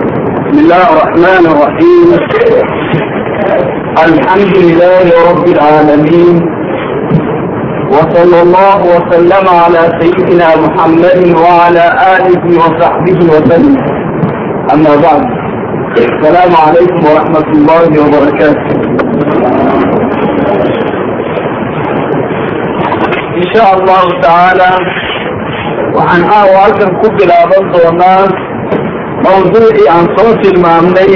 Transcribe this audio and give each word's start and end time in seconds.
بسم 0.00 0.58
الله 0.58 0.84
الرحمن 0.92 1.44
الرحيم 1.52 2.08
الحمد 4.08 4.52
لله 4.64 5.06
رب 5.30 5.46
العالمين 5.54 6.36
وصلى 7.94 8.38
الله 8.42 8.78
وسلم 8.94 9.44
على 9.62 9.82
سيدنا 10.00 10.48
محمد 10.64 11.18
وعلى 11.44 11.84
آله 12.16 12.44
وصحبه 12.62 13.18
وسلم 13.32 13.76
أما 14.74 14.92
بعد 15.06 15.22
السلام 16.06 16.52
عليكم 16.66 17.00
ورحمة 17.10 17.48
الله 17.56 17.88
وبركاته 18.02 18.70
إن 23.36 23.46
شاء 23.54 23.70
الله 23.78 24.04
تعالى 24.22 24.70
waxaan 25.90 26.22
halkan 26.30 26.90
ku 27.02 27.06
bilaaban 27.18 27.64
doonaa 27.74 28.49
mawduucii 29.24 29.88
aan 29.94 30.06
soo 30.16 30.30
tilmaamnay 30.42 31.10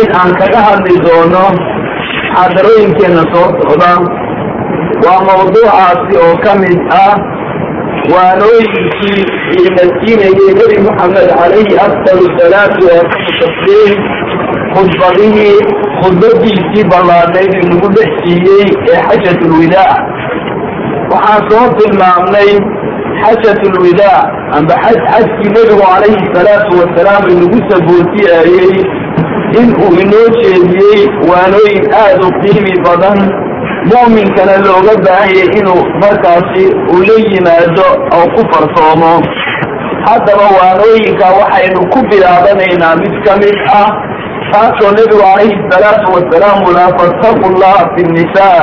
in 0.00 0.08
aan 0.20 0.30
kaga 0.40 0.60
hadli 0.68 0.96
doono 1.06 1.44
xaadarooyinkeena 2.34 3.22
soo 3.32 3.46
socda. 3.60 3.92
Waa 5.04 5.20
mawduucaasi 5.28 6.14
oo 6.24 6.34
ka 6.44 6.52
mid 6.62 6.78
ah 7.02 7.14
waanooyinkii 8.12 9.20
iinasiinayay 9.56 10.52
nebi 10.60 10.76
moxamed 10.86 11.28
calayhi 11.38 11.74
afdal 11.86 12.20
salaatu 12.38 12.82
waatamu 12.90 13.30
tasliim 13.40 13.98
khudbadihii 14.74 15.58
khudbadiisii 16.02 16.84
ballaadnayd 16.92 17.52
inagu 17.62 17.88
dhex 17.96 18.10
siiyey 18.24 18.68
ee 18.92 19.00
xajat 19.08 19.38
ulwidaac 19.46 20.02
waxaan 21.12 21.42
soo 21.50 21.66
tilmaamnay 21.78 22.50
xajat 23.24 23.60
lwidaac 23.76 24.26
amba 24.58 24.74
xaj 24.84 24.98
xajkii 25.12 25.50
nebigu 25.56 25.82
calayhi 25.92 26.26
salaatu 26.36 26.72
wasalaam 26.80 27.22
inagu 27.34 27.60
sabootiyayey 27.70 28.76
in 29.60 29.68
uu 29.84 29.94
inoo 30.04 30.26
jeediyey 30.40 31.00
waanooyin 31.30 31.84
aada 32.02 32.26
u 32.28 32.32
qiimi 32.42 32.74
badan 32.86 33.18
mu'minkana 33.92 34.54
looga 34.66 34.94
baahanyay 35.06 35.48
inuu 35.60 35.82
markaasi 36.02 36.64
uu 36.92 37.02
la 37.08 37.16
yimaado 37.30 37.86
oo 38.18 38.26
ku 38.34 38.42
farsoomo 38.52 39.12
haddaba 40.06 40.46
waanooyinka 40.58 41.26
waxaynu 41.38 41.80
ku 41.92 41.98
bilaabanaynaa 42.10 42.94
mid 43.02 43.14
ka 43.26 43.36
mid 43.42 43.56
ah 43.80 43.88
taasoo 44.52 44.92
nebigu 44.98 45.20
calayhi 45.26 45.58
salaatu 45.72 46.14
wasalaam 46.16 46.58
ulaa 46.70 46.90
fattaqu 47.00 47.46
llaha 47.60 47.84
fi 47.94 48.02
nnisaa 48.08 48.62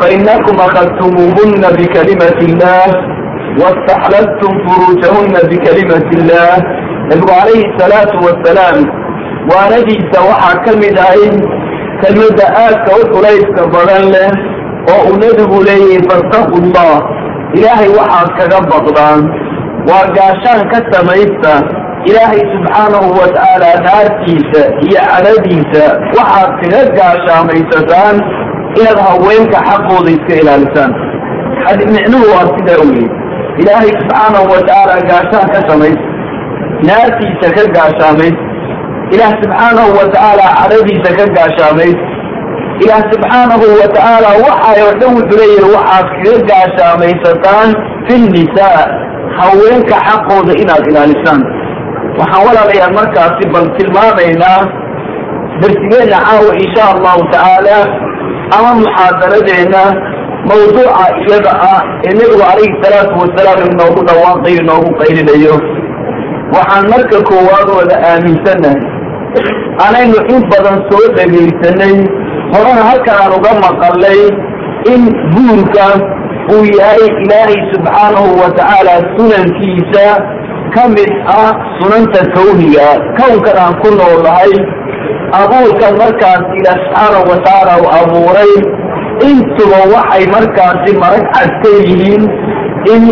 fainakum 0.00 0.60
akhadtumuuhuna 0.66 1.68
bikalimati 1.78 2.44
illah 2.50 2.86
واستحللتم 3.61 4.51
فروجهن 4.65 5.33
بكلمة 5.49 6.07
الله 6.17 6.51
نبي 7.11 7.31
عليه 7.41 7.61
الصلاة 7.69 8.11
والسلام 8.25 8.77
waanadiisa 9.51 10.19
waxaa 10.29 10.57
ka 10.65 10.71
mid 10.81 10.97
ahayd 11.05 11.35
kelmada 12.01 12.45
aadka 12.63 12.91
u 13.01 13.03
culayska 13.13 13.61
badan 13.73 14.03
leh 14.13 14.31
oo 14.93 15.01
uu 15.09 15.17
nebigu 15.23 15.57
leeyahay 15.69 16.01
fattaqu 16.09 16.57
llah 16.73 16.97
ilaahay 17.57 17.89
waxaad 17.99 18.29
kaga 18.39 18.59
baqdaan 18.71 19.21
waa 19.89 20.05
gaashaan 20.17 20.61
ka 20.71 20.79
samaysta 20.93 21.53
ilaahay 22.09 22.41
subxaanahu 22.53 23.07
watacaala 23.19 23.69
naartiisa 23.87 24.61
iyo 24.85 24.99
cadadiisa 25.11 25.83
waxaad 26.17 26.49
kaga 26.61 26.81
gaashaamaysataan 26.97 28.15
inaad 28.79 28.99
haweenka 29.07 29.57
xaqooda 29.69 30.09
iska 30.17 30.33
ilaalisaan 30.41 30.91
micnuhu 31.95 32.25
waa 32.35 32.47
sidaa 32.55 32.81
weye 32.89 33.07
ilaahay 33.60 33.90
subxaanahu 34.00 34.46
watacaala 34.54 34.94
gaashaan 35.10 35.48
ka 35.54 35.60
samaysa 35.70 36.04
naartiisa 36.88 37.48
ka 37.56 37.64
gaashaamays 37.76 38.36
ilaah 39.14 39.32
subxaanahu 39.42 39.90
watacaala 40.00 40.46
cadadiisa 40.58 41.10
ka 41.18 41.24
gaashaamays 41.36 41.98
ilaah 42.84 43.02
subxaanahu 43.12 43.64
watacaala 43.80 44.28
waxay 44.46 44.78
oo 44.86 44.92
dhan 45.00 45.10
wuxuu 45.18 45.38
leeyahay 45.40 45.72
waxaad 45.76 46.06
kaga 46.24 46.36
gaashaamaysataan 46.50 47.68
fi 48.06 48.14
nnisaa 48.24 48.82
haweenka 49.38 49.96
xaqooda 50.08 50.52
inaad 50.62 50.84
ilaalisaan 50.92 51.42
waxaan 52.20 52.42
walaalayaal 52.48 52.94
markaasi 53.00 53.44
bal 53.54 53.66
tilmaamaynaa 53.78 54.60
darsigeenna 55.62 56.18
caawa 56.26 56.52
insha 56.64 56.84
allahu 56.94 57.20
tacaala 57.34 57.78
ama 58.56 58.70
muxaadaradeenna 58.82 59.82
mawduuca 60.50 61.04
iyada 61.24 61.52
ah 61.72 61.80
ee 62.06 62.12
nebigu 62.18 62.38
calayhi 62.42 62.78
salaatu 62.84 63.14
wasalaam 63.22 63.60
inoogu 63.72 64.00
dhawaaqayo 64.08 64.58
inoogu 64.64 64.90
qaylinayo. 65.00 65.54
Waxaan 66.54 66.84
marka 66.92 67.18
koowaad 67.30 67.68
wada 67.78 67.96
aaminsannahay 68.10 68.80
anaynu 69.86 70.18
in 70.34 70.40
badan 70.52 70.78
soo 70.90 71.04
dhegaysanay 71.16 71.94
horena 72.54 72.82
halkan 72.90 73.16
aan 73.22 73.32
uga 73.38 73.52
maqalay 73.64 74.20
in 74.92 75.02
guurka 75.34 75.86
uu 76.54 76.64
yahay 76.78 77.04
ilaahay 77.24 77.58
subxaanahu 77.72 78.30
watacaala 78.42 78.94
sunankiisa 79.16 80.06
ka 80.74 80.82
mid 80.96 81.10
ah 81.38 81.50
sunanta 81.78 82.20
kawniga. 82.34 82.88
Kownkan 83.18 83.56
aan 83.64 83.74
ku 83.82 83.88
noolahay 83.98 84.52
abuurkan 85.40 85.94
markaas 86.02 86.42
ilaah 86.58 86.76
subxaanahu 86.82 87.30
watacaala 87.32 87.72
uu 87.82 87.90
abuuray 88.00 88.52
intuba 89.28 89.80
waxay 89.94 90.24
markaasi 90.34 90.90
marag 91.02 91.24
cad 91.34 91.64
yihiin 91.88 92.24
in 92.94 93.02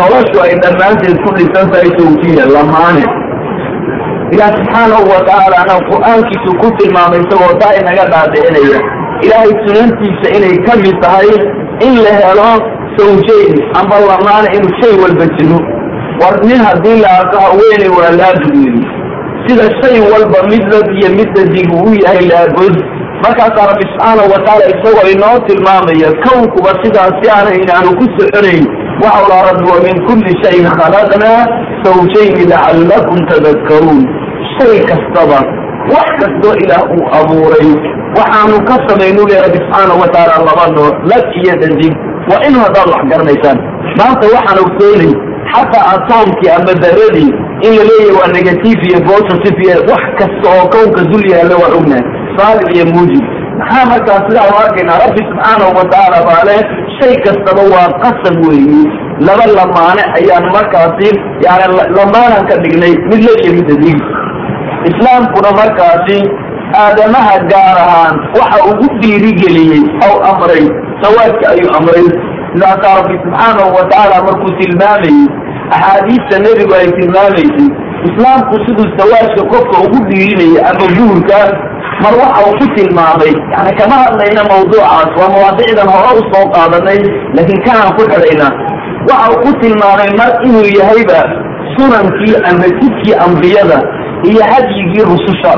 noloshu 0.00 0.38
ay 0.44 0.54
dhammaanteed 0.64 1.16
ku 1.24 1.30
dhisan 1.38 1.66
tahay 1.72 1.90
sawjiya 1.98 2.44
lamaane 2.56 3.04
ilaah 4.32 4.50
subxaanahu 4.58 5.04
watacaalana 5.12 5.76
qur'aankiisu 5.90 6.50
ku 6.60 6.68
tilmaamay 6.78 7.20
isagoo 7.24 7.54
taa 7.62 7.74
inaga 7.80 8.04
dhaadhicinaya 8.12 8.80
ilaahay 9.24 9.52
sunantiisa 9.64 10.26
inay 10.36 10.56
ka 10.66 10.74
mid 10.82 10.96
tahay 11.04 11.30
in 11.86 11.94
la 12.04 12.12
helo 12.22 12.50
sawjayn 12.98 13.56
amba 13.80 13.96
lamaane 14.10 14.48
inuu 14.56 14.74
shay 14.80 14.94
walba 15.02 15.26
jiro. 15.36 15.58
War 16.20 16.34
nin 16.48 16.60
haddii 16.68 17.00
la 17.02 17.10
arko 17.20 17.36
haweeney 17.46 17.90
waa 17.98 18.10
laabud 18.20 18.54
weli 18.62 18.82
sida 19.46 19.66
shay 19.80 19.96
walba 20.12 20.40
mid 20.50 20.64
lab 20.72 20.86
iyo 20.98 21.08
mid 21.18 21.28
dadig 21.36 21.68
uu 21.80 21.92
yahay 22.04 22.24
laabud 22.32 22.74
markaasaa 23.24 23.66
rabbi 23.70 23.84
subxaanahu 23.90 24.28
watacaala 24.34 24.64
isagoo 24.72 25.06
inoo 25.14 25.36
tilmaamaya 25.48 26.10
kownkuba 26.24 26.70
sidaasi 26.82 27.26
aana 27.36 27.50
inaanu 27.62 27.90
ku 27.98 28.04
soconayn 28.16 28.64
waxau 29.02 29.26
laha 29.30 29.42
rabbi 29.50 29.64
wa 29.72 29.78
min 29.86 29.96
kulli 30.08 30.32
shayin 30.42 30.66
khalaqnaa 30.78 31.40
sawjayni 31.84 32.44
lacallakum 32.52 33.18
tadakkaruun 33.30 34.00
shay 34.56 34.76
kastaba 34.90 35.38
wax 35.94 36.08
kastoo 36.20 36.54
ilaah 36.62 36.82
uu 36.96 37.06
abuuray 37.20 37.68
waxaanu 38.18 38.56
ka 38.68 38.76
samaynu 38.88 39.22
le 39.30 39.36
rabbi 39.44 39.58
subxaanahu 39.64 40.00
watacaala 40.04 40.44
laba 40.50 40.66
nooc 40.76 40.94
lab 41.12 41.24
iyo 41.42 41.54
dadig 41.62 41.94
waa 42.30 42.40
inu 42.48 42.58
haddaad 42.64 42.88
wax 42.94 43.02
garanaysaan. 43.12 43.58
Maanta 43.98 44.24
waxaan 44.34 44.58
ogsoonay 44.64 45.12
xataa 45.52 45.84
atoomkii 45.94 46.50
ama 46.56 46.72
daradii 46.84 47.30
in 47.66 47.72
la 47.78 47.82
leeyahay 47.90 48.12
waa 48.18 48.28
negative 48.38 48.80
iyo 48.88 48.98
positive 49.10 49.58
iyo 49.66 49.76
wax 49.92 50.02
kasta 50.18 50.46
oo 50.56 50.64
kownka 50.74 51.00
dul 51.10 51.24
yaalla 51.32 51.54
waa 51.62 51.72
ognahay 51.78 52.04
saalib 52.38 52.68
iyo 52.76 52.86
muujib 52.94 53.24
maxaa 53.58 53.86
markaa 53.92 54.18
sidaa 54.26 54.48
u 54.52 54.56
arkaynaa? 54.64 54.98
Rabbi 55.04 55.22
subxaanahu 55.28 55.76
watacaala 55.78 56.18
baale 56.28 56.56
shay 56.98 57.14
kastaba 57.24 57.62
waa 57.74 57.88
qasab 58.02 58.36
weeye. 58.48 58.82
Laba 59.26 59.46
lamaane 59.58 60.02
ayaan 60.18 60.46
markaasi 60.56 61.08
yani 61.46 61.66
lamaanan 61.96 62.46
ka 62.50 62.56
dhignay 62.62 62.94
mid 63.10 63.20
la 63.26 63.34
dadig 63.70 63.98
islaamkuna 64.90 65.50
markaasi 65.60 66.18
aadamaha 66.82 67.34
gaar 67.52 67.76
ahaan 67.86 68.14
waxa 68.38 68.58
ugu 68.70 68.86
dhiirigeliyey 69.00 69.82
aw 70.06 70.14
amray 70.30 70.64
sawaadka 71.02 71.44
ayuu 71.54 71.74
amray. 71.78 72.06
Sidaasaa 72.52 72.94
rabbi 73.00 73.16
subxaanahu 73.24 73.76
watacaala 73.78 74.24
markuu 74.28 74.52
tilmaamayey 74.60 75.20
axaadiista 75.76 76.38
nebigu 76.44 76.74
ay 76.80 76.88
tilmaamaysay 76.98 77.68
islaamku 78.08 78.54
siduu 78.64 78.88
sawaajka 78.98 79.42
qofka 79.52 79.76
ugu 79.86 79.98
dhiirinaya 80.08 80.60
ama 80.70 80.86
guurka 80.96 81.38
mar 82.02 82.14
waxa 82.20 82.40
uu 82.46 82.54
ku 82.60 82.66
tilmaamay. 82.76 83.32
Yani 83.52 83.72
kama 83.78 83.96
hadlayna 84.04 84.42
mawduucaas 84.50 85.10
waa 85.20 85.30
mawaadicdan 85.34 85.88
hore 85.94 86.10
u 86.20 86.22
soo 86.32 86.46
qaadanay 86.54 87.00
laakiin 87.36 87.60
kanaan 87.66 87.90
ku 87.96 88.02
xidhaynaa 88.10 88.52
waxa 89.08 89.26
uu 89.32 89.40
ku 89.44 89.50
tilmaamay 89.62 90.10
mar 90.20 90.30
inuu 90.46 90.68
yahayba 90.78 91.20
sunankii 91.76 92.36
ama 92.50 92.66
jidkii 92.80 93.14
ambiyada 93.26 93.78
iyo 94.30 94.42
hadyigii 94.50 95.04
rususha. 95.12 95.54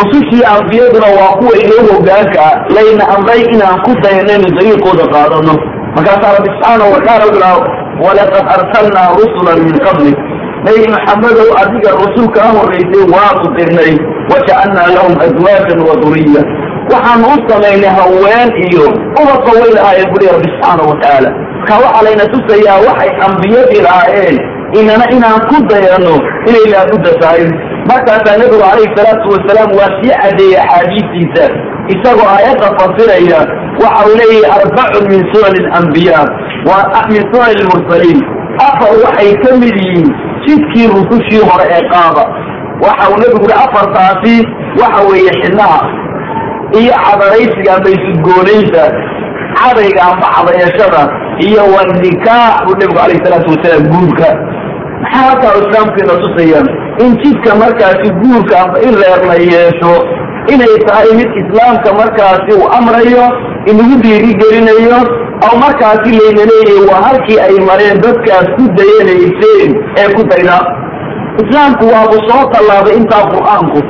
Rusushii 0.00 0.44
ambiyaduna 0.54 1.08
waa 1.18 1.32
kuwa 1.38 1.54
inoo 1.64 1.82
hogaanka 1.92 2.40
ah. 2.48 2.54
Layna 2.76 3.04
amray 3.14 3.42
inaan 3.54 3.78
ku 3.84 3.90
dayanaynu 4.02 4.48
dariiqooda 4.56 5.04
qaadano 5.14 5.54
markaasaa 5.94 6.34
rabbi 6.36 6.50
subxaanahu 6.54 6.92
wataala 6.96 7.24
u 7.30 7.34
yihaa 7.36 7.58
walaqad 8.04 8.44
arsalnaa 8.56 9.08
rusulan 9.20 9.58
min 9.66 9.76
qablik. 9.86 10.18
Nabi 10.66 10.82
maxamedow 10.94 11.48
adiga 11.62 11.90
rusul 12.02 12.28
kaa 12.36 12.50
horaysay 12.56 13.04
waanu 13.14 13.46
dirnay 13.56 13.94
wajacalnaa 14.32 14.88
lahum 14.96 15.14
azwaajan 15.26 15.80
wa 15.88 15.94
duriya 16.02 16.42
waxaanu 16.92 17.26
u 17.34 17.38
samaynay 17.50 17.90
haween 17.98 18.50
iyo 18.66 18.84
ubadka 19.20 19.50
way 19.60 19.70
lahaayeen 19.78 20.10
buri 20.12 20.26
rabbi 20.34 20.48
subxaanahu 20.52 20.90
watacaala 20.92 21.30
marka 21.58 21.74
waxaa 21.84 22.02
layna 22.06 22.24
tusayaa 22.34 22.78
waxay 22.88 23.10
ambiyadii 23.26 23.82
lahaayeen 23.88 24.38
inana 24.80 25.04
inaan 25.16 25.40
ku 25.48 25.56
dayano 25.70 26.14
inay 26.48 26.66
laabudda 26.72 27.12
tahay 27.22 27.44
markaasaa 27.90 28.36
nebigu 28.38 28.62
calayhi 28.62 28.94
salaatu 28.96 29.26
wasalaam 29.34 29.70
waa 29.78 29.90
sii 29.98 30.14
cadeeyey 30.22 30.60
axaadiistiisa 30.64 31.44
isagoo 31.94 32.28
aayadda 32.34 32.68
fasiraya 32.78 33.40
waxa 33.82 34.02
uu 34.08 34.16
leeyahay 34.20 34.60
arbacun 34.60 35.04
min 35.12 35.20
sunan 35.32 35.56
waa 36.68 37.06
min 37.12 37.22
sunan 37.32 37.52
lmursaliin 37.62 38.20
afar 38.68 38.92
waxay 39.04 39.32
ka 39.42 39.56
mid 39.62 39.74
yihiin 39.82 40.08
jidkii 40.46 40.86
rusushii 40.96 41.42
hore 41.50 41.66
ee 41.76 41.82
qaada 41.92 42.24
waxa 42.84 43.04
uu 43.10 43.18
nebigu 43.22 43.46
ui 43.46 43.54
afartaasi 43.64 44.34
waxa 44.80 45.00
weeye 45.10 45.32
xidnaha 45.42 45.80
iyo 46.80 46.92
cadaraysiga 47.04 47.70
amba 47.76 47.88
isudgoonaynta 47.96 48.84
cadayga 49.60 50.02
amba 50.10 50.26
cadayashada 50.36 51.02
iyo 51.46 51.62
wanikaax 51.74 52.54
buu 52.64 52.74
nebigu 52.80 52.98
calayhi 52.98 53.24
salaatu 53.24 53.50
wasalaam 53.54 53.84
guurka. 53.92 54.28
Maxaa 55.02 55.22
halkaa 55.28 55.54
islaamkiina 55.62 56.14
tusayaan? 56.22 56.66
In 57.04 57.10
jidka 57.22 57.54
markaasi 57.62 58.08
guurka 58.20 58.54
amba 58.64 58.78
in 58.86 58.94
reer 59.02 59.20
la 59.30 59.36
yeesho 59.52 59.92
inay 60.52 60.74
tahay 60.86 61.10
mid 61.18 61.30
islaamka 61.42 61.90
markaasi 62.00 62.50
uu 62.58 62.68
amrayo 62.78 63.24
inagu 63.70 63.94
dhiirigelinayo 64.02 64.98
oo 65.46 65.56
markaasi 65.64 66.10
layna 66.18 66.44
waa 66.90 67.00
halkii 67.06 67.38
ay 67.46 67.56
mareen 67.68 68.00
dadkaas 68.04 68.48
ku 68.56 68.64
dayanayseen 68.78 69.70
ee 70.00 70.08
ku 70.14 70.22
dayda 70.32 70.56
islaamku 71.42 71.84
waabu 71.94 72.16
soo 72.28 72.42
tallaabay 72.52 72.94
intaa 73.00 73.24
qur'aanku. 73.34 73.80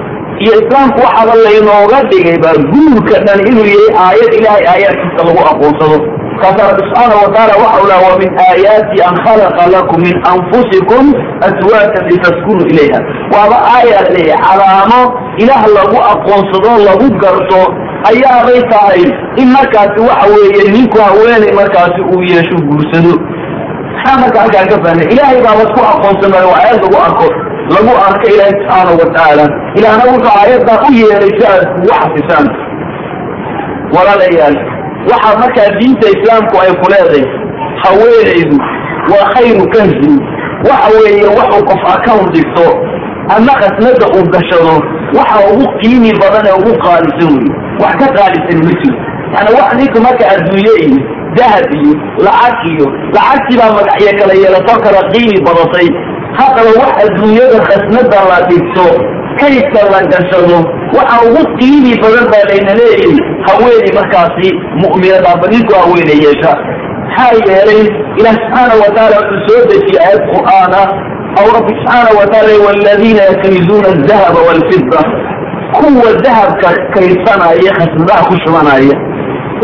Iyo 0.44 0.52
islaamku 0.62 0.98
waxaaba 1.04 1.34
laynooga 1.46 1.98
dhigay 2.10 2.38
baa 2.44 2.56
guurka 2.72 3.16
dhan 3.26 3.40
inuu 3.50 3.66
yahay 3.74 3.90
aayad 4.04 4.32
ilaahay 4.38 4.66
aayaadkiisa 4.72 5.22
lagu 5.28 5.40
aqoonsado. 5.52 5.98
Kaasa 6.40 6.60
rabbi 6.68 6.82
subxaana 6.88 7.14
wataala 7.24 7.54
waxa 7.62 7.78
u 7.84 7.86
laha 7.90 8.02
wa 8.12 8.18
min 8.22 8.30
aayaati 8.46 8.98
an 9.08 9.14
khalaqa 9.24 9.64
lakum 9.74 9.98
min 10.06 10.16
anfusikum 10.32 11.04
aswaajan 11.48 12.04
litaskunu 12.10 12.62
ilayha. 12.72 13.00
Waaba 13.34 13.56
aaya 13.76 13.98
leeyahay 14.14 14.42
calaamo 14.46 15.00
ilaah 15.42 15.64
lagu 15.76 15.98
aqoonsado 16.12 16.70
lagu 16.88 17.06
garto 17.22 17.62
ayaabay 18.10 18.60
tahay 18.72 19.02
in 19.42 19.48
markaasi 19.56 20.00
waxa 20.08 20.26
weeye 20.34 20.64
ninku 20.74 20.98
haweenay 21.06 21.52
markaasi 21.60 22.00
uu 22.12 22.22
yeesho 22.32 22.56
guursado 22.68 23.12
maxaa 23.94 24.16
marka 24.22 24.38
halkaan 24.44 24.66
ka 24.72 24.76
fahnay 24.84 25.06
ilaahay 25.14 25.40
baaba 25.46 25.64
ku 25.74 25.80
aqoonsamay 25.92 26.44
waa 26.50 26.58
aayad 26.62 26.80
lagu 26.84 26.98
arko 27.08 27.26
lagu 27.76 27.92
arka 28.08 28.26
ilaahay 28.34 28.54
subxaana 28.58 28.90
watacaala 29.00 29.44
ilaahna 29.78 30.04
wuxuu 30.12 30.32
aayaddaa 30.40 30.78
u 30.88 30.90
yeelay 31.00 31.32
si 31.38 31.42
aad 31.52 31.62
kugu 31.74 31.88
xafisaan 32.00 32.46
walaalayaal 33.94 34.56
waxaa 35.10 35.38
markaa 35.42 35.68
diinta 35.78 36.06
islaamku 36.16 36.54
ay 36.64 36.72
ku 36.80 36.86
leedahay 36.92 37.24
haweenaydu 37.84 38.56
waa 39.12 39.24
khayru 39.34 39.64
kanzin. 39.74 40.16
Waxa 40.68 40.88
weeye 41.02 41.26
waxuu 41.38 41.62
qof 41.70 41.82
account 41.94 42.26
dhigto 42.34 42.66
ama 43.36 43.52
khasnada 43.60 44.06
uu 44.16 44.24
gashado 44.34 44.74
waxa 45.18 45.38
ugu 45.52 45.64
qiimi 45.80 46.10
badan 46.20 46.46
ee 46.50 46.56
ugu 46.60 46.72
qaalisan 46.84 47.32
wey 47.38 47.48
wax 47.82 47.94
ka 48.02 48.08
qaalisan 48.18 48.58
ma 48.66 48.72
jiro. 48.80 48.98
Yani 49.34 49.50
wax 49.58 49.68
ninka 49.78 49.98
marka 50.06 50.24
adduunye 50.34 50.72
iyo 50.86 50.98
dahab 51.38 51.66
iyo 51.78 51.92
lacag 52.26 52.60
iyo 52.72 52.86
lacagtii 53.14 53.58
baa 53.60 53.72
magacyo 53.78 54.12
kala 54.20 54.34
yeelato 54.42 54.74
kala 54.84 55.00
qiimi 55.12 55.38
badatay. 55.46 55.88
Haddaba 56.38 56.70
wax 56.80 56.92
adduunyada 57.04 57.58
khasnada 57.68 58.20
la 58.30 58.38
dhigto 58.48 58.86
kaydka 59.40 59.80
la 59.92 60.00
gashado 60.12 60.58
waxa 60.96 61.16
ugu 61.26 61.42
qiimi 61.58 61.92
badan 62.02 62.26
baa 62.32 62.44
layna 62.50 62.72
leeyahay 62.80 63.16
haweeney 63.46 63.92
markaasi 63.98 64.48
mu'minada 64.82 65.28
amba 65.34 65.46
ninku 65.52 65.72
haweeney 65.80 66.18
yeesha. 66.24 66.52
Maxaa 67.10 67.32
yeelay 67.48 67.82
ilaah 68.18 68.34
subxaana 68.42 68.74
wataala 68.82 69.16
wuxuu 69.20 69.42
soo 69.48 69.62
dejiyey 69.70 70.00
aayad 70.06 70.22
qur'aana 70.34 70.80
aw 71.40 71.46
rabbi 71.56 71.72
subxaana 71.78 72.10
wataala 72.20 72.52
waladiina 72.66 73.22
yaknizuuna 73.30 73.88
adahaba 73.96 74.40
walfida 74.48 75.00
kuwa 75.76 76.10
dahabka 76.24 76.68
kaydsanaya 76.94 77.70
khasnadaha 77.78 78.22
ku 78.28 78.34
shubanaya 78.44 78.94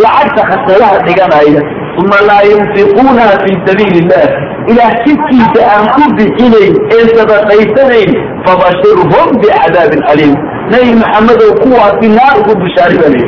lacagta 0.04 0.42
khasnadaha 0.50 0.98
dhiganaya. 1.06 1.62
Uma 2.00 2.18
laa 2.28 2.42
yunfiquunaha 2.50 3.34
fi 3.42 3.50
sabiili 3.66 3.98
illah 4.02 4.26
ilaah 4.72 4.92
jidkiisa 5.04 5.60
aan 5.74 5.86
ku 5.94 6.02
bixinayn 6.18 6.74
ee 6.96 7.04
sadaqaysanayn 7.16 8.10
fabashirhum 8.46 9.28
bicadaabin 9.40 10.02
aliim. 10.12 10.34
Nabi 10.72 10.90
maxamedow 11.02 11.50
kuwaasi 11.62 12.08
naar 12.16 12.34
ugu 12.40 12.54
bishaaribanay 12.62 13.24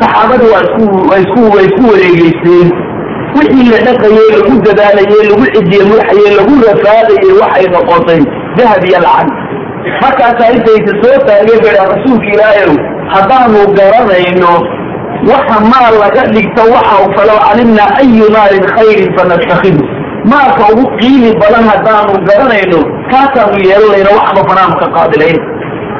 saxaabada 0.00 0.44
waa 0.52 0.62
isku 1.24 1.40
way 1.56 1.64
isku 1.68 1.82
wareegeysteen. 1.92 2.68
Wixii 3.38 3.70
la 3.72 3.78
dhaqayey 3.86 4.28
lagu 4.36 4.54
dadaalayey 4.66 5.24
lagu 5.30 5.44
cidiye 5.54 5.82
madaxayey 5.90 6.32
lagu 6.38 6.54
rafaadayey 6.68 7.32
waxay 7.40 7.66
noqotay 7.74 8.20
dahab 8.58 8.84
iyo 8.90 8.98
lacag. 9.06 9.28
Markaasaa 10.02 10.50
intaysa 10.56 10.92
soo 11.02 11.16
taageen 11.26 11.60
bay 11.64 11.76
rasuulka 11.92 12.28
ilaahayow 12.34 12.74
haddaanu 13.14 13.60
garanayno 13.78 14.52
waxa 15.28 15.60
maal 15.60 15.94
laga 16.00 16.22
dhigto 16.32 16.62
waxa 16.72 17.04
falow 17.16 17.38
calimnaa 17.44 17.92
ayu 18.00 18.24
maalin 18.32 18.64
khayrin 18.74 19.10
fanastakhidu. 19.16 19.84
Maalka 20.24 20.72
ugu 20.72 20.84
qiimi 21.00 21.32
badan 21.40 21.64
haddaanu 21.70 22.12
garanayno 22.28 22.80
kaasaanu 23.12 23.58
yeelanayno 23.68 24.10
waxba 24.16 24.42
ka 24.80 24.86
qaadilayn. 24.96 25.38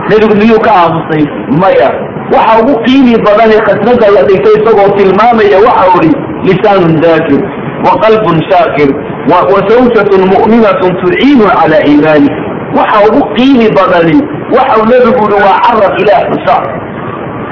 Nebigu 0.08 0.34
miyuu 0.40 0.60
ka 0.60 0.72
aamusay 0.72 1.24
maya. 1.60 1.90
Waxa 2.32 2.52
ugu 2.62 2.74
qiimi 2.86 3.14
badan 3.26 3.52
ee 3.52 3.62
khasnada 3.68 4.08
la 4.16 4.22
dhigto 4.28 4.50
isagoo 4.56 4.90
tilmaamaya 4.96 5.58
waxa 5.66 5.86
uhi 5.96 6.12
lisaanun 6.48 7.00
daakir 7.04 7.40
wa 7.84 7.92
qalbun 8.02 8.36
shaakir 8.50 8.90
wa 9.30 9.58
zawjatun 9.68 10.22
mu'minatun 10.32 10.92
tuciinu 11.00 11.44
calaa 11.44 11.84
iimaani. 11.88 12.30
Waxa 12.76 12.98
ugu 13.08 13.20
qiimi 13.36 13.68
badani 13.76 14.16
waxau 14.56 14.82
nebigu 14.88 15.24
uhi 15.28 15.36
waa 15.44 15.60
carab 15.64 15.92
ilaah 16.00 16.22
xusa 16.32 16.79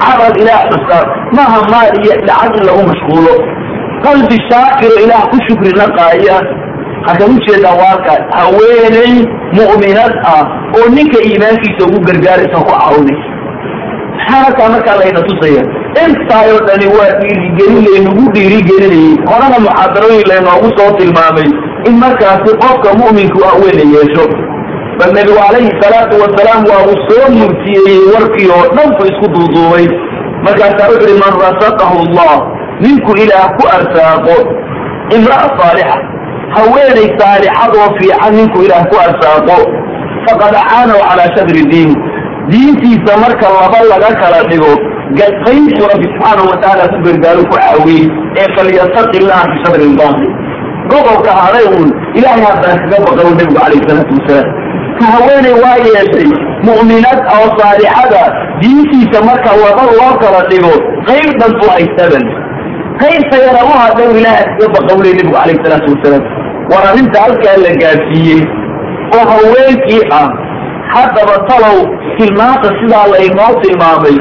carab 0.03 0.35
ilaah 0.43 0.61
xusa 0.71 0.99
maaha 1.37 1.59
maal 1.73 1.91
iyo 2.03 2.13
lacag 2.29 2.55
in 2.59 2.63
lagu 2.69 2.83
mashquulo 2.91 3.33
qalbi 4.05 4.37
shaakiro 4.49 4.95
ilaah 5.05 5.23
ku 5.31 5.37
shukri 5.47 5.71
naqaaya 5.81 6.37
halkan 7.07 7.35
u 7.35 7.39
jeedaa 7.47 7.75
waalka 7.81 8.13
haweeney 8.39 9.13
mu'minad 9.59 10.13
ah 10.33 10.43
oo 10.77 10.87
ninka 10.97 11.19
iimaankiisa 11.29 11.83
ugu 11.87 11.99
gargaaraysa 12.09 12.57
ku 12.67 12.71
caawinay 12.71 13.19
maxaa 14.17 14.39
halkaa 14.43 14.69
markaa 14.75 14.97
layna 15.01 15.21
tusaya 15.29 15.63
intaayoo 16.05 16.59
dhani 16.67 16.87
waa 16.97 17.11
dhiirigelin 17.21 17.85
laynagu 17.87 18.25
dhiirigelinayay 18.35 19.15
horena 19.31 19.57
muxaadarooyin 19.65 20.27
laynoogu 20.31 20.69
soo 20.77 20.89
tilmaamay 20.99 21.47
in 21.89 21.95
markaasi 22.03 22.51
qofka 22.63 22.89
mu'minku 23.01 23.39
haweeney 23.49 23.87
yeesho 23.95 24.25
bal 24.99 25.11
nebigu 25.17 25.39
calayhi 25.41 25.71
salaatu 25.81 26.15
wasalaam 26.23 26.61
waa 26.71 26.83
uu 26.91 26.97
soo 27.09 27.25
murtiyeeyey 27.39 27.99
warkii 28.13 28.49
oo 28.57 28.65
dhan 28.75 28.89
bu 28.97 29.03
isku 29.11 29.27
duuduubay. 29.35 29.85
Markaasaa 30.45 30.89
wuxu 30.91 31.05
uhi 31.09 31.17
man 31.23 31.33
rasaqahu 31.45 31.95
allah 32.05 32.33
ninku 32.83 33.11
ilaah 33.23 33.47
ku 33.57 33.63
arsaaqo 33.77 34.35
imra'a 35.17 35.47
saalixa 35.59 35.97
haweenay 36.55 37.07
saalixadoo 37.19 37.87
fiican 37.97 38.31
ninku 38.39 38.57
ilaah 38.67 38.83
ku 38.91 38.95
arsaaqo 39.07 39.57
faqad 40.27 40.53
acaanahu 40.61 41.01
calaa 41.09 41.29
shadri 41.35 41.63
diin. 41.71 41.91
Diintiisa 42.51 43.13
marka 43.23 43.47
laba 43.57 43.79
laga 43.91 44.09
kala 44.21 44.39
dhigo 44.51 44.73
qaybtu 45.45 45.81
rabbi 45.91 46.07
subxaanahu 46.13 46.47
watacaala 46.51 46.83
ku 46.93 46.97
gargaaro 47.05 47.41
ku 47.49 47.55
caawiyey 47.57 48.05
ee 48.41 48.47
falyataqi 48.55 49.15
illaha 49.21 49.43
fi 49.51 49.55
shadri 49.63 49.85
lbaaqi 49.93 50.27
gobolka 50.91 51.31
haday 51.41 51.65
uun 51.73 51.89
ilaahay 52.19 52.43
haddaan 52.49 52.77
kaga 52.83 52.97
baqano 53.05 53.29
nebigu 53.37 53.53
calayhi 53.59 53.83
salaatu 53.89 54.13
wasalaam 54.17 54.49
ka 55.01 55.07
haweeney 55.15 55.55
waa 55.63 55.77
yeeshay 55.87 56.27
mu'minad 56.69 57.19
oo 57.37 57.47
saalixada 57.59 58.23
diintiisa 58.61 59.19
marka 59.29 59.51
laba 59.63 59.83
loo 59.99 60.11
kala 60.23 60.41
dhigo 60.51 60.73
qayb 61.09 61.29
dhan 61.41 61.51
bu 61.61 61.67
haysaban 61.75 62.25
qaybta 63.03 63.37
yara 63.45 63.61
u 63.69 63.73
hadhow 63.83 64.09
ilaahay 64.19 64.45
kaga 64.57 64.67
baqawley 64.75 65.13
nebigu 65.17 65.35
calayhi 65.37 65.61
salaatu 65.65 65.93
wasalaam. 65.95 66.25
War 66.71 66.83
arrinta 66.89 67.17
halkaa 67.25 67.55
la 67.65 67.71
gaadsiiyey 67.83 68.41
oo 69.17 69.23
haweenkii 69.31 70.01
ah 70.19 70.27
haddaba 70.95 71.35
talow 71.49 71.77
tilmaanta 72.17 72.69
sidaa 72.79 73.05
laynoo 73.13 73.51
tilmaamay 73.63 74.17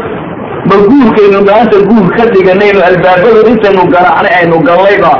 ma 0.70 0.76
guurkaynu 0.90 1.40
maanta 1.48 1.78
guur 1.90 2.06
ka 2.16 2.24
dhiganaynu 2.34 2.80
albaabadu 2.90 3.40
intaynu 3.52 3.84
garaacnay 3.94 4.34
aynu 4.40 4.56
gallayba 4.68 5.12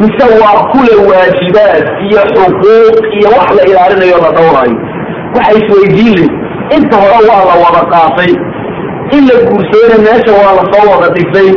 mise 0.00 0.24
waa 0.42 0.60
kule 0.72 0.94
waajibaad 1.10 1.84
iyo 2.06 2.20
xuquuq 2.34 2.96
iyo 3.18 3.28
wax 3.38 3.48
la 3.58 3.62
ilaalinayo 3.70 4.16
la 4.24 4.30
dhowrayo 4.36 4.76
waxa 5.36 5.52
isweydiin 5.60 6.14
le 6.18 6.26
inta 6.76 6.96
hore 7.02 7.20
waa 7.30 7.42
la 7.50 7.54
wada 7.64 7.82
qaatay. 7.92 8.32
In 9.16 9.22
la 9.28 9.36
guursadayna 9.48 9.96
meesha 10.06 10.32
waa 10.40 10.52
la 10.58 10.64
soo 10.72 10.84
wada 10.92 11.08
dhigtay 11.14 11.48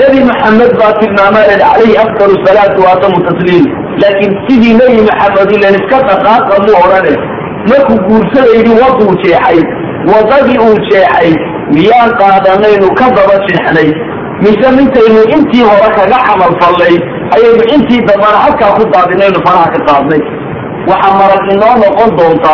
nebi 0.00 0.18
maxamed 0.30 0.72
baa 0.80 0.92
tilmaamaa 1.00 1.46
leh 1.50 1.58
calayhi 1.62 1.96
afdalu 2.04 2.34
salaatu 2.46 2.78
waatamu 2.86 3.18
tasliim 3.26 3.64
laakiin 4.02 4.32
sidii 4.46 4.74
nebi 4.80 4.98
maxamed 5.10 5.50
ilan 5.56 5.74
iska 5.80 5.98
dhaqaaqa 6.08 6.54
mu 6.64 6.72
odhane 6.84 7.14
markuu 7.70 7.98
guursadaydi 8.08 8.72
waduu 8.82 9.14
jeexay 9.22 9.58
wadadii 10.12 10.58
uu 10.66 10.76
jeexay 10.90 11.30
miyaan 11.74 12.10
qaadanaynu 12.20 12.88
ka 13.00 13.06
daba 13.16 13.36
jeexnay. 13.46 13.90
Mise 14.44 14.68
mintaynu 14.76 15.20
intii 15.36 15.64
hore 15.70 15.88
kaga 15.96 16.18
camal 16.26 16.52
fallay 16.60 16.94
ayaynu 17.34 17.64
intii 17.74 18.00
dambana 18.08 18.38
halkaa 18.44 18.72
ku 18.78 18.82
daadinaynu 18.94 19.38
faraha 19.46 19.68
ka 19.74 19.80
qaadnay 19.88 20.22
waxaa 20.90 21.14
marag 21.20 21.44
inoo 21.54 21.74
noqon 21.82 22.10
doonta 22.18 22.52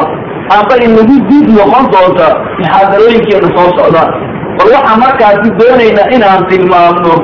amba 0.57 0.75
inagu 0.87 1.17
dib 1.31 1.47
noqon 1.59 1.85
doonta 1.95 2.27
muxaadarooyinkeena 2.61 3.49
soo 3.57 3.69
socdaan 3.79 4.11
bal 4.59 4.69
waxaan 4.77 4.99
markaasi 5.05 5.49
doonaynaa 5.61 6.09
inaan 6.17 6.43
tilmaamno 6.51 7.15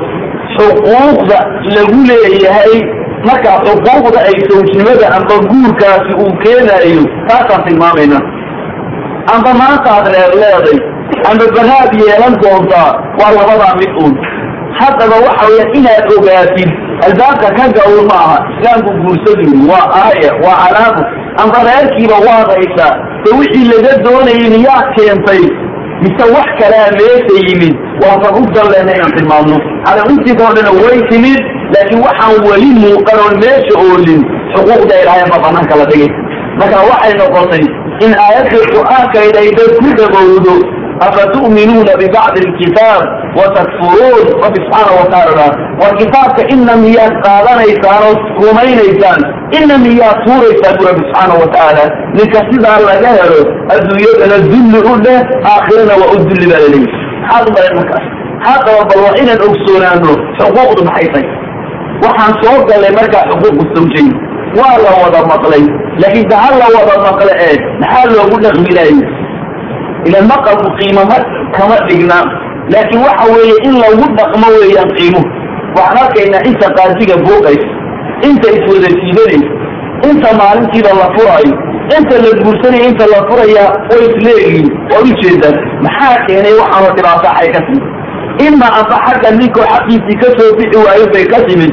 xuquuqda 0.55 1.37
lagu 1.75 1.99
leeyahay. 2.09 2.75
Markaa 3.27 3.57
xuquuqda 3.65 4.19
ay 4.29 4.35
sawjnimada 4.47 5.05
amba 5.17 5.35
guurkaasi 5.49 6.11
uu 6.23 6.31
keenayo 6.43 7.03
taasaan 7.29 7.61
tilmaamayna 7.67 8.19
amba 9.33 9.51
maanta 9.61 9.89
aad 9.97 10.07
reer 10.15 10.31
leeday 10.41 10.77
amba 11.29 11.45
banaad 11.57 11.91
yeelan 12.01 12.35
doontaa 12.43 12.89
waa 13.19 13.31
labadaa 13.37 13.73
mid 13.81 13.91
uun. 14.01 14.13
Haddaba 14.79 15.15
waxa 15.25 15.45
weya 15.51 15.65
inaad 15.79 16.05
ogaatid 16.17 16.69
albaabka 17.07 17.47
ka 17.57 17.65
gawl 17.77 17.99
ma 18.11 18.17
aha 18.25 18.37
islaamku 18.53 18.91
guursaduyni 19.03 19.67
waa 19.71 19.85
aaya 20.03 20.31
waa 20.45 20.57
calaamo 20.63 21.03
amba 21.43 21.59
reerkiiba 21.69 22.17
waad 22.27 22.47
haysaa 22.55 22.93
de 23.23 23.29
wixii 23.39 23.67
laga 23.73 23.91
doonayay 24.05 24.49
miyaad 24.55 24.85
keentay 24.95 25.43
mise 26.03 26.23
wax 26.35 26.47
kalea 26.59 26.87
meesha 26.99 27.35
yimid 27.47 27.75
waasan 28.03 28.33
u 28.39 28.45
danleyna 28.55 28.91
inaan 28.97 29.13
tilmaamno. 29.17 29.57
Hada 29.87 30.01
intiisa 30.11 30.43
o 30.49 30.53
dhana 30.55 30.71
way 30.81 30.97
timid 31.09 31.39
laakiin 31.73 32.01
waxaan 32.05 32.35
weli 32.49 32.69
muuqan 32.83 33.17
oon 33.23 33.35
meesha 33.43 33.73
oolin. 33.85 34.21
Xuquuqda 34.53 34.95
ilaahay 35.01 35.25
ba 35.33 35.37
banaanka 35.45 35.75
la 35.79 35.85
dhigay. 35.91 36.09
Marka 36.59 36.77
waxay 36.89 37.13
noqotay 37.21 37.63
in 38.05 38.11
aayadda 38.25 38.59
qur'aankayd 38.73 39.35
ay 39.41 39.49
dad 39.57 39.71
ku 39.79 39.87
dhagowdo 39.99 40.55
afatu'minuuna 41.07 41.93
bibacdi 42.01 42.39
alkitaab 42.47 43.03
watakfuruun 43.39 44.25
rabbi 44.43 44.59
subxaana 44.65 44.91
watacaala 44.99 45.45
war 45.81 45.93
kitaabka 46.01 46.41
ina 46.55 46.75
miyaad 46.85 47.13
qaadanaysaan 47.25 48.03
oo 48.09 48.15
rumaynaysaan 48.47 49.21
ina 49.59 49.77
miyaad 49.85 50.17
tuuraysaan 50.25 50.73
bu 50.79 50.83
rabbi 50.89 51.01
subxaana 51.07 51.33
watacaala 51.41 51.83
ninka 52.17 52.39
sidaa 52.51 52.79
laga 52.87 53.09
helo 53.19 53.41
adduunyadana 53.75 54.37
dulli 54.51 54.79
u 54.91 54.95
dheh 55.05 55.19
aakhirana 55.53 55.93
waa 56.01 56.11
u 56.15 56.17
dulli 56.29 56.45
baa 56.51 56.61
laleeyahy 56.65 56.87
maxaad 57.21 57.47
u 57.49 57.53
dhaleen 57.55 57.75
markaas 57.79 58.05
haddaba 58.47 58.81
bal 58.89 58.99
waa 59.05 59.15
inaan 59.21 59.41
ogsoonaano 59.49 60.11
xuquuqdu 60.39 60.81
maxay 60.89 61.07
tahay 61.13 61.27
waxaan 62.05 62.33
soo 62.43 62.57
galay 62.69 62.91
markaa 62.99 63.23
xuquuqu 63.31 63.63
sawjayn 63.75 64.09
waa 64.59 64.75
la 64.85 64.91
wada 65.03 65.21
maqlay 65.33 65.63
laakiin 66.01 66.29
ta 66.31 66.37
ha 66.43 66.49
la 66.61 66.67
wada 66.77 66.95
maqle 67.07 67.31
ee 67.47 67.55
maxaa 67.81 68.05
loogu 68.15 68.37
dhaqmilaayay 68.45 68.97
ila 70.07 70.19
maqalku 70.31 70.67
qiimo 70.79 71.03
ma 71.11 71.17
kama 71.57 71.75
dhigna 71.87 72.17
laakiin 72.73 73.01
waxa 73.07 73.25
weeye 73.35 73.55
in 73.67 73.73
lagu 73.83 74.05
dhaqmo 74.19 74.47
weeyaan 74.59 74.91
qiimo 74.97 75.21
waxaan 75.77 76.03
arkaynaa 76.05 76.43
inta 76.49 76.67
qaadiga 76.77 77.15
booqaysa 77.25 77.67
inta 78.29 78.47
iswada 78.57 78.89
siidanaysa 78.99 79.51
inta 80.09 80.29
maalintiiba 80.41 80.91
la 81.01 81.07
furaayo 81.15 81.53
inta 81.97 82.15
la 82.25 82.31
guursanaya 82.43 82.85
inta 82.91 83.05
la 83.13 83.19
furaya 83.29 83.63
way 83.89 84.03
isleeyihiin 84.11 84.67
waad 84.91 85.05
ujeedaan 85.13 85.55
maxaa 85.85 86.15
keenay 86.27 86.53
waxaanoo 86.61 86.93
dhibaato 86.97 87.29
xay 87.39 87.49
ka 87.55 87.61
timid 87.67 87.83
ima 88.47 88.67
amba 88.79 88.95
xagga 89.05 89.29
ninkoo 89.39 89.65
xaqiisii 89.73 90.17
ka 90.21 90.27
soo 90.37 90.51
bixi 90.57 90.77
waayo 90.85 91.05
bay 91.13 91.25
ka 91.33 91.39
timid 91.49 91.71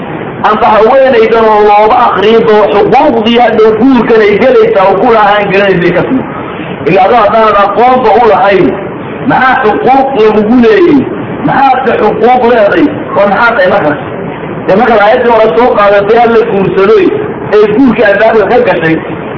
amba 0.51 0.67
haweenaydan 0.75 1.45
oo 1.53 1.61
looba 1.71 1.97
akriyo 2.07 2.41
xuquuqdii 2.49 3.39
hadhow 3.45 3.71
guurkan 3.81 4.21
ay 4.27 4.33
gelaysaa 4.43 4.85
oo 4.91 4.95
ku 5.03 5.09
lahaan 5.17 5.45
garanays 5.53 5.81
bay 5.85 5.93
ka 5.99 6.03
timid 6.09 6.25
ila 6.91 7.01
ado 7.07 7.41
aqoonba 7.65 8.11
u 8.21 8.23
lahayn 8.33 8.67
maxaa 9.31 9.55
xuquuq 9.65 10.09
lagugu 10.25 10.57
leeyay 10.65 10.99
maxaadka 11.49 11.93
xuquuq 12.03 12.43
leeday 12.53 12.87
war 13.17 13.27
maxaa 13.33 13.51
tahay 13.57 13.69
markaas 13.75 14.01
dee 14.67 14.77
markaad 14.81 15.01
aayaddii 15.07 15.33
hore 15.35 15.49
soo 15.57 15.69
qaadatay 15.79 16.19
alla 16.25 16.41
guursadoy 16.53 17.07
ee 17.57 17.65
guurkii 17.77 18.07
albaabka 18.11 18.45
ka 18.53 18.59
gashay 18.69 18.97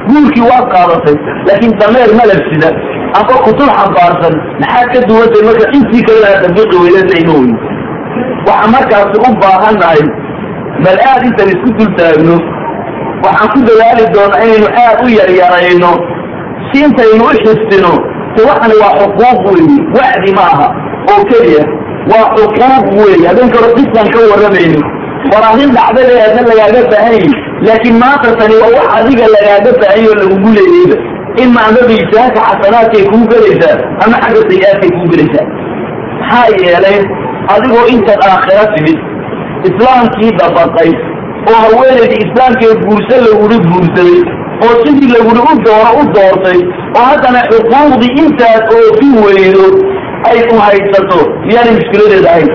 guurkii 0.09 0.45
waad 0.51 0.67
qaadatay 0.75 1.17
laakiin 1.49 1.73
dameer 1.83 2.11
malabsida 2.21 2.71
amba 3.19 3.35
kutub 3.47 3.71
xambaarsan 3.79 4.35
maxaad 4.63 4.89
ka 4.95 5.01
duwantay 5.09 5.43
marka 5.49 5.65
intii 5.79 6.03
kalena 6.09 6.29
aad 6.35 6.43
dabiiqi 6.47 6.77
weydasayno 6.85 7.35
wey 7.41 7.53
waxaan 8.49 8.71
markaasi 8.77 9.17
u 9.27 9.31
baahannahay 9.45 10.03
bal 10.85 10.99
aad 11.11 11.23
intan 11.29 11.49
isku 11.55 11.71
dul 11.79 11.93
taagno. 12.01 12.37
Waxaan 13.25 13.49
ku 13.55 13.59
dadaali 13.69 14.05
doonaa 14.15 14.43
inaynu 14.47 14.69
aad 14.85 14.99
u 15.05 15.09
yaryarayno 15.19 15.91
si 16.73 16.79
intaynu 16.87 17.25
u 17.31 17.35
xistino 17.45 17.93
te 18.37 18.41
waxani 18.49 18.75
waa 18.83 18.95
xuquuq 19.01 19.41
weyi 19.55 19.77
wacdi 19.99 20.33
ma 20.39 20.45
aha 20.55 20.69
oo 21.13 21.23
keliya 21.31 21.65
waa 22.13 22.27
xuquuq 22.35 22.87
weyi 23.01 23.27
habeenka 23.29 23.59
hore 23.61 23.73
qisaan 23.79 24.09
ka 24.15 24.19
warramayno 24.33 24.81
war 25.33 25.43
arrin 25.51 25.71
dhacdada 25.77 26.13
aadna 26.25 26.43
lagaaga 26.51 26.81
baahanyi 26.93 27.31
laakiin 27.67 27.97
maanta 28.03 28.31
tani 28.41 28.55
waa 28.63 28.73
wax 28.77 28.89
adiga 28.99 29.27
lagaaga 29.37 29.71
baahanyi 29.83 30.07
oo 30.13 30.17
lagugu 30.23 30.51
leeyayba 30.59 30.97
ima 31.45 31.61
amba 31.69 31.81
miisaanka 31.91 32.41
xasanaadkay 32.49 33.05
kuu 33.13 33.25
gelaysaa 33.33 33.77
ama 34.05 34.17
xagga 34.25 34.41
sayi-aadkay 34.49 34.91
kuu 34.97 35.07
gelaysaa 35.13 35.47
maxaa 36.21 36.47
yeelay 36.63 36.99
adigoo 37.55 37.87
intaad 37.95 38.21
aakhira 38.31 38.65
timid 38.75 38.99
islaamkii 39.69 40.31
dabaqay 40.41 40.91
oo 41.51 41.57
haweenaydii 41.65 42.21
islaamkee 42.27 42.73
guursa 42.85 43.17
laguna 43.27 43.57
guursaday 43.69 44.21
oo 44.65 44.73
sidii 44.85 45.11
laguna 45.17 45.41
u 45.51 45.55
dooro 45.67 45.91
u 46.01 46.05
doortay 46.17 46.59
oo 46.99 47.05
haddana 47.11 47.41
xuquuqdii 47.51 48.13
intaad 48.23 48.63
oofin 48.79 49.13
weydo 49.25 49.67
ay 50.31 50.39
ku 50.51 50.57
haysato 50.67 51.21
miyaanay 51.47 51.75
mushkiladeeda 51.79 52.31
ahayn 52.35 52.51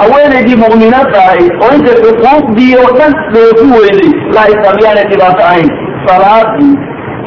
haweenaydii 0.00 0.58
mu'minaad 0.64 1.10
ahayd 1.22 1.52
oo 1.64 1.70
intay 1.76 1.96
xuquuqdii 2.04 2.70
oo 2.82 2.90
dhan 2.98 3.12
oofin 3.42 3.70
weyday 3.80 4.10
la 4.34 4.40
haysaa 4.46 4.74
miyaanay 4.80 5.06
dhibaato 5.12 5.42
ahayn. 5.50 5.68
Salaadii 6.08 6.74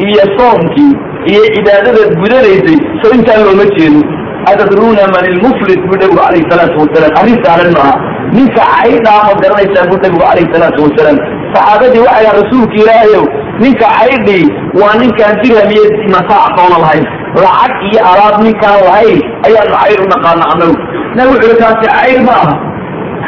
iyo 0.07 0.23
soomkii 0.38 0.91
iyo 1.31 1.41
cibaadadaad 1.55 2.11
gudanaysay 2.21 2.77
so 3.01 3.07
intaa 3.17 3.39
looma 3.45 3.65
jeedo. 3.77 4.01
Atadruuna 4.51 5.03
man 5.15 5.25
ilmuflis 5.31 5.81
buu 5.88 5.97
nabigu 6.01 6.15
calayhi 6.21 6.45
salaatu 6.51 6.77
wasalaam 6.83 7.13
arrin 7.21 7.38
saaran 7.45 7.71
maaha. 7.77 7.93
Ninka 8.35 8.63
caydhaa 8.75 9.19
ma 9.27 9.33
garanaysaa 9.43 9.85
buu 9.89 10.00
nabigu 10.03 10.21
calayhi 10.23 10.50
salaatu 10.55 10.79
wasalaam 10.85 11.17
saxaabadii 11.53 12.03
waxay 12.08 12.27
rasuulka 12.39 12.75
ilaahayow 12.81 13.25
ninka 13.63 13.88
caydhii 13.98 14.46
waa 14.81 14.93
ninkaan 15.01 15.36
dirham 15.43 15.72
iyo 15.75 15.84
mataac 16.15 16.51
doona 16.58 16.77
lahayn. 16.84 17.05
Lacag 17.43 17.74
iyo 17.91 18.01
alaab 18.12 18.36
ninkaan 18.46 18.79
lahayn 18.88 19.20
ayaanu 19.48 19.74
cayd 19.81 20.00
u 20.05 20.08
naqaana 20.13 20.46
annagu. 20.53 20.75
Nabi 21.15 21.29
wuxuu 21.34 21.58
kaasi 21.62 21.86
cayd 21.96 22.20
ma 22.27 22.36
aha. 22.43 22.53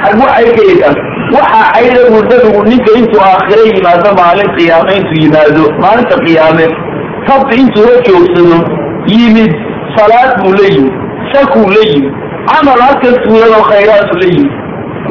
Xaguu 0.03 0.27
caydkaya 0.33 0.75
kaas 0.83 0.97
waxaa 1.35 1.65
cayda 1.73 2.01
buu 2.11 2.21
nabigu 2.29 2.61
ninka 2.71 2.91
intuu 2.99 3.21
aakhiro 3.27 3.63
yimaado 3.73 4.09
maalin 4.21 4.49
qiyaame 4.57 4.91
intuu 4.99 5.19
yimaado 5.23 5.63
maalinta 5.83 6.15
qiyaame 6.25 6.65
rabbi 7.29 7.55
intuu 7.61 7.85
la 7.89 7.95
joogsado 8.07 8.57
yimid 9.13 9.51
salaad 9.95 10.31
buu 10.41 10.53
la 10.59 10.65
yimid 10.73 10.93
sakuu 11.33 11.67
la 11.75 11.81
yimid 11.91 12.13
camal 12.51 12.79
halkan 12.85 13.15
tuuladoo 13.23 13.63
khayraatu 13.71 14.13
la 14.21 14.27
yimid 14.33 14.53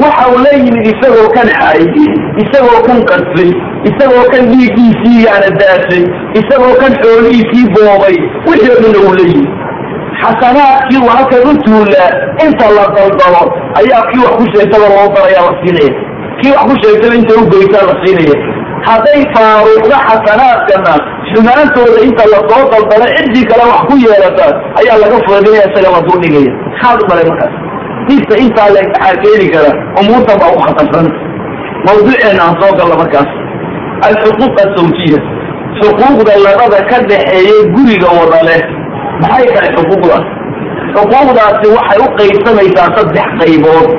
waxa 0.00 0.24
uu 0.32 0.38
la 0.44 0.52
yimid 0.56 0.86
isagoo 0.92 1.28
kan 1.36 1.48
caayay 1.58 2.06
isagoo 2.42 2.80
kan 2.88 3.00
qasbay 3.10 3.50
isagoo 3.90 4.24
kan 4.32 4.44
dhiiggiisii 4.52 5.24
yaana 5.26 5.50
daashay 5.60 6.04
isagoo 6.40 6.74
kan 6.82 6.92
xoolihiisii 7.02 7.66
boobay 7.74 8.16
wixii 8.46 8.72
o 8.74 8.80
dhanna 8.82 8.98
uu 9.08 9.14
la 9.18 9.24
yimid 9.32 9.50
xasanaadkii 10.22 11.02
halkan 11.14 11.42
u 11.50 11.52
tuulaa 11.64 12.10
inta 12.44 12.66
la 12.76 12.84
daldalo 12.96 13.42
ayaa 13.80 14.02
kii 14.10 14.24
wax 14.24 14.34
ku 14.38 14.44
sheegtaba 14.52 14.86
loo 14.94 15.08
darayaa 15.14 15.46
la 15.48 15.54
siinaya. 15.60 15.92
Kii 16.40 16.52
wax 16.56 16.64
ku 16.68 16.74
sheegtaba 16.82 17.14
inta 17.20 17.34
u 17.40 17.44
la 17.88 17.94
siinaya. 18.02 18.36
Hadday 18.86 19.20
faaruuqda 19.34 19.96
xasanaadkana 20.08 20.92
xumaantooda 21.30 21.98
inta 22.06 22.24
la 22.32 22.38
soo 22.48 22.62
daldalo 22.72 23.06
ciddii 23.16 23.46
kale 23.50 23.64
wax 23.72 23.80
ku 23.88 23.94
yeelataa 24.04 24.52
ayaa 24.80 24.98
laga 25.02 25.16
furadinaya 25.24 25.64
isaga 25.70 25.90
la 25.96 26.00
duldhigaya 26.06 26.52
maxaad 26.70 26.98
u 27.02 27.06
malay 27.10 27.26
markaas 27.30 27.54
dibta 28.08 28.34
intaa 28.44 28.68
le 28.74 28.80
maxaa 28.88 29.14
keeni 29.22 29.46
kara? 29.54 29.70
Umuurtan 30.00 30.36
baa 30.42 30.52
u 30.56 30.60
khatarsan. 30.66 31.06
Mawduuceena 31.86 32.42
aan 32.46 32.54
soo 32.60 32.72
galno 32.78 32.96
markaas. 33.02 33.30
Alxuquuq 34.08 34.54
asawjiya 34.64 35.18
xuquuqda 35.80 36.32
labada 36.46 36.80
ka 36.90 36.98
dhaxeeya 37.10 37.56
guriga 37.74 38.08
wada 38.18 38.40
leh. 38.48 38.62
Maxay 39.22 39.46
tahay 39.54 39.70
xuquuqdaas 39.76 40.24
xuquuqdaasi 40.94 41.66
waxay 41.76 41.98
u 42.04 42.08
qaybsamaysaa 42.18 42.88
saddex 42.96 43.28
qaybood. 43.40 43.90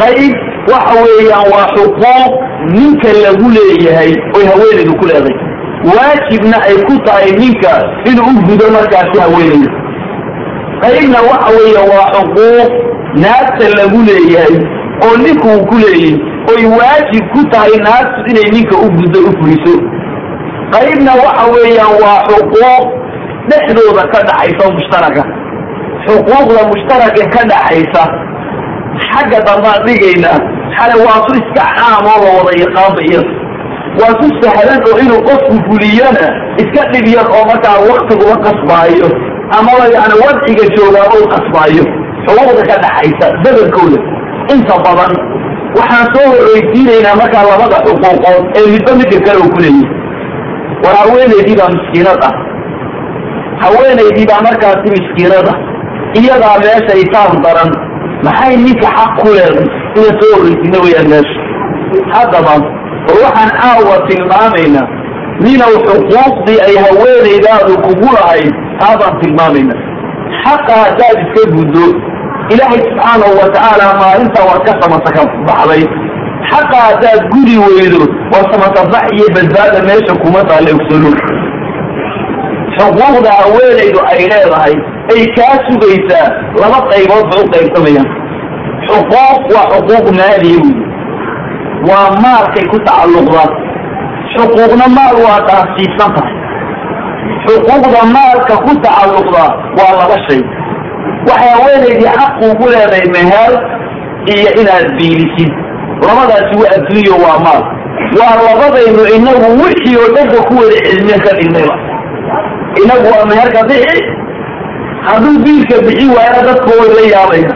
Qayb 0.00 0.34
waxa 0.72 0.94
weeyaan 1.04 1.46
waa 1.54 1.66
xuquuq 1.76 2.32
ninka 2.76 3.10
lagu 3.24 3.46
leeyahay 3.56 4.12
oy 4.36 4.44
haweenaydu 4.50 4.94
ku 5.00 5.04
leeday 5.10 5.36
waajibna 5.90 6.56
ay 6.68 6.76
ku 6.88 6.94
tahay 7.06 7.30
ninka 7.40 7.72
inuu 8.10 8.30
u 8.32 8.42
gudo 8.48 8.66
markaasi 8.76 9.16
haweenayda 9.24 9.70
qaybna 10.82 11.18
waxa 11.30 11.50
weeye 11.58 11.82
waa 11.92 12.08
xuquuq 12.16 12.70
naagta 13.24 13.66
lagu 13.78 13.98
leeyahay 14.08 14.56
oo 15.06 15.14
ninku 15.24 15.48
uu 15.54 15.66
ku 15.70 15.76
leeyahy 15.84 16.14
oy 16.52 16.62
waajib 16.78 17.24
ku 17.34 17.40
tahay 17.52 17.76
naagtu 17.86 18.20
inay 18.30 18.48
ninka 18.56 18.76
u 18.84 18.88
guddo 18.98 19.18
u 19.28 19.30
fuliso 19.38 19.74
qaybna 20.74 21.12
waxa 21.24 21.44
weeyaan 21.54 21.94
waa 22.04 22.18
xuquuq 22.28 22.84
dhexdooda 23.50 24.02
ka 24.12 24.20
dhaxaysa 24.28 24.62
oo 24.66 24.72
mushtaraka 24.78 25.22
xuquuqda 26.06 26.60
mushtaraka 26.72 27.22
ka 27.34 27.42
dhaxaysa 27.52 28.02
xagga 29.08 29.38
dambaan 29.48 29.80
dhigayna 29.86 30.32
xale 30.76 30.94
waa 31.06 31.18
su 31.26 31.32
iska 31.40 31.64
caam 31.78 32.04
oo 32.12 32.18
la 32.24 32.30
wada 32.38 32.52
yaqaanba 32.64 33.00
iyada 33.08 33.32
waa 34.00 34.14
ku 34.20 34.26
sahlan 34.42 34.80
oo 34.90 34.96
inuu 35.04 35.20
qofku 35.28 35.54
fuliyana 35.66 36.24
iska 36.62 36.82
dhib 36.92 37.06
yar 37.16 37.28
oo 37.36 37.44
markaa 37.50 37.78
waktigula 37.90 38.36
qasbaayo 38.46 39.08
amaba 39.58 39.84
yani 39.96 40.14
wadciga 40.24 40.64
joogaa 40.76 41.06
u 41.16 41.28
qasbaayo 41.34 41.84
xuquuqda 42.26 42.62
ka 42.70 42.76
dhaxaysa 42.84 43.26
badankooda 43.44 43.98
inta 44.54 44.76
badan 44.86 45.12
waxaan 45.78 46.06
soo 46.14 46.26
horreysiinaynaa 46.32 47.16
markaa 47.22 47.44
labada 47.50 47.78
xuquuqood 47.86 48.42
ee 48.58 48.66
midba 48.74 48.92
midka 49.00 49.18
kale 49.26 49.38
uu 49.44 49.52
ku 49.54 49.60
leeyahy 49.64 49.86
war 50.84 50.94
haweenaydii 51.02 51.56
baa 51.60 51.70
miskiinad 51.76 52.20
ah. 52.28 52.34
Haweenaydii 53.64 54.26
baa 54.30 54.40
markaasi 54.48 54.88
miskiinad 54.96 55.48
ah. 55.52 55.56
Iyadaa 56.20 56.56
meesha 56.64 56.94
itaan 57.04 57.42
daran. 57.44 57.70
Maxay 58.24 58.56
ninka 58.56 58.88
xaq 58.96 59.12
ku 59.20 59.28
leeday 59.36 59.66
ina 59.98 60.10
soo 60.20 60.32
horreysina 60.36 60.78
weyaan 60.84 61.08
meesha. 61.12 61.40
Haddaba 62.14 62.54
war 63.06 63.18
waxaan 63.24 63.50
caawa 63.60 63.96
tilmaamaynaa. 64.08 64.86
Ninow 65.44 65.74
xuquuqdii 65.88 66.58
ay 66.68 66.74
haweenaydaadu 66.84 67.72
kugu 67.86 68.08
lahayd 68.16 68.54
taabaan 68.82 69.14
tilmaamayna 69.22 69.74
xaqa 70.44 70.74
haddaad 70.84 71.16
iska 71.24 71.42
guddo 71.56 71.86
ilaahay 72.54 72.80
subxaanahu 72.88 73.32
watacaala 73.42 73.86
maalinta 74.02 74.40
waad 74.48 74.60
ka 74.68 74.72
samataka 74.82 75.22
baxday 75.48 75.82
xaqa 76.50 76.78
haddaad 76.88 77.20
gudi 77.32 77.56
weydo 77.66 78.02
waa 78.32 78.44
samatabax 78.52 79.04
iyo 79.16 79.26
badbaada 79.36 79.78
meesha 79.88 80.14
kuma 80.24 80.40
taalla 80.50 80.70
ogsano 80.78 81.10
xuquuqda 82.76 83.30
haweenaydu 83.40 84.00
ay 84.12 84.20
leedahay 84.32 84.74
ay 85.12 85.22
kaa 85.36 85.54
sugaysaa 85.66 86.26
laba 86.62 86.78
qaybood 86.90 87.26
bay 87.32 87.40
u 87.44 87.48
qaybsamayaan 87.54 88.08
xuquuq 88.88 89.40
waa 89.54 89.66
xuquuq 89.74 90.06
maaliya 90.20 90.58
wey 90.64 90.74
waa 91.88 92.08
maalkay 92.24 92.64
ku 92.72 92.78
tacalluqda 92.88 93.44
xuquuqna 94.34 94.86
maal 94.98 95.16
waa 95.26 95.38
dhaafsiisan 95.48 96.10
tahay 96.16 96.34
xuquuqda 97.46 98.00
maalka 98.16 98.54
ku 98.64 98.72
tacalluqda 98.84 99.44
waa 99.78 99.92
laba 100.00 100.16
shay. 100.28 100.40
Waxay 101.28 101.50
haweenaydii 101.54 102.10
xaq 102.18 102.32
ugu 102.48 102.64
leedahay 102.72 103.06
meher 103.14 103.52
iyo 104.34 104.50
inaad 104.60 104.86
biilisid 104.98 105.52
labadaasi 106.06 106.54
waa 106.62 106.70
adduunyo 106.76 107.14
waa 107.24 107.38
maal. 107.46 107.62
Waa 108.18 108.34
labadaynu 108.46 109.02
inagu 109.16 109.48
wixii 109.62 109.96
oo 110.02 110.08
dhanka 110.16 110.38
ku 110.48 110.52
wada 110.60 110.76
cilmiya 110.86 111.18
ka 111.24 111.30
dhignayba. 111.38 111.74
Inagu 112.82 113.06
waa 113.12 113.24
meherka 113.30 113.60
bixi. 113.70 114.00
Hadduu 115.06 115.38
biilka 115.44 115.76
bixi 115.86 116.06
waayana 116.16 116.40
dadka 116.48 116.70
way 116.78 116.88
la 116.98 117.02
yaabaya 117.14 117.50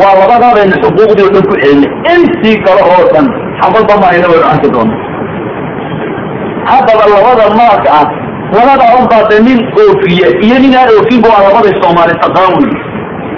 waa 0.00 0.14
labadaadaynu 0.20 0.76
xuquuqdii 0.84 1.26
o 1.28 1.30
dhan 1.34 1.44
ku 1.50 1.54
celinay. 1.62 1.90
Intii 2.14 2.56
kale 2.66 2.82
oo 2.92 3.02
dhan 3.12 3.26
xabadba 3.60 3.94
maayna 4.02 4.26
waynu 4.32 4.46
arki 4.52 4.68
doona 4.74 4.94
haddaba 6.70 7.04
labada 7.12 7.44
maalka 7.58 7.88
ah 8.00 8.06
labada 8.52 8.86
unbaa 9.00 9.24
de 9.30 9.36
nin 9.46 9.58
oofiya 9.82 10.28
iyo 10.46 10.56
nin 10.62 10.74
aan 10.78 10.88
oofinba 10.96 11.28
waa 11.34 11.42
labaday 11.48 11.74
soomaali 11.82 12.14
taqaan 12.24 12.52
wey 12.60 12.72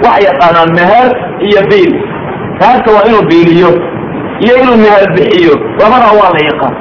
waxay 0.03 0.23
yaqaanaan 0.29 0.69
meher 0.77 1.07
iyo 1.47 1.61
biil. 1.69 1.93
Meherka 2.59 2.89
waa 2.95 3.05
inuu 3.09 3.23
biiliyo 3.29 3.69
iyo 4.45 4.53
inuu 4.63 4.77
meher 4.83 5.03
bixiyo. 5.15 5.53
Labada 5.81 6.09
waa 6.19 6.31
la 6.35 6.41
yaqaan. 6.49 6.73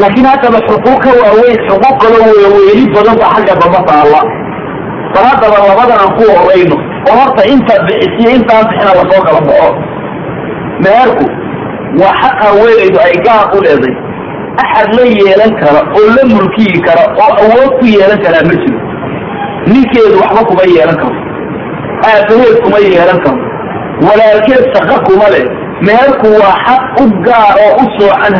Laakiin 0.00 0.26
haddaba 0.26 0.58
xuquuq 0.68 0.98
ka 1.04 1.10
waaweyn 1.22 1.58
xuquuq 1.68 1.96
kaloo 2.02 2.28
weyni 2.66 2.84
badan 2.94 3.16
ba 3.20 3.26
xagga 3.34 3.54
damba 3.60 3.80
taalla. 3.88 4.20
Bal 5.14 5.24
haddaba 5.30 5.56
labadan 5.68 5.98
aan 6.02 6.12
ku 6.18 6.24
horeyno 6.36 6.76
oo 7.08 7.14
horta 7.20 7.42
intaad 7.52 7.80
bixisiyo 7.88 8.30
intaan 8.38 8.64
bixina 8.70 8.92
la 8.98 9.04
soo 9.10 9.22
kala 9.26 9.40
baxo. 9.48 9.70
Meherku 10.84 11.24
waa 12.00 12.14
xaq 12.22 12.36
haweenaydu 12.44 12.98
ay 13.06 13.14
gaar 13.26 13.44
u 13.56 13.58
leeday 13.64 13.94
axad 14.62 14.88
la 14.98 15.04
yeelan 15.18 15.52
kara 15.62 15.80
oo 15.98 16.06
la 16.16 16.22
mulkiyi 16.34 16.78
kara 16.86 17.04
oo 17.24 17.30
awood 17.44 17.70
ku 17.80 17.84
yeelan 17.94 18.20
karaa 18.24 18.44
ma 18.50 18.54
jiro 18.62 18.78
ninkeedu 19.72 20.16
waxba 20.22 20.42
kuma 20.50 20.64
yeelan 20.74 20.96
karo 21.02 21.16
aabaheed 22.10 22.56
kuma 22.64 22.78
yeelan 22.86 23.18
karo 23.24 23.38
walaalkeed 24.06 24.64
shaqo 24.74 24.96
kuma 25.08 25.26
leh 25.34 25.44
meherku 25.86 26.28
waa 26.40 26.54
xaq 26.66 26.82
u 27.02 27.04
gaar 27.26 27.54
oo 27.66 27.72
u 27.82 27.84
soocan 27.98 28.34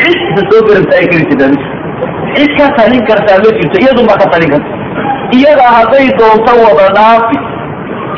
cid 0.00 0.10
isa 0.10 0.42
soo 0.50 0.62
garabta 0.68 0.94
ay 1.00 1.06
kari 1.12 1.24
jirtaa 1.30 1.48
ma 1.52 1.56
jirto 1.60 1.76
cid 2.36 2.50
ka 2.58 2.66
talin 2.78 3.02
kartaa 3.10 3.38
ma 3.44 3.50
jirto 3.58 3.76
iyadunbaa 3.82 4.18
ka 4.22 4.26
talin 4.32 4.50
karta 4.54 4.70
iyadaa 5.38 5.72
hadday 5.78 6.06
doonto 6.18 6.52
wada 6.64 6.86
dhaafi 6.98 7.36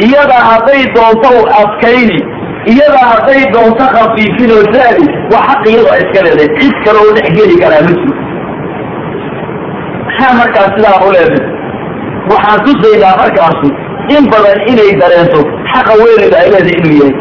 iyadaa 0.06 0.42
hadday 0.50 0.82
doonto 0.96 1.30
adkayni 1.62 2.18
iyadaa 2.72 3.06
hadday 3.12 3.42
doonto 3.54 3.84
khafiifin 3.94 4.50
oo 4.56 4.64
zaali 4.74 5.04
waa 5.32 5.44
xaq 5.48 5.62
iyadoo 5.70 5.96
iska 6.02 6.20
leedahay 6.26 6.50
cid 6.60 6.74
kale 6.84 6.98
oo 7.04 7.12
dhex 7.16 7.28
geli 7.38 7.56
karaa 7.62 7.82
ma 7.86 7.92
jiro. 7.98 8.14
Maxaa 10.06 10.34
markaas 10.40 10.70
sidaa 10.76 10.98
u 11.06 11.10
waxaan 12.30 12.60
tusaynaa 12.64 13.16
markaasu 13.22 13.68
in 14.16 14.24
badan 14.32 14.60
inay 14.70 14.92
dareento 15.00 15.40
xaqa 15.72 15.92
weynayda 16.02 16.36
ay 16.42 16.48
leedahay 16.54 16.78
inuu 16.80 16.96
yahay. 17.00 17.14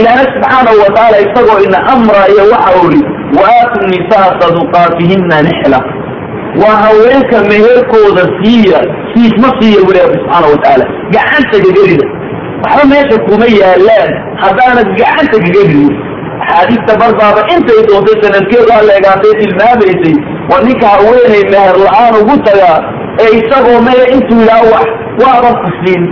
Ilaahna 0.00 0.24
subxaanahu 0.32 0.76
watacaala 0.84 1.18
isagoo 1.26 1.58
ina 1.66 1.78
amraayo 1.94 2.42
waxa 2.52 2.72
uli 2.86 3.00
waaatu 3.38 3.78
nisaa 3.92 4.28
saduqaatihina 4.40 5.36
nixla. 5.48 5.80
Waa 6.62 6.76
haweenka 6.84 7.36
meherkooda 7.50 8.24
siiya 8.38 8.78
siisma 9.12 9.48
siiya 9.58 9.80
weli 9.86 10.00
rabbi 10.04 10.18
subxaana 10.22 10.46
watacaala 10.52 10.84
gacanta 11.14 11.56
gagarida 11.64 12.06
waxba 12.62 12.84
meesha 12.92 13.16
kuma 13.26 13.46
yaalaan 13.60 14.12
haddaanad 14.42 14.88
gacanta 14.98 15.38
gagaridi 15.44 15.86
axaadiista 16.42 16.92
barbaaba 17.02 17.40
intay 17.54 17.80
doontay 17.88 18.16
sanadkeedu 18.24 18.70
alla 18.78 18.92
egaatay 19.00 19.32
tilmaamaysay 19.40 20.14
waa 20.50 20.60
ninka 20.66 20.86
haweenay 20.94 21.42
meher 21.54 21.76
la'aan 21.86 22.14
ugu 22.22 22.36
tagaa 22.48 22.76
ee 23.22 23.30
isagoo 23.40 23.78
maya 23.86 24.04
intuu 24.14 24.40
yidhaha 24.42 24.66
wax 24.74 24.88
waaban 25.22 25.54
kusiin 25.64 26.02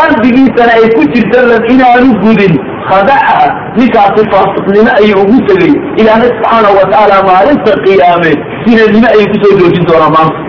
qalbigiisana 0.00 0.72
ay 0.78 0.86
ku 0.96 1.02
jirtalan 1.14 1.64
inaanu 1.74 2.12
gudin. 2.24 2.54
Khadaca 2.90 3.34
ninkaasi 3.76 4.22
faasiqnimo 4.32 4.92
ayuu 5.00 5.20
ugu 5.24 5.36
tegay. 5.48 5.72
Ilaahna 6.00 6.26
subxaanahu 6.30 6.74
watacaala 6.80 7.16
maalinta 7.28 7.72
qiyaame 7.84 8.30
sinanimo 8.64 9.08
ayuu 9.14 9.28
ku 9.32 9.36
soo 9.42 9.52
joojin 9.60 9.84
doonaa 9.90 10.10
maanta. 10.16 10.40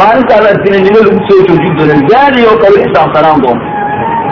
Maalintaana 0.00 0.50
sinanimo 0.64 0.98
lagu 1.06 1.20
soo 1.28 1.40
joojin 1.48 1.74
doona 1.78 1.96
zaani 2.12 2.40
oo 2.50 2.56
kale 2.62 2.78
xisaabsanaan 2.84 3.40
doona 3.44 3.62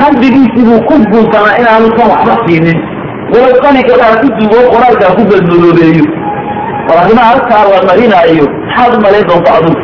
qalbigiisii 0.00 0.64
buu 0.68 0.80
ku 0.88 0.94
guntanaa 1.12 1.56
inaanu 1.60 1.88
kan 1.96 2.08
waxba 2.12 2.34
siinin. 2.46 2.78
Walow 3.32 3.54
qaninkadaa 3.64 4.14
ku 4.22 4.28
dugo 4.38 4.58
qoraalkaa 4.72 5.16
ku 5.18 5.22
badmadoobeeyo 5.30 6.04
war 6.88 7.08
halkaa 7.30 7.62
la 7.72 7.78
marinaayo 7.88 8.46
maxaad 8.54 8.94
u 8.96 9.00
malayn 9.04 9.26
doonta 9.28 9.50
adugu? 9.58 9.80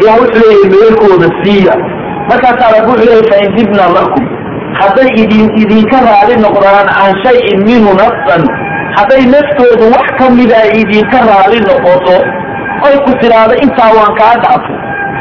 Ilah 0.00 0.14
wuxuu 0.20 0.40
leeyahay 0.42 0.70
meelkooda 0.74 1.28
siiya. 1.42 1.74
Markaasaa 2.30 2.72
rabbi 2.74 2.90
wuxuu 2.90 3.06
leeyahay 3.08 3.28
fain 3.30 3.56
dibna 3.56 3.84
lakum. 3.96 4.24
Hadday 4.80 5.08
idin 5.22 5.46
idinka 5.62 5.98
raali 6.08 6.34
noqdaan 6.44 6.88
can 6.96 7.12
shayin 7.24 7.60
minhu 7.68 7.90
nafsan. 8.02 8.42
Hadday 8.96 9.22
naftoodu 9.34 9.84
wax 9.94 10.06
ka 10.18 10.30
mida 10.38 10.56
ay 10.64 10.70
idinka 10.82 11.18
raali 11.30 11.58
noqoto 11.68 12.16
oy 12.86 12.96
ku 13.04 13.10
tidhaahdo 13.20 13.54
intaa 13.64 13.90
waan 13.96 14.12
kaa 14.20 14.34
dhaafay 14.42 14.76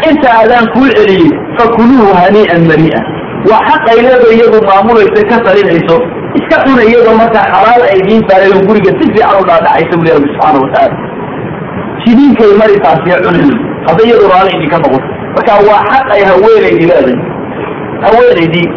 inta 0.09 0.29
adaan 0.41 0.67
kuu 0.73 0.87
celiyey 0.97 1.29
fakuluuhu 1.57 2.13
hanii'an 2.21 2.63
marii'an 2.69 3.05
waa 3.49 3.61
xaq 3.69 3.83
ay 3.93 3.99
leeda 4.05 4.27
iyadu 4.37 4.59
maamulaysa 4.69 5.21
ka 5.31 5.37
talinayso 5.47 5.95
iska 6.39 6.57
cuna 6.65 6.83
iyadoo 6.89 7.15
markaa 7.21 7.45
xalaal 7.53 7.81
ay 7.91 7.97
idiin 8.01 8.23
taareen 8.29 8.61
guriga 8.67 8.91
si 8.99 9.05
fiican 9.13 9.37
u 9.41 9.45
dhaadhacaysa 9.49 9.93
buli 9.99 10.09
rabbi 10.15 10.29
subxaana 10.33 10.59
watacaala 10.63 10.95
sidiinkay 12.03 12.51
mari 12.61 12.75
taasiya 12.85 13.17
cunayn 13.25 13.51
hadday 13.87 14.05
iyadu 14.09 14.25
raali 14.33 14.51
idinka 14.57 14.77
noqoto. 14.83 15.07
Marka 15.35 15.53
waa 15.69 15.81
xaq 15.91 16.07
ay 16.15 16.23
haweenaydii 16.31 16.87
leedahay. 16.91 17.17
Haweenaydii 18.05 18.67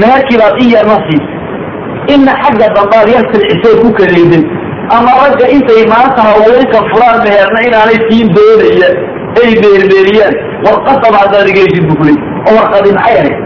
meherkii 0.00 0.38
baad 0.42 0.54
in 0.62 0.70
yarna 0.74 0.96
siis 1.06 1.24
inna 2.14 2.32
xagga 2.42 2.66
dambaad 2.76 3.08
yar 3.14 3.24
silcisay 3.32 3.74
ku 3.82 3.88
kalayday 3.98 4.42
ama 4.96 5.12
ragga 5.22 5.46
intay 5.56 5.82
maanta 5.92 6.20
haweenka 6.30 6.78
furaan 6.90 7.18
meherna 7.26 7.58
inaanay 7.68 7.98
siin 8.08 8.28
doonaya 8.36 8.88
ay 9.42 9.50
beerbeeriyaan 9.62 10.34
warqadaba 10.66 11.18
haddaad 11.22 11.48
igeysid 11.52 11.84
bu 11.88 11.94
kuley 12.00 12.16
oo 12.48 12.54
warqadi 12.58 12.90
maxay 12.98 13.16
ahayd 13.20 13.36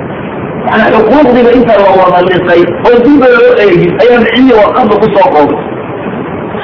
xuquuqdiiba 0.70 1.50
inta 1.58 1.74
la 1.82 1.90
wada 1.98 2.20
lisay 2.28 2.62
oo 2.88 2.96
diba 3.04 3.26
loo 3.36 3.52
eegin 3.64 3.92
ayaa 4.02 4.20
micnihii 4.24 4.56
warqadda 4.60 4.94
ku 5.02 5.06
soo 5.14 5.28
qoobay 5.34 5.58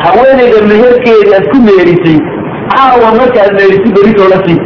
haweenayda 0.05 0.59
meherkeedii 0.71 1.35
aad 1.39 1.47
ku 1.53 1.59
meerisay 1.69 2.19
caawa 2.73 3.09
markaad 3.19 3.53
meerisid 3.59 3.93
beritoola 3.97 4.39
sii. 4.47 4.59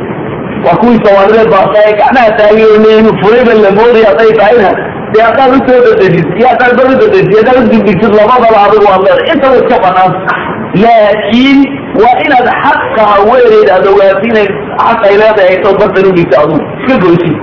Waa 0.64 0.76
kuwii 0.80 0.98
soomaalideed 1.04 1.48
baasaaye 1.54 1.92
gacmaha 2.00 2.30
taagiyonu 2.38 3.10
furayba 3.22 3.52
la 3.64 3.70
moodaya 3.78 4.08
hadday 4.10 4.32
tahayna 4.40 4.70
dee 5.12 5.22
haddaad 5.28 5.50
u 5.56 5.60
soo 5.68 5.80
dadejisid 5.86 6.28
iyo 6.38 6.46
haddaad 6.52 6.72
bal 6.78 6.88
udadejid 6.94 7.34
haddaad 7.38 7.58
udibdigsid 7.66 8.12
labadaba 8.20 8.58
adigu 8.66 8.84
waad 8.90 9.02
leedahay 9.06 9.32
intaba 9.34 9.56
iska 9.62 9.76
banaan. 9.84 10.12
Laakiin 10.84 11.58
waa 12.02 12.16
inaad 12.26 12.48
xaqa 12.64 13.02
haweenayda 13.12 13.72
aad 13.76 13.86
ogaato 13.92 14.24
inay 14.30 14.48
xaq 14.84 15.00
ay 15.08 15.14
leedahay 15.22 15.48
aytoo 15.54 15.74
bartan 15.80 16.06
udhigta 16.12 16.36
adugu. 16.42 16.60
Iska 16.82 16.94
goysid 17.04 17.36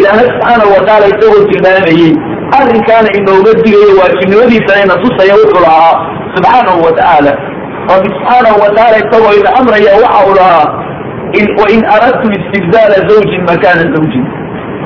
ilaahna 0.00 0.22
subxaanahu 0.30 0.70
watacaala 0.76 1.06
isagoo 1.12 1.44
tilmaamayey 1.50 2.12
arrinkaana 2.58 3.08
inooga 3.18 3.52
digayo 3.62 3.92
waajibnimadiisana 4.00 4.80
ina 4.84 4.96
tusaya 5.04 5.34
wuxuu 5.40 5.62
lahaa 5.66 5.94
subxaanahu 6.34 6.78
watacaala 6.86 7.32
rabbi 7.90 8.08
subxaanahu 8.14 8.56
watacaala 8.64 8.96
isagoo 9.04 9.32
ina 9.40 9.50
amraya 9.60 9.92
waxa 10.02 10.20
uu 10.28 10.34
lahaa 10.40 10.66
wain 11.60 11.82
aradtum 11.94 12.30
istibdaala 12.38 12.96
zawjin 13.08 13.42
makaana 13.50 13.82
zawjin. 13.94 14.24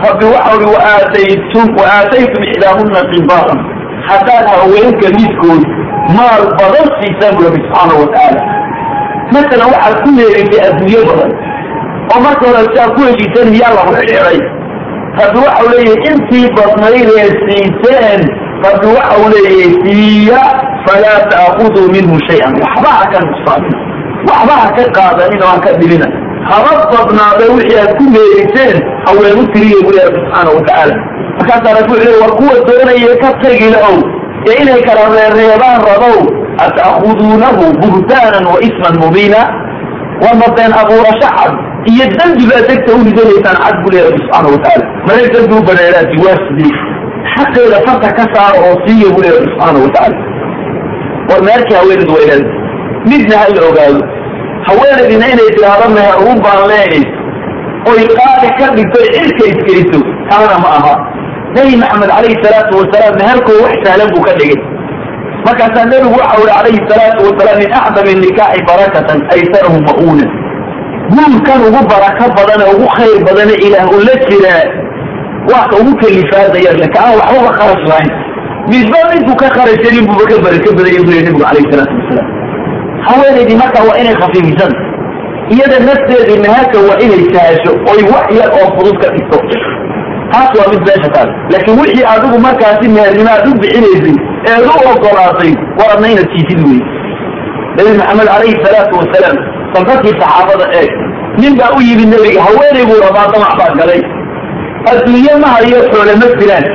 Rabbi 0.07 0.25
waxa 0.35 0.57
ui 0.59 0.67
waaataytum 0.75 1.65
waaataytum 1.81 2.43
ixdaahuna 2.51 3.01
qibaaran 3.13 3.61
haddaad 4.09 4.47
haweenka 4.55 5.09
midkood 5.19 5.63
maal 6.17 6.43
badan 6.59 6.87
siisaan 6.99 7.37
bu 7.37 7.43
rabbi 7.47 7.61
subxaanahu 7.65 8.01
watacaala 8.03 8.43
masalan 9.35 9.69
waxaad 9.75 9.97
ku 10.05 10.11
leerisay 10.19 10.61
adduunyo 10.69 11.03
badan 11.11 11.33
oo 12.13 12.21
marka 12.27 12.43
hore 12.49 12.63
siaad 12.75 12.91
ku 12.97 13.01
heshiiseen 13.09 13.55
yaa 13.61 13.73
lagu 13.79 13.93
xidhiiday 13.99 14.39
rabbi 15.21 15.39
waxau 15.47 15.67
leeyahay 15.73 16.09
intii 16.11 16.47
badnayd 16.57 17.09
ee 17.23 17.31
siiseen 17.45 18.21
rabbi 18.67 18.87
waxau 18.97 19.25
leeyahay 19.35 19.73
siiya 19.85 20.41
falaa 20.87 21.21
ta'khuduu 21.33 21.87
minhu 21.95 22.17
shay-an. 22.29 22.53
Waxba 22.65 22.91
ha 22.99 23.05
ka 23.13 23.19
nuqsaamin 23.27 23.75
waxba 24.31 24.55
ha 24.63 24.69
ka 24.77 24.85
qaadanin 24.99 25.43
oo 25.47 25.51
ha 25.55 25.59
ka 25.67 25.73
dhibina. 25.81 26.07
Haba 26.51 26.73
badnaada 26.93 27.45
wixii 27.55 27.79
aad 27.83 27.93
ku 27.99 28.05
meeriseen 28.15 28.77
haweenu 29.07 29.43
tiriya 29.53 29.79
buli 29.87 29.99
rabbi 30.07 30.19
subxaanau 30.23 30.55
watacaala 30.59 30.95
markaasaa 31.39 31.75
rabbi 31.79 31.93
wuxuu 31.93 32.11
le 32.13 32.19
war 32.23 32.33
kuwa 32.39 32.55
doonaya 32.69 33.13
ka 33.23 33.29
tegila 33.43 33.79
ow 33.91 33.99
ee 34.51 34.57
inay 34.63 34.81
kala 34.89 35.05
reereebaan 35.17 35.81
rabow 35.91 36.19
ata'khuduunahu 36.65 37.63
buhtaanan 37.83 38.45
wa 38.53 38.59
isman 38.69 38.95
mubiina 39.03 39.41
wama 40.25 40.47
been 40.57 40.73
abuurasho 40.83 41.29
cad 41.37 41.53
iyo 41.91 42.05
dembi 42.19 42.45
baa 42.51 42.63
degta 42.69 42.91
u 42.95 43.05
cad 43.43 43.77
buli 43.85 43.99
rabbi 44.07 44.19
subxaanau 44.23 44.53
watacaala 44.55 44.87
male 45.07 45.23
u 45.59 45.63
baneeraati 45.69 46.17
waa 46.25 46.39
sidee 46.47 46.75
xaqeeda 47.35 47.79
farta 47.87 48.09
ka 48.19 48.25
saara 48.35 48.59
oo 48.67 48.77
siiya 48.87 49.09
buli 49.15 49.29
rabbi 49.35 49.49
subxaanau 49.53 49.83
watacaala 49.87 50.19
war 51.29 51.41
meerkii 51.49 51.77
haweenedu 51.81 52.13
waa 52.15 52.63
midna 53.11 53.37
ha 53.39 53.47
la 53.55 53.63
ogaado. 53.69 54.03
Haweenaydina 54.67 55.27
inay 55.33 55.51
tiraahdo 55.57 55.87
meher 55.95 56.15
baan 56.45 56.63
leenays 56.71 57.09
oy 57.91 58.03
qaali 58.19 58.49
ka 58.59 58.67
dhigto 58.77 59.01
cirka 59.15 59.45
iskeliso 59.53 59.99
taana 60.31 60.59
ma 60.65 60.69
aha. 60.79 60.95
Nebi 61.55 61.77
maxamed 61.83 62.11
calayhi 62.17 62.43
salaatu 62.45 62.73
wasalaam 62.81 63.15
meherkoo 63.21 63.59
wax 63.65 63.75
sahlan 63.85 64.09
buu 64.15 64.23
ka 64.29 64.33
dhigay. 64.39 64.61
Markaasaa 65.47 65.85
nebigu 65.91 66.15
waxa 66.21 66.39
uri 66.43 66.53
calayhi 66.57 66.81
salaatu 66.91 67.21
wasalaam 67.29 67.59
min 67.63 67.71
acdami 67.81 68.15
nikaaxi 68.25 68.63
barakatan 68.71 69.19
aysarahu 69.35 69.79
ma'uunan 69.89 70.31
guurkan 71.11 71.61
ugu 71.69 71.81
barako 71.91 72.27
badane 72.37 72.65
ugu 72.75 72.87
khayr 72.97 73.19
badane 73.27 73.55
ilaah 73.67 73.87
u 73.91 73.99
la 74.07 74.15
jiraa 74.27 74.65
ka 75.71 75.77
ugu 75.81 75.93
kalifaadaya 76.03 76.73
ka 76.95 76.99
aan 77.07 77.15
waxbaba 77.21 77.51
kharash 77.59 77.85
lahayn. 77.91 78.13
Misba 78.71 78.99
midku 79.11 79.35
ka 79.37 79.49
kharashanin 79.57 80.07
buuba 80.07 80.25
ka 80.31 80.37
baraka 80.45 80.71
badaya 80.79 81.01
buu 81.03 81.13
yii 81.13 81.25
nebigu 81.27 81.43
calayhi 81.43 81.71
salaatu 81.73 81.95
wasalaam 81.99 82.29
haweenaydii 83.07 83.59
markaa 83.63 83.85
waa 83.89 83.99
inay 84.03 84.15
khafiifisan 84.23 84.73
iyada 85.55 85.79
nafteedii 85.89 86.39
meherka 86.45 86.79
waa 86.89 86.99
inay 87.05 87.23
sahasho 87.35 87.73
oy 87.93 88.01
wax 88.13 88.27
yar 88.39 88.51
oo 88.59 88.69
fudud 88.77 88.97
ka 89.03 89.09
dhigto. 89.15 89.39
Taas 90.33 90.51
waa 90.59 90.71
mid 90.73 90.83
meesha 90.87 91.09
taal. 91.15 91.29
Laakiin 91.53 91.81
wixii 91.81 92.07
adigu 92.15 92.39
markaasi 92.47 92.87
mehernimo 92.89 93.31
aad 93.35 93.45
u 93.51 93.59
bixinaysay 93.63 94.17
eed 94.51 94.65
u 94.71 94.75
ogolaatay 94.93 95.53
war 95.79 95.99
inaad 95.99 96.29
siisid 96.33 96.61
wey 96.67 96.81
nabi 97.77 97.91
maxamed 97.99 98.29
calayhi 98.33 98.57
salaatu 98.65 98.95
wasalaam 99.01 99.37
sanfadkii 99.75 100.15
saxaabada 100.21 100.67
eeg 100.81 100.91
nin 101.43 101.53
baa 101.61 101.71
u 101.77 101.81
yimid 101.89 102.09
nebiga 102.15 102.41
haweenay 102.47 102.85
buu 102.91 103.01
rabaa 103.07 103.27
damac 103.35 103.53
baa 103.61 103.73
galay. 103.81 104.03
Adduunye 104.91 105.35
ma 105.43 105.49
hayo 105.57 105.79
xoole 105.93 106.15
ma 106.23 106.27
jiraan 106.41 106.67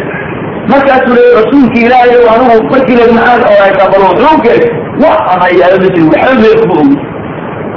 markaasuu 0.71 1.15
leey 1.17 1.31
rasuulki 1.39 1.79
ilaahay 1.85 2.15
anigu 2.33 2.57
markiile 2.73 3.05
maxaad 3.17 3.41
oraysaa 3.53 3.87
bal 3.93 4.03
wuxuukeeg 4.09 4.61
waxaan 5.03 5.39
hayaala 5.45 5.77
ma 5.83 5.87
jiri 5.93 6.07
waxba 6.13 6.33
meerku 6.43 6.73
ogi. 6.81 6.97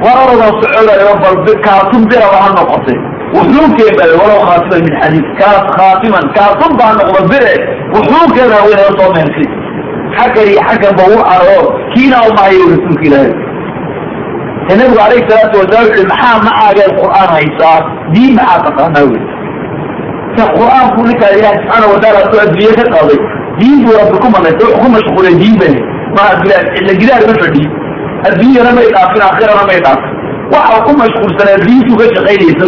Wararadan 0.04 0.52
socodayo 0.60 1.12
bal 1.22 1.36
kaatun 1.66 2.02
biraba 2.10 2.38
ha 2.44 2.48
noqotay. 2.58 2.98
Wuxuukeen 3.36 3.92
baa 3.98 4.12
walow 4.20 4.40
khaatiman 4.48 4.80
min 4.86 4.94
xadiid 5.02 5.26
kaas 5.40 5.64
khaatiman 5.76 6.26
kaatun 6.36 6.72
baa 6.80 6.92
noqda 7.00 7.20
bire 7.32 7.52
wuxuukeen 7.94 8.50
haweenada 8.56 8.92
soo 8.98 9.10
meersay 9.16 9.48
xaggan 10.16 10.46
iyo 10.52 10.62
xaggan 10.68 10.92
ba 10.98 11.04
u 11.14 11.18
caro 11.30 11.58
kiina 11.92 12.16
umahayo 12.30 12.64
rasuulka 12.72 13.04
ilaahay 13.08 13.32
te 14.70 14.76
nabigu 14.78 14.96
calayhi 15.02 15.24
salaatu 15.30 15.56
wasalaam 15.60 15.86
wuxuu 15.90 16.06
maxaa 16.12 16.36
macaageen 16.46 16.92
qur'aan 17.00 17.28
haysaa 17.36 17.76
diin 18.14 18.34
maxaa 18.38 18.58
taqaanaa 18.66 19.04
wey 19.10 19.22
ka 20.36 20.44
qur'aanku 20.58 21.00
ninkaa 21.08 21.30
ilaah 21.38 21.54
subxaana 21.58 21.86
wataala 21.94 22.20
soo 22.32 22.40
adduunye 22.46 22.74
ka 22.80 22.84
qaaday 22.94 23.18
diin 23.60 23.78
buu 23.84 23.94
rabbi 24.00 24.18
ku 24.24 24.28
manaysa 24.34 24.62
wuxuu 24.66 24.82
ku 24.84 24.88
mashquulay 24.96 25.34
diin 25.42 25.56
bane 25.62 25.80
maa 26.16 26.30
gidaar 26.42 26.64
ila 26.80 26.92
gidaar 27.00 27.22
ma 27.30 27.34
fadhiyo. 27.42 27.70
Adduunyana 28.28 28.70
may 28.78 28.86
dhaafin 28.94 29.22
aakhirana 29.26 29.64
may 29.70 29.80
dhaafin. 29.84 30.14
Waxa 30.54 30.78
ku 30.86 30.92
mashquulsanaa 31.02 31.58
diintuu 31.66 31.96
ka 32.00 32.06
shaqaynaysa 32.14 32.66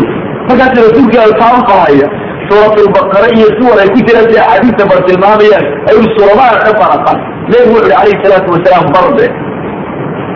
markaas 0.48 0.74
rasuulka 0.84 1.22
taan 1.40 1.60
qahaya 1.70 2.06
suuratulbaqara 2.48 3.28
iyo 3.36 3.48
suwar 3.58 3.78
ay 3.82 3.88
ku 3.94 4.00
jiraan 4.06 4.26
si 4.30 4.36
axaadiista 4.42 4.84
bar 4.90 4.98
tilmaamayaan 5.08 5.64
ay 5.90 5.96
suuradaha 6.16 6.54
ka 6.66 6.70
baratan 6.80 7.18
nebigu 7.50 7.74
wuxu 7.74 7.86
uhi 7.86 7.94
calayhi 7.94 8.20
salaatu 8.24 8.48
wasalaam 8.54 8.86
barde 8.96 9.26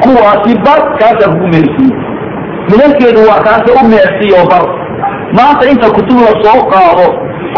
kuwaasi 0.03 0.53
bar 0.67 0.81
kaasaa 1.01 1.31
kugu 1.33 1.47
meersiiye 1.55 1.97
midalkeedu 2.71 3.21
waa 3.29 3.41
kaasa 3.47 3.69
u 3.81 3.89
meersiiyo 3.93 4.41
bar 4.53 4.65
maanta 5.39 5.71
inta 5.73 5.89
kutub 5.97 6.19
la 6.27 6.33
soo 6.43 6.61
qaado 6.73 7.07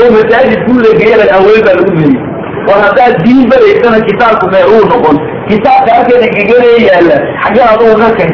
oo 0.01 0.09
masaajid 0.17 0.61
guuda 0.67 0.91
geela 1.01 1.25
haween 1.35 1.63
baa 1.67 1.77
lagu 1.79 1.93
meeriy 1.99 2.21
war 2.69 2.79
haddaad 2.87 3.15
diin 3.25 3.43
badaysana 3.51 3.99
kitaabku 4.09 4.47
meer 4.53 4.67
uu 4.75 4.85
noqon. 4.93 5.17
Kitaabka 5.49 5.91
halkeeda 5.97 6.27
gegelaya 6.37 6.79
yaalla 6.89 7.17
xaggee 7.43 7.67
adugu 7.73 7.95
ka 8.03 8.09
kay 8.19 8.31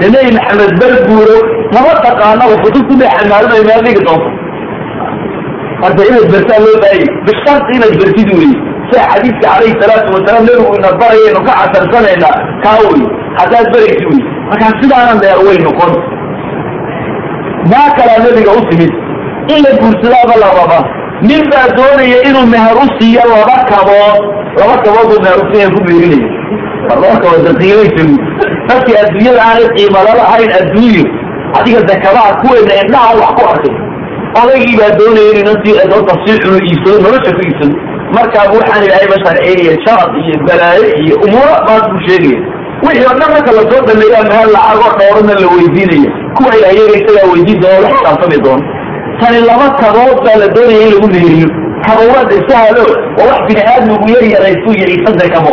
de 0.00 0.06
nebi 0.12 0.30
maxamed 0.36 0.72
bar 0.80 0.92
guuro 1.08 1.36
lama 1.74 1.92
taqaanaba 2.04 2.56
kutubtu 2.64 2.94
bay 3.00 3.10
xamaalinay 3.16 3.62
meel 3.68 3.82
dhigi 3.86 4.02
doonto. 4.06 4.30
Marka 5.80 6.02
inaad 6.08 6.26
bartaa 6.34 6.58
loo 6.64 6.76
baayay 6.82 7.06
bisharti 7.26 7.70
inaad 7.78 7.94
bartid 8.02 8.30
wey 8.38 8.52
sida 8.90 9.02
xadiidka 9.12 9.46
calayhi 9.52 9.74
salaatu 9.80 10.08
wasalaam 10.16 10.44
nebigu 10.48 10.72
ina 10.78 10.90
barayaynu 11.00 11.40
ka 11.48 11.52
casarsanaynaa 11.60 12.36
kaa 12.64 12.76
wey 12.88 13.02
haddaad 13.38 13.66
baraysi 13.74 14.04
wey 14.10 14.20
markaa 14.50 14.72
sidaana 14.80 15.12
meer 15.22 15.38
way 15.46 15.58
noqon. 15.66 15.92
Maa 17.72 17.88
kalaa 17.98 18.18
nebiga 18.24 18.52
u 18.58 18.62
timid? 18.70 18.92
In 19.54 19.58
la 19.64 19.70
guursadaaba 19.80 20.34
la 20.42 20.48
raba 20.58 20.78
nin 21.28 21.42
baa 21.52 21.66
doonaya 21.78 22.18
inuu 22.28 22.46
meher 22.54 22.76
u 22.84 22.86
siiyo 22.98 23.22
laba 23.32 23.56
kabood. 23.70 24.18
Laba 24.60 24.74
kabood 24.84 25.06
buu 25.10 25.20
meher 25.24 25.38
usiiya 25.44 25.68
ku 25.74 25.80
meerinaya 25.88 26.28
war 26.88 26.98
laba 27.02 27.16
kabood 27.24 27.42
daqiimaysa 27.48 28.04
dadkii 28.68 28.96
adduunyada 29.02 29.40
aanay 29.48 29.68
qiimala 29.76 30.12
lahayn 30.20 30.50
adduunyo 30.60 31.04
adiga 31.58 31.80
dakabaha 31.90 32.30
kuweena 32.40 32.74
indhaha 32.82 33.12
wax 33.20 33.32
ku 33.38 33.42
arkay. 33.52 33.74
Odaygii 34.40 34.76
baa 34.80 34.92
doonaya 35.00 35.28
inu 35.32 35.40
inantii 35.44 35.76
doonta 35.92 36.14
sii 36.24 36.38
cunu 36.42 36.58
iibsado 36.68 36.96
nolosha 37.04 37.32
ku 37.36 37.42
iibsado 37.46 37.76
markaa 38.16 38.46
waxaan 38.56 38.84
ilaahay 38.86 39.08
ba 39.12 39.16
sharceynaya 39.24 39.74
sharad 39.84 40.10
iyo 40.22 40.36
balaayo 40.48 40.86
iyo 41.02 41.14
umuuro 41.26 41.54
baas 41.68 41.84
buu 41.92 42.02
sheegaya 42.08 42.40
wixii 42.84 43.06
oo 43.10 43.14
dhan 43.20 43.30
marka 43.34 43.50
la 43.58 43.62
soo 43.70 43.82
dhameeyaa 43.88 44.24
meher 44.30 44.48
lacagoo 44.56 44.92
dhoorana 44.98 45.34
la 45.42 45.46
weydiinaya? 45.54 46.10
Kuwa 46.36 46.50
ilaahyaga 46.58 46.94
isagaa 47.00 47.26
weydiin 47.32 47.60
doona 47.62 47.80
la 47.84 47.90
xisaabtami 47.94 48.38
doona. 48.44 48.64
Tani 49.20 49.40
laba 49.48 49.66
kabood 49.80 50.18
baa 50.26 50.36
la 50.42 50.48
doonaya 50.56 50.82
in 50.86 50.92
lagu 50.94 51.08
meeriyo 51.14 51.48
kabowaad 51.86 52.30
isahalo 52.40 52.84
waa 53.18 53.26
wax 53.30 53.40
bini 53.48 53.62
aadmigu 53.72 54.06
yar 54.14 54.24
yaraysu 54.34 54.70
yaiisada 54.80 55.26
kabo 55.34 55.52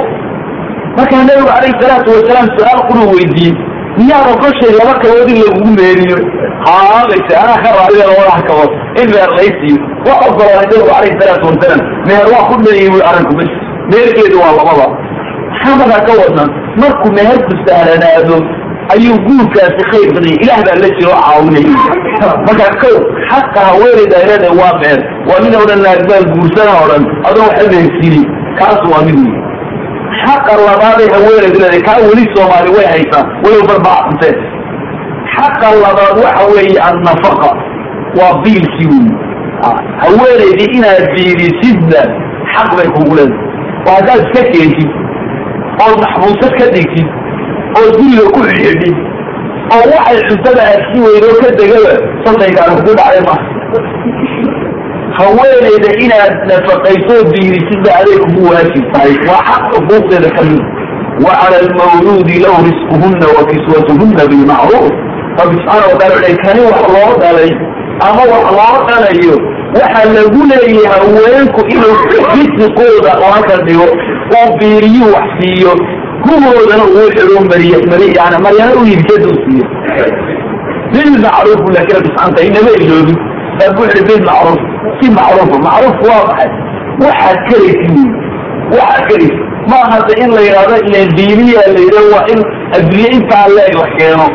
markaa 0.97 1.23
nabigu 1.27 1.47
calayhi 1.51 1.75
salaatu 1.81 2.09
wasalaam 2.15 2.47
su'aal 2.57 2.81
quruu 2.89 3.07
weydiiyey 3.15 3.55
miyaad 3.99 4.27
ogoshay 4.33 4.71
laba 4.79 4.93
kabood 5.01 5.29
in 5.31 5.37
lagugu 5.43 5.71
meeriyo 5.79 6.17
haabayse 6.67 7.33
anaa 7.43 7.59
ka 7.63 7.69
raaliya 7.77 8.05
labadaha 8.09 8.41
kabood. 8.49 8.71
In 9.01 9.07
meher 9.13 9.31
laysiiyo 9.39 9.79
wax 10.07 10.19
ogolaaday 10.29 10.65
nabigu 10.65 10.85
calayhi 10.91 11.19
salaatu 11.21 11.45
wasalaam 11.49 11.81
meher 12.07 12.25
waa 12.33 12.47
ku 12.49 12.53
dhanayay 12.63 12.89
wi 12.95 13.01
arrinku 13.09 13.33
bas 13.39 13.51
meherkeedu 13.91 14.37
waa 14.43 14.53
labada. 14.59 14.87
Maxaa 15.65 16.05
ka 16.07 16.13
wadnaa? 16.21 16.49
Markuu 16.81 17.11
meherku 17.17 17.53
sahlanaado 17.65 18.37
ayuu 18.93 19.17
guurkaasi 19.25 19.81
khayr 19.91 20.09
badanya 20.15 20.37
ilaah 20.43 20.61
baa 20.67 20.77
la 20.83 20.89
jiro 20.97 21.13
caawinaya 21.23 21.71
markaa 22.47 22.71
kow 22.81 22.95
xaqa 23.29 23.59
haweenayda 23.69 24.15
ay 24.21 24.25
leedahay 24.29 24.57
waa 24.61 24.73
meher 24.81 24.99
waa 25.29 25.39
mid 25.43 25.53
odhan 25.61 25.81
naagbaal 25.85 26.25
guursana 26.33 26.73
o 26.81 26.85
adoo 27.29 27.45
waxa 27.49 27.65
mehersiini 27.73 28.21
kaas 28.59 28.81
waa 28.91 29.01
mid 29.07 29.17
wey 29.25 29.33
xaqa 30.23 30.53
labaaday 30.67 31.07
haweenaydu 31.15 31.59
kaa 31.87 31.99
weli 32.09 32.25
soomaali 32.35 32.69
way 32.77 32.85
haysaa 32.93 33.23
walow 33.43 33.63
barbaacsantee 33.71 34.33
xaqa 35.35 35.67
labaad 35.85 36.17
waxa 36.25 36.43
weeye 36.55 36.79
annafaqa 36.89 37.49
waa 38.19 38.33
biilkii 38.43 38.87
wey 38.93 39.07
haweenaydii 40.03 40.69
inaad 40.77 41.03
biilisidna 41.15 42.01
xaq 42.55 42.69
bay 42.77 42.87
kugu 42.95 43.15
leedahay 43.19 43.43
oo 43.87 43.95
haddaad 43.97 44.21
iska 44.25 44.41
keentid 44.53 44.89
oo 45.83 45.93
maxbuusad 46.03 46.53
ka 46.59 46.65
dhigtid 46.75 47.07
oo 47.79 47.87
guriga 47.97 48.25
ku 48.35 48.41
xidhid 48.49 48.95
oo 49.75 49.83
waxay 49.93 50.19
cuntada 50.29 50.61
aadsi 50.71 50.97
weydo 51.05 51.27
ka 51.41 51.49
degaba 51.59 51.93
sadaygaana 52.25 52.73
kugu 52.79 52.93
dhacday 52.99 53.21
ma 53.29 53.35
haweenayda 55.17 55.89
inaad 56.05 56.33
nafaqaysood 56.51 57.25
biirisidba 57.33 57.89
aday 57.99 58.17
ugu 58.25 58.41
waajib 58.49 58.85
tahay. 58.93 59.13
Waa 59.29 59.41
xaq 59.49 59.63
xuquuqdeeda 59.73 60.29
ka 60.37 60.41
wa 61.25 61.31
cala 61.39 61.57
almawluudi 61.63 62.39
law 62.43 62.57
risquhunna 62.67 63.27
wa 63.37 63.43
kiswatuhunna 63.49 64.23
bilmacruuf 64.29 64.91
rabbi 65.39 65.55
subxaana 65.57 65.85
wa 65.91 65.97
taala 65.99 66.15
aa 66.29 66.37
kani 66.43 66.61
wax 66.67 66.79
loo 66.95 67.11
dhalay 67.21 67.51
ama 68.07 68.21
wax 68.31 68.45
loo 68.57 68.77
dhalayo 68.87 69.35
waxaa 69.75 70.13
lagu 70.17 70.41
leeyahay 70.51 70.99
haweenku 70.99 71.61
inuu 71.73 71.95
risiqooda 72.35 73.11
laka 73.23 73.63
dhigo 73.63 73.87
oo 74.37 74.57
biiriyu 74.59 75.05
wax 75.15 75.27
siiyo 75.39 75.73
kuwoodana 76.23 76.83
uu 76.95 77.07
xidho 77.15 77.39
mariy 77.49 77.75
mari 77.91 78.07
maryana 78.45 78.73
u 78.81 78.85
yibjaduu 78.91 79.35
siiyo. 79.43 79.65
Bilmacruuf 80.93 81.59
bu 81.65 81.69
laakiin 81.75 81.95
rabbi 81.97 82.09
subxana 82.09 82.33
taala 82.35 82.47
inaba 82.49 82.71
iloobin 82.83 83.17
baa 83.59 83.73
buxri 83.77 84.01
bilmacruuf 84.07 84.61
si 84.99 85.05
macruufa 85.17 85.57
macruuf 85.67 85.97
waa 86.09 86.23
maxay? 86.29 86.49
Waxaad 87.03 87.37
karaysi 87.49 88.03
waxaad 88.77 89.03
karaysi 89.09 89.39
ma 89.69 89.77
ahata 89.85 90.13
in 90.23 90.29
la 90.37 90.41
yidhahdo 90.47 90.75
ilan 90.87 91.07
diiniya 91.17 91.61
la 91.73 91.79
yidhahdo 91.85 92.09
waa 92.15 92.25
in 92.33 92.39
adduunye 92.77 93.07
intaa 93.17 93.47
leeg 93.55 93.73
wax 93.81 93.91
keeno. 93.99 94.27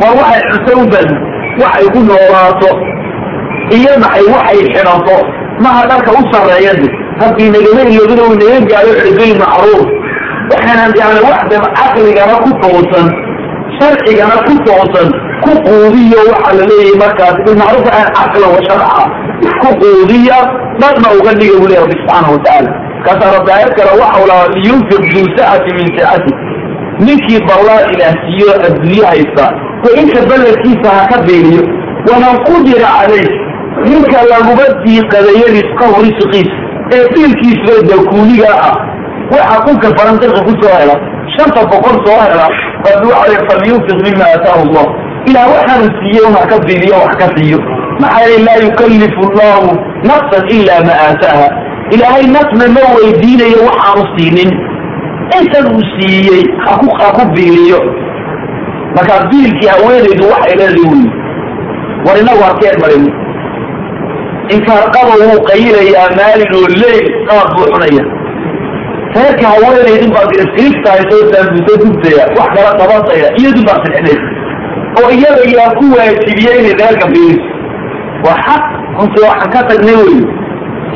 Waa 0.00 0.12
waxay 0.18 0.42
cunto 0.50 0.72
u 0.82 0.86
badi 0.92 1.14
waxay 1.62 1.86
ku 1.94 2.00
noolaato 2.08 2.70
iyo 3.76 3.92
maxay 4.04 4.24
waxay 4.34 4.58
xidhato. 4.72 5.18
Maha 5.64 5.82
dharka 5.88 6.10
u 6.12 6.22
sarreeya 6.32 6.72
de 6.80 6.86
rabbi 7.20 7.44
nagama 7.54 7.82
iloobin 7.90 8.20
oo 8.24 8.34
naga 8.40 8.58
gaado 8.70 8.92
bil 9.18 9.34
macruuf. 9.42 9.86
Waxaanan 10.52 10.92
yani 11.00 11.20
waxda 11.28 11.56
caqligana 11.78 12.34
ku 12.44 12.50
toosan 12.62 13.06
sharcigana 13.78 14.36
ku 14.46 14.52
toosan 14.66 15.08
ku 15.44 15.50
quudiyo 15.64 16.20
waxaa 16.32 16.54
la 16.58 16.64
leeyahay 16.70 16.96
markaas. 17.02 17.36
Bilmacruuf 17.44 17.86
aan 17.96 18.08
caqla 18.16 18.46
wa 18.54 18.60
ku 19.42 19.68
quudiya 19.80 20.38
dharna 20.80 21.08
uga 21.18 21.32
dhiga 21.38 21.56
buu 21.60 21.68
leeyahay 21.68 21.84
rabbi 21.84 21.98
subxaana 22.00 22.28
watacaala 22.34 22.70
kaasaa 23.06 23.32
rabbi 23.36 23.50
aayad 23.56 23.70
kale 23.78 23.92
waxau 24.02 24.26
lahaa 24.30 24.52
liyunfiq 24.56 25.02
duu 25.14 25.26
sacati 25.36 25.70
min 25.78 25.86
sicati 25.94 26.32
ninkii 27.06 27.40
ballaa 27.48 27.82
ilaahsiiyo 27.92 28.50
adduunye 28.66 29.02
haysta 29.10 29.44
ko 29.82 29.88
inka 30.00 30.20
ballankiisa 30.30 30.88
ha 30.96 31.02
ka 31.10 31.18
beeniyo 31.26 31.62
waman 32.08 32.34
qudira 32.48 32.88
calayh 32.96 33.28
ninka 33.88 34.18
laguba 34.32 34.66
diiqadayo 34.84 35.46
risqahu 35.56 36.02
risqiisa 36.06 36.56
ee 36.94 37.04
biilkiisba 37.12 37.74
dakuuniga 37.90 38.50
ah. 38.68 38.76
Waxa 39.30 39.56
kunka 39.64 39.88
farantirka 39.98 40.40
ku 40.46 40.52
soo 40.60 40.70
hela 40.80 40.94
shanta 41.36 41.60
boqol 41.70 41.96
soo 42.06 42.18
hela 42.24 42.46
rabbi 42.86 43.06
waxa 43.12 43.38
falyunfiq 43.48 43.98
mima 44.06 44.24
aataahu 44.32 44.62
allah. 44.66 44.86
Ilaah 45.28 45.46
waxaanu 45.54 45.88
siiye 45.98 46.20
un 46.26 46.34
ha 46.38 46.46
ka 46.46 46.56
biiliyo 46.66 46.94
wax 47.02 47.12
ka 47.22 47.26
siiyo 47.36 47.58
maxaa 48.00 48.22
yeele 48.28 48.44
laa 48.48 48.58
yukallifu 48.66 49.20
allahu 49.28 49.68
nafsan 50.10 50.48
ila 50.56 50.74
ma 50.88 50.94
aataaha? 51.06 51.48
Ilaahay 51.94 52.26
nafna 52.36 52.66
ma 52.76 52.82
weydiinayo 52.96 53.58
waxaanu 53.68 54.04
siinin. 54.16 54.50
Intan 55.38 55.66
uu 55.74 55.82
siiyey 55.94 56.42
haku 56.66 56.86
ha 56.98 57.06
ku 57.16 57.22
biiliyo 57.34 57.80
markaa 58.96 59.20
biilkii 59.30 59.68
haweenaydu 59.74 60.24
waxay 60.32 60.54
leedahay 60.58 60.90
wey 60.90 61.04
war 62.06 62.16
inagu 62.22 62.42
harkeen 62.48 62.76
marin. 62.82 63.04
Inkaarqaba 64.54 65.14
wuu 65.22 65.40
qayirayaa 65.48 66.10
maalin 66.18 66.52
oo 66.58 66.68
leyl 66.82 67.06
qaad 67.28 67.48
buu 67.56 67.66
cunaya. 67.72 68.04
Reerka 69.16 69.46
haweenaydin 69.54 70.10
baa 70.14 70.26
sirigtahay 70.32 71.02
soo 71.10 71.22
saambuso 71.32 71.74
gubtaya 71.82 72.24
wax 72.38 72.48
kala 72.56 72.70
qabataya 72.80 73.28
iyadun 73.40 73.64
baa 73.68 73.78
sixinaysa 73.84 74.26
oo 75.00 75.08
iyada 75.16 75.42
yaa 75.56 75.70
ku 75.78 75.84
waajibiyey 75.96 76.58
inay 76.60 76.74
reerka 76.80 77.06
biiliso 77.12 77.55
waa 78.24 78.38
xaq 78.46 78.64
runtii 78.98 79.24
waxaan 79.28 79.50
ka 79.54 79.60
tagnay 79.70 79.96
wey 80.02 80.18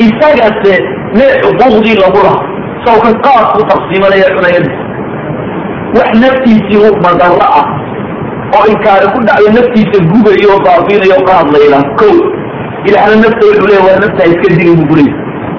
isagase 0.07 0.75
mee 1.19 1.33
xuquuqdii 1.43 1.97
lagu 2.03 2.21
laha 2.27 2.41
sawka 2.85 3.11
qaad 3.27 3.47
ku 3.57 3.63
taqsiimanaya 3.71 4.29
cunayada 4.37 4.71
wax 5.97 6.11
naftiisii 6.23 6.81
u 6.87 6.91
madarro 7.05 7.47
ah 7.61 7.67
oo 8.57 8.65
inkaari 8.73 9.07
ku 9.15 9.19
dhacyo 9.29 9.49
naftiisa 9.57 9.99
gubayo 10.13 10.53
baabiinayo 10.67 11.19
ka 11.29 11.33
hadlayna 11.41 11.79
ko 12.01 12.09
ilaahna 12.89 13.17
nafta 13.25 13.43
wuxuu 13.49 13.67
leeya 13.71 13.83
waa 13.87 13.99
naftaa 14.05 14.29
iska 14.33 14.49
dili 14.57 14.73
buu 14.77 14.87
kuleey 14.91 15.11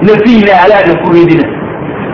nafiina 0.08 0.52
halaaga 0.62 0.94
ku 1.02 1.08
ridina 1.14 1.44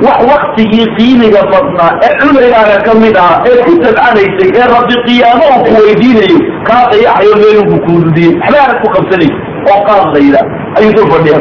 wax 0.07 0.19
waktigii 0.33 0.87
qiimiga 0.97 1.43
badnaa 1.53 1.91
ee 2.07 2.13
cumrigaaga 2.21 2.77
ka 2.87 2.93
mid 3.03 3.17
ah 3.27 3.35
ee 3.51 3.57
ku 3.67 3.73
tabcanaysay 3.85 4.51
ee 4.61 4.67
rabbi 4.75 4.95
qiyaamo 5.07 5.45
uu 5.55 5.65
ku 5.69 5.73
weydiinayo 5.87 6.39
kaa 6.69 6.83
dayaxayo 6.93 7.35
meelunku 7.43 7.77
kuududiyey 7.87 8.35
waxbaana 8.43 8.75
ku 8.83 8.89
qabsanay 8.97 9.31
oo 9.73 9.81
qaadlayda 9.89 10.41
ayuu 10.79 10.93
dul 10.99 11.09
fadhiya 11.15 11.39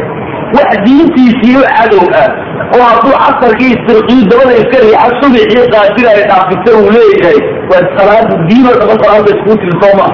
wax 0.56 0.70
diintiisii 0.86 1.56
u 1.60 1.62
cadow 1.76 2.04
ah 2.22 2.28
oo 2.76 2.82
hadduu 2.90 3.14
casarkii 3.24 3.70
istirqiyu 3.76 4.24
dabada 4.32 4.54
iska 4.62 4.78
riixa 4.84 5.08
subixii 5.22 5.66
qaadira 5.74 6.10
ay 6.16 6.22
dhaafisa 6.30 6.70
uu 6.80 6.90
leeyahay 6.96 7.38
waa 7.70 7.84
salaada 7.96 8.34
diinoo 8.48 8.74
dhama 8.80 8.94
salaada 9.04 9.30
iskugu 9.34 9.56
tilsooma 9.62 10.06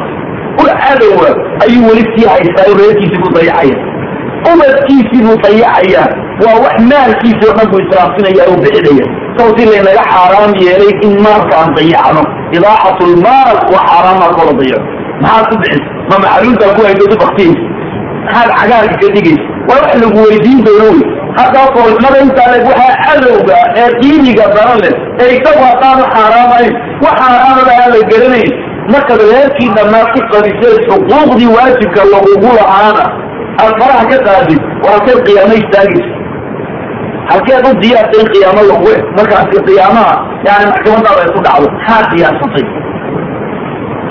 u 0.63 0.65
cadowa 0.83 1.29
ayuu 1.65 1.87
weli 1.89 2.05
sii 2.13 2.27
haystaa 2.35 2.67
oo 2.71 2.77
reerkiisii 2.81 3.21
buu 3.23 3.33
dayacaya 3.39 3.77
ubadkiisii 4.53 5.23
buu 5.27 5.37
dayacaya 5.45 6.03
waa 6.45 6.57
wax 6.65 6.77
maalkiisi 6.93 7.43
oo 7.49 7.55
dhan 7.59 7.67
buu 7.71 7.81
israafsinaya 7.87 8.43
oo 8.51 8.57
bixinaya. 8.65 9.07
Sawtii 9.39 9.67
laynaga 9.73 10.03
xaaraam 10.13 10.53
yeelay 10.65 10.93
in 11.07 11.13
maalka 11.27 11.55
aan 11.61 11.71
dayacno 11.79 12.23
idaaxatu 12.57 13.03
lmaal 13.15 13.57
waa 13.73 13.85
xaaraam 13.91 14.17
maalkoo 14.23 14.45
la 14.51 14.55
dayaco 14.61 14.87
maxaad 15.23 15.45
ku 15.51 15.57
bixisa 15.63 15.91
ma 16.11 16.17
macluultaa 16.25 16.75
ku 16.77 16.81
haysato 16.87 17.17
baktiis 17.23 17.57
maxaad 18.27 18.51
cagaarka 18.59 18.97
ka 19.03 19.07
dhigaysa? 19.15 19.45
Waa 19.69 19.81
wax 19.83 19.95
lagu 20.03 20.19
weydiin 20.29 20.61
doono 20.67 20.85
wey 20.91 21.01
haddaa 21.39 21.67
foolnada 21.75 22.19
intaa 22.25 22.49
leg 22.55 22.63
waxaa 22.71 22.95
cadowga 23.07 23.57
ee 23.81 23.89
qiimiga 24.01 24.45
daran 24.57 24.79
leh 24.85 24.95
ee 25.23 25.31
isagu 25.39 25.63
haddaanu 25.71 26.05
xaaraamayn 26.15 26.73
wax 27.05 27.15
xaaraamada 27.23 27.73
aan 27.83 27.91
la 27.95 28.01
garanayn 28.13 28.53
markaad 28.93 29.21
reerkii 29.33 29.71
dhammaa 29.77 30.05
ku 30.15 30.21
qadisay 30.33 30.77
xuquuqdii 30.89 31.51
waajibka 31.57 32.03
lagugu 32.15 32.51
lahaana 32.59 33.05
aad 33.63 33.73
faraha 33.81 34.05
ka 34.13 34.19
qaadid 34.29 34.61
waa 34.85 34.93
halkeed 34.95 35.21
qiyaamo 35.29 35.55
istaagaysa 35.63 36.13
halkeed 37.31 37.67
u 37.69 37.73
diyaarta 37.83 38.17
in 38.23 38.29
qiyaamo 38.35 38.63
lagu 38.71 38.93
markaasi 39.19 39.57
qiyaamaha 39.69 40.15
yani 40.49 40.65
maxkamadaada 40.73 41.21
ay 41.27 41.31
ku 41.37 41.41
dhacdo 41.47 41.67
maxaa 41.77 42.03
diyaarsatay 42.13 42.67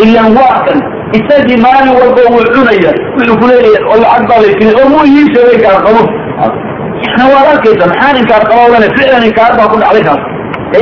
ilan 0.05 0.29
waa 0.37 0.57
kan 0.67 0.79
isagii 1.17 1.59
maalin 1.65 1.93
walba 1.99 2.21
wuu 2.33 2.45
cunaya 2.55 2.91
wuxuu 3.15 3.35
ku 3.41 3.45
leeyahay 3.49 3.83
oo 3.91 3.97
lacag 4.03 4.23
baa 4.29 4.39
laysini 4.43 4.71
oo 4.81 4.87
muu 4.93 5.03
ii 5.15 5.25
sheegay 5.33 5.57
kaar 5.65 5.79
qabo. 5.85 6.03
Na 7.17 7.23
waad 7.31 7.47
arkaysa 7.53 7.85
maxaan 7.91 8.15
inkaar 8.21 8.43
qaboodane 8.49 8.87
ficlan 8.97 9.23
inkaar 9.29 9.51
baa 9.59 9.67
ku 9.73 9.77
dhacday 9.83 10.03
kaas. 10.07 10.21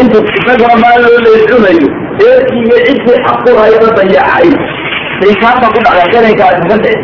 Inta 0.01 0.17
isagana 0.39 0.75
maalin 0.83 1.07
loo 1.13 1.19
leey 1.25 1.43
cunayo 1.51 1.87
reerkii 2.21 2.61
iyo 2.67 2.77
ciddii 2.87 3.17
xaqurayada 3.25 3.89
dayacay 3.97 4.49
inkaar 5.31 5.55
baa 5.63 5.71
ku 5.75 5.79
dhacday 5.85 6.07
kan 6.13 6.25
inkaar 6.31 6.53
iska 6.61 6.77
dhici 6.83 7.01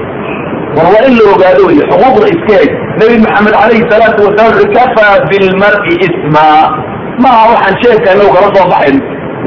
war 0.75 0.87
waa 0.93 1.05
in 1.07 1.13
la 1.19 1.23
ogaado 1.33 1.61
wey 1.67 1.79
xuquuqda 1.89 2.27
iska 2.35 2.55
heg 2.61 2.71
nabi 2.99 3.15
maxamed 3.25 3.53
calayhi 3.61 3.89
salaatu 3.91 4.19
wasalaam 4.27 4.67
kafaa 4.77 5.15
bilmar'i 5.29 5.93
isma. 6.07 6.47
Maaha 7.23 7.43
waxaan 7.51 7.75
sheegkayna 7.81 8.25
kala 8.33 8.47
soo 8.55 8.67
baxayn 8.71 8.97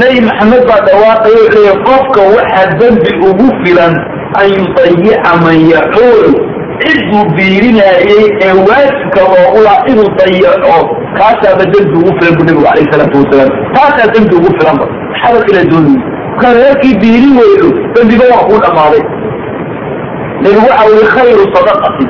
nabi 0.01 0.21
maxamed 0.29 0.63
baa 0.71 0.81
dhawaaqay 0.87 1.35
o 1.41 1.45
leeya 1.55 1.75
qofka 1.89 2.21
waxaa 2.37 2.67
dembi 2.81 3.11
ugu 3.29 3.49
filan 3.63 3.95
an 4.41 4.47
yudayica 4.57 5.33
man 5.45 5.59
yacuulu 5.75 6.31
cidduu 6.83 7.25
biirinayey 7.37 8.25
ee 8.47 8.53
waajibka 8.69 9.21
loogu 9.33 9.59
laa 9.67 9.81
inuu 9.91 10.11
dayaco 10.19 10.79
kaasaaba 11.19 11.65
dembi 11.75 11.95
ugu 12.01 12.13
filan 12.19 12.35
bu 12.39 12.43
nabigu 12.49 12.67
alayh 12.73 12.87
salaatu 12.93 13.17
wasalaam 13.23 13.51
taasaa 13.77 14.13
dembi 14.15 14.35
ugu 14.41 14.51
filanba 14.59 14.87
maxaaba 15.13 15.39
kala 15.47 15.63
ka 16.41 16.49
reerkii 16.59 16.95
biirin 17.03 17.35
weydo 17.41 17.69
dembiba 17.95 18.25
waa 18.33 18.45
kuu 18.49 18.59
dhammaaday 18.65 19.03
waxa 20.49 20.85
ui 20.93 21.05
khayru 21.15 21.45
sadaqati 21.55 22.07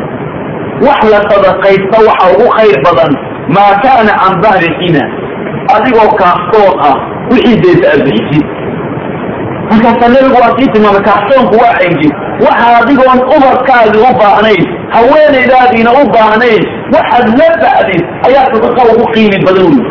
wax 0.87 1.01
la 1.13 1.21
sadaqaysta 1.31 1.99
waxa 2.09 2.27
ugu 2.35 2.47
khayr 2.57 2.77
badan 2.87 3.13
maa 3.57 3.73
kaana 3.85 4.13
can 4.43 4.65
xina 4.79 5.03
adigoo 5.75 6.11
kaaftoon 6.21 6.73
ah 6.89 6.97
wixii 7.31 7.61
deeta 7.63 7.93
abixisid 7.95 8.47
markaasaa 9.71 10.09
nabigu 10.15 10.37
waa 10.43 10.57
sii 10.59 10.69
tilmaamay 10.73 11.03
kaaftoonku 11.09 11.55
waa 11.63 11.75
xengi 11.81 12.11
waxa 12.47 12.69
adigoon 12.81 13.21
ubarkaadi 13.37 13.99
u 13.99 14.13
baahnayn 14.21 14.63
haweenaydaadiina 14.95 15.91
u 16.01 16.03
baahnayn 16.15 16.63
waxaad 16.95 17.27
la 17.41 17.49
bacdid 17.63 18.03
ayaa 18.29 18.47
sadaqa 18.53 18.83
ugu 18.93 19.05
qiimi 19.15 19.39
badan 19.47 19.67
wey 19.73 19.83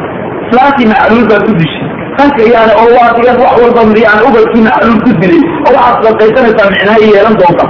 islaantii 0.45 0.87
macluul 0.91 1.25
baa 1.29 1.41
ku 1.45 1.53
dishay. 1.59 1.85
Ranka 2.19 2.43
yani 2.53 2.73
oo 2.81 2.89
waadigan 2.97 3.37
wax 3.43 3.53
walba 3.61 3.81
yani 4.05 4.21
ubarkii 4.29 4.63
macluul 4.67 4.99
ku 5.03 5.11
dilay 5.21 5.41
oo 5.67 5.71
waxaad 5.75 6.03
sadaqaysanaysaa 6.03 6.71
micnaha 6.73 6.99
yeelan 7.05 7.35
doonta 7.41 7.65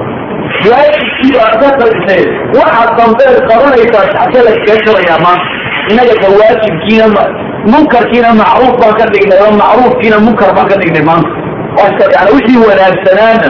baad 0.65 1.53
ka 1.61 1.69
tagtee 1.79 2.23
waxaad 2.59 2.89
dambeed 2.99 3.37
qabanaysaa 3.49 4.05
shacse 4.13 4.39
la 4.45 4.51
iskaga 4.57 4.81
jarayaa 4.85 5.19
maanta 5.25 5.47
innaga 5.89 6.27
waajibkiina 6.39 7.05
munkarkiina 7.73 8.29
macruuf 8.41 8.75
baan 8.81 8.93
ka 8.99 9.05
dhignay 9.13 9.39
oo 9.45 9.51
macruufkiina 9.61 10.17
munkar 10.25 10.51
baan 10.57 10.67
ka 10.71 10.75
dhignay 10.81 11.03
maanta 11.09 12.03
yani 12.15 12.29
wixii 12.35 12.59
wanaagsanaana 12.67 13.49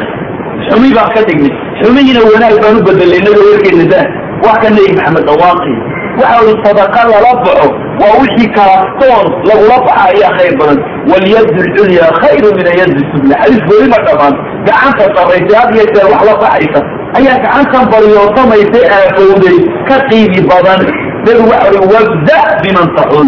xumi 0.69 0.89
baan 0.97 1.09
ka 1.15 1.21
dhignay 1.27 1.51
xumihiina 1.81 2.21
wanaag 2.33 2.55
baan 2.63 2.77
u 2.79 2.83
bedelay 2.87 3.19
inaga 3.21 3.41
werkeena 3.49 3.85
dah 3.93 4.05
wax 4.45 4.57
ka 4.63 4.69
nebi 4.75 4.91
maxamed 4.97 5.23
dawaaqi 5.29 5.73
waxa 6.21 6.37
ui 6.45 6.53
sadaqa 6.65 7.01
lala 7.11 7.31
baxo 7.43 7.67
waa 8.01 8.13
wixii 8.21 8.49
kalastoon 8.57 9.25
lagula 9.49 9.77
baxa 9.87 10.03
ayaa 10.13 10.31
khayr 10.37 10.53
badan 10.61 10.79
walyad 11.11 11.47
lculya 11.65 12.05
khayru 12.21 12.49
min 12.59 12.65
ayad 12.73 12.91
sufla 13.11 13.35
xadiis 13.43 13.63
weli 13.71 13.87
ma 13.93 13.99
dhamaan 14.07 14.33
gacanta 14.67 15.05
sarraysay 15.15 15.55
had 15.59 15.69
jeer 15.75 16.07
wax 16.11 16.21
la 16.29 16.33
baxaysa 16.43 16.79
ayaa 17.17 17.37
gacantan 17.43 17.83
baryootamaysa 17.93 18.79
aafowday 18.97 19.57
ka 19.89 19.95
qiimi 20.09 20.41
badan. 20.51 20.81
Nabigu 21.25 21.49
waxa 21.51 21.69
ui 21.75 21.87
wabda 21.93 22.39
biman 22.63 22.87
taxul 22.97 23.27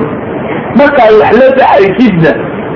markaad 0.80 1.14
wax 1.22 1.32
la 1.42 1.48
baxaysidna 1.60 2.32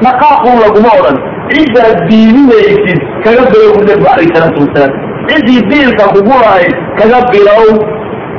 naqaaqun 0.06 0.56
laguma 0.64 0.92
odhan. 1.00 1.18
Ciddaad 1.54 1.98
diininaysid 2.10 3.00
kaga 3.24 3.44
bilow 3.52 3.76
nabigu 3.88 4.08
alayh 4.14 4.28
salaatu 4.36 4.60
wasalaam 4.64 4.94
ciddii 5.30 5.62
diilka 5.72 6.06
kugu 6.14 6.36
lahayd 6.44 6.74
kaga 7.00 7.20
bilow. 7.32 7.66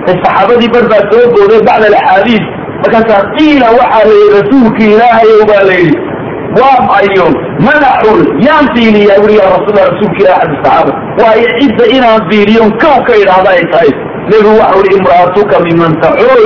Saxaabadii 0.06 0.70
bar 0.74 0.84
baa 0.90 1.02
soo 1.10 1.24
booday 1.34 1.60
bacda 1.68 1.86
alaxaadiis. 1.90 2.44
Markaasaa 2.82 3.22
qiila 3.36 3.66
waxaa 3.78 4.04
la 4.08 4.14
yidhi 4.20 4.34
rasuulki 4.38 4.84
ilaahayow 4.94 5.40
baa 5.50 5.62
la 5.70 5.74
yidhi 5.82 5.98
waa 6.60 6.78
mayo 6.88 7.26
manaxul 7.66 8.20
yaan 8.46 8.66
fiiliyaa 8.74 9.20
wuri 9.22 9.36
ya 9.40 9.46
rasuul 9.54 9.76
rasuulka 9.90 10.18
ilah 10.22 10.38
xadi 10.40 10.56
saxaaba 10.62 10.92
waayo 11.22 11.48
cidda 11.60 11.84
inaan 11.96 12.20
fiiliyon 12.30 12.70
kow 12.82 12.96
ka 13.08 13.12
idhaahda 13.22 13.50
ay 13.58 13.64
tahay. 13.72 13.90
Nebigu 14.30 14.52
waxa 14.60 14.78
ui 14.80 14.88
imra'atuka 14.98 15.56
miman 15.66 15.92
taxul 16.02 16.42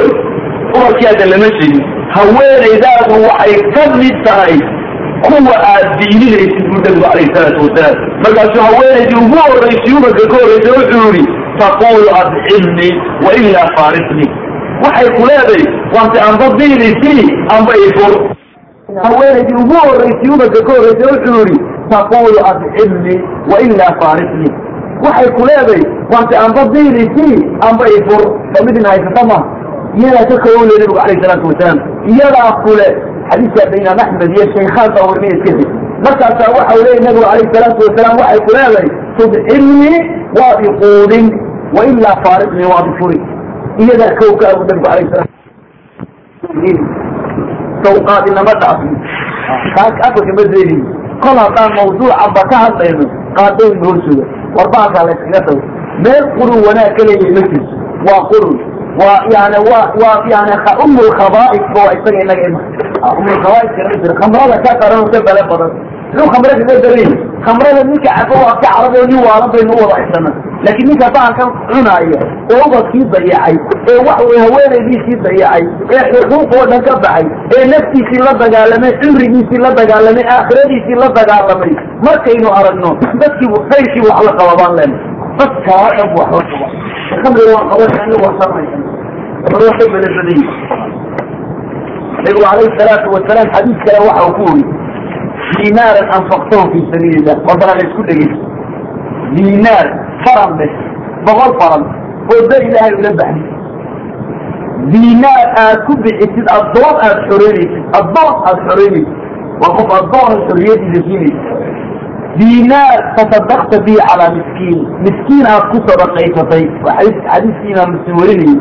umarkiada 0.77 1.25
lama 1.33 1.49
sheegin 1.59 1.83
haweenaydaadu 2.17 3.15
waxay 3.29 3.55
ka 3.75 3.83
mid 4.01 4.17
tahay 4.27 4.57
kuwa 5.27 5.55
aad 5.73 5.87
diininaysid 6.01 6.65
buu 6.71 6.81
nabigu 6.85 7.07
alayh 7.13 7.27
salaatu 7.35 7.61
wasalaam. 7.67 7.97
Markaasuu 8.25 8.63
haweenaydii 8.69 9.19
ugu 9.25 9.37
horraysay 9.45 9.93
umarka 9.99 10.25
ka 10.33 10.37
horraysay 10.43 10.73
wuxuu 10.79 11.13
yihi 11.15 11.27
taqulu 11.61 12.09
adcilnii 12.21 12.93
wailaa 13.27 13.69
faariqnii 13.77 14.31
waxay 14.85 15.09
ku 15.17 15.23
leedahay 15.31 15.65
waante 15.95 16.19
amba 16.29 16.47
diinisii 16.59 17.25
amba 17.57 17.73
ifur 17.87 18.13
haweenaydii 19.05 19.57
ugu 19.63 19.77
horraysay 19.85 20.31
umarka 20.35 20.61
ka 20.67 20.73
horraysay 20.77 21.07
wuxuu 21.13 21.41
yihi 21.49 21.59
taqulu 21.93 22.39
adcilnii 22.51 23.21
wailaa 23.53 23.93
faariqnii 24.01 24.53
waxay 25.05 25.29
ku 25.37 25.43
leedahay 25.49 25.83
waante 26.13 26.35
amba 26.45 26.63
diinisii 26.75 27.39
amba 27.69 27.85
ifur 27.99 28.23
kamidin 28.55 28.85
haysata 28.91 29.23
ma 29.31 29.39
iyadaa 29.99 30.25
ka 30.31 30.37
kawole 30.45 30.73
nabigu 30.79 30.99
alayh 31.05 31.19
salaatu 31.23 31.47
wasalaam 31.51 31.79
iyadaa 32.13 32.51
kule 32.65 32.87
xadiiska 33.31 33.63
imaam 33.81 33.99
axmed 34.05 34.31
iyo 34.37 34.47
shaykhaan 34.55 34.91
baa 34.95 35.29
iskasi 35.35 35.67
markaasaa 36.05 36.51
waxa 36.57 36.73
u 36.79 36.83
leeyay 36.85 37.03
nabigu 37.07 37.27
alayh 37.33 37.47
salaatu 37.55 37.81
wasalaam 37.87 38.15
waxay 38.23 38.41
ku 38.47 38.51
leedahay 38.57 38.89
tudcilnii 39.19 39.99
waad 40.39 40.59
iquudin 40.69 41.27
wailaa 41.77 42.17
faariqnii 42.25 42.71
waad 42.73 42.87
ifuri 42.93 43.19
iyadaa 43.83 44.13
kow 44.21 44.33
ka 44.41 44.47
abu 44.53 44.63
nabigu 44.69 44.89
alayh 44.93 45.07
salaam 47.85 48.05
sawqaadinama 48.07 48.53
dhaafin 48.63 48.93
kaas 49.77 49.95
afarka 50.07 50.33
ma 50.39 50.45
zeelin 50.55 50.83
kol 51.25 51.37
haddaan 51.45 51.71
mawduucanba 51.79 52.43
ka 52.51 52.57
hadlayno 52.65 53.05
qaadooyin 53.39 53.85
horsuga 53.87 54.25
warbaasaa 54.57 55.07
la 55.07 55.13
yskaga 55.17 55.41
tago. 55.47 55.63
Meel 56.05 56.25
qurun 56.37 56.61
wanaag 56.67 56.93
ka 56.97 57.03
leeyahay 57.09 57.33
ma 57.37 57.43
jirto. 57.51 57.75
Waa 58.07 58.21
qurun. 58.31 58.57
Waa 59.01 59.19
yani 59.35 59.59
wa 59.71 59.81
waa 60.03 60.17
yani 60.33 60.55
um 60.85 60.93
lkhaba'is 61.09 61.65
ba 61.75 61.81
waa 61.87 61.93
isaga 61.97 62.21
inaga 62.25 62.43
ima 62.49 62.61
um 63.19 63.27
lkhaba'is 63.35 63.71
kana 63.77 63.95
jira 64.03 64.15
khamrada 64.21 64.57
ka 64.65 64.73
qaran 64.83 65.05
ka 65.13 65.19
bale 65.27 65.43
badan 65.51 65.73
inuu 66.13 66.29
khamra 66.33 66.53
kaga 66.61 66.75
daran 66.85 67.13
khamrada 67.47 67.83
ninka 67.91 68.11
cabo 68.17 68.35
waa 68.45 68.55
ka 68.63 68.69
carab 68.75 68.95
oo 69.01 69.07
nin 69.11 69.21
waalan 69.27 69.51
baynu 69.55 69.73
u 69.75 69.81
wada 69.83 69.95
haysana 69.99 70.31
laakiin 70.65 70.87
ninka 70.91 71.07
baankan 71.17 71.49
cunaaya 71.71 72.21
ee 72.53 72.59
ubadkii 72.67 73.05
dayacay 73.15 73.57
ee 73.93 73.99
wax 74.07 74.19
haweenaydiisii 74.45 75.19
dayacay 75.27 75.65
ee 75.95 76.03
xuquuq 76.11 76.53
oo 76.59 76.65
dhan 76.71 76.81
ka 76.89 76.95
baxay 77.05 77.27
ee 77.57 77.65
naftiisii 77.73 78.23
la 78.27 78.33
dagaalamay 78.43 78.93
cimrigiisii 79.03 79.63
la 79.65 79.71
dagaalamay 79.81 80.25
aakhiradiisii 80.35 81.01
la 81.03 81.09
dagaalamay. 81.19 81.73
Markaynu 82.07 82.49
aragno 82.59 82.91
dadkiibu 83.23 83.57
khayrkiibu 83.71 84.09
wax 84.13 84.21
la 84.29 84.33
qaba 84.41 84.53
baan 84.61 84.73
leena 84.79 84.97
dadkaa 85.41 85.87
dhan 85.97 86.09
bu 86.13 86.17
wax 86.23 86.31
la 86.37 86.43
qaba. 86.51 86.67
Khamriga 87.23 87.51
waa 87.57 87.65
qaban 87.71 87.91
wasanaya 88.27 88.79
ka 89.79 89.85
belebadayi 89.93 90.45
nabigu 92.25 92.45
alayhi 92.53 92.73
salaatu 92.79 93.09
wasalaam 93.15 93.49
xadiis 93.55 93.79
kale 93.87 93.99
waxa 94.09 94.23
uu 94.29 94.35
ku 94.39 94.43
uri 94.53 94.65
dinaaran 95.59 96.07
anfaqtahu 96.19 96.65
fi 96.73 96.79
sabiili 96.93 97.17
illah 97.21 97.37
warbana 97.49 97.73
la 97.79 97.83
isku 97.89 98.03
dhegeysa 98.09 98.39
dinaar 99.37 99.87
faran 100.25 100.51
be 100.59 100.67
boqol 101.27 101.53
faran. 101.61 101.83
Oo 102.33 102.43
da 102.51 102.57
ilaahay 102.67 102.93
ula 103.01 103.11
baxay 103.21 103.43
dinaar 104.93 105.47
aad 105.63 105.79
ku 105.87 105.95
bixisid 106.05 106.47
addoon 106.59 106.97
aad 107.07 107.19
xoreynaysid. 107.29 107.85
Addoon 108.01 108.35
aad 108.49 108.59
xoreynaysid. 108.69 109.17
Waa 109.61 109.75
qof 109.79 109.89
addoon 110.01 110.33
xorriyadiisa 110.49 111.01
siinaysa 111.07 111.53
dinaar 112.41 112.99
tasadakta 113.17 113.77
bihi 113.87 114.01
calaa 114.09 114.31
miskiin. 114.39 114.81
Miskiin 115.07 115.45
aad 115.53 115.65
ku 115.73 115.79
sadaqaysatay. 115.89 116.65
Waa 116.85 116.95
xadiis 116.99 117.19
xadiiskii 117.33 117.73
imaam 117.75 117.91
muslim 117.97 118.15
werinayay 118.23 118.59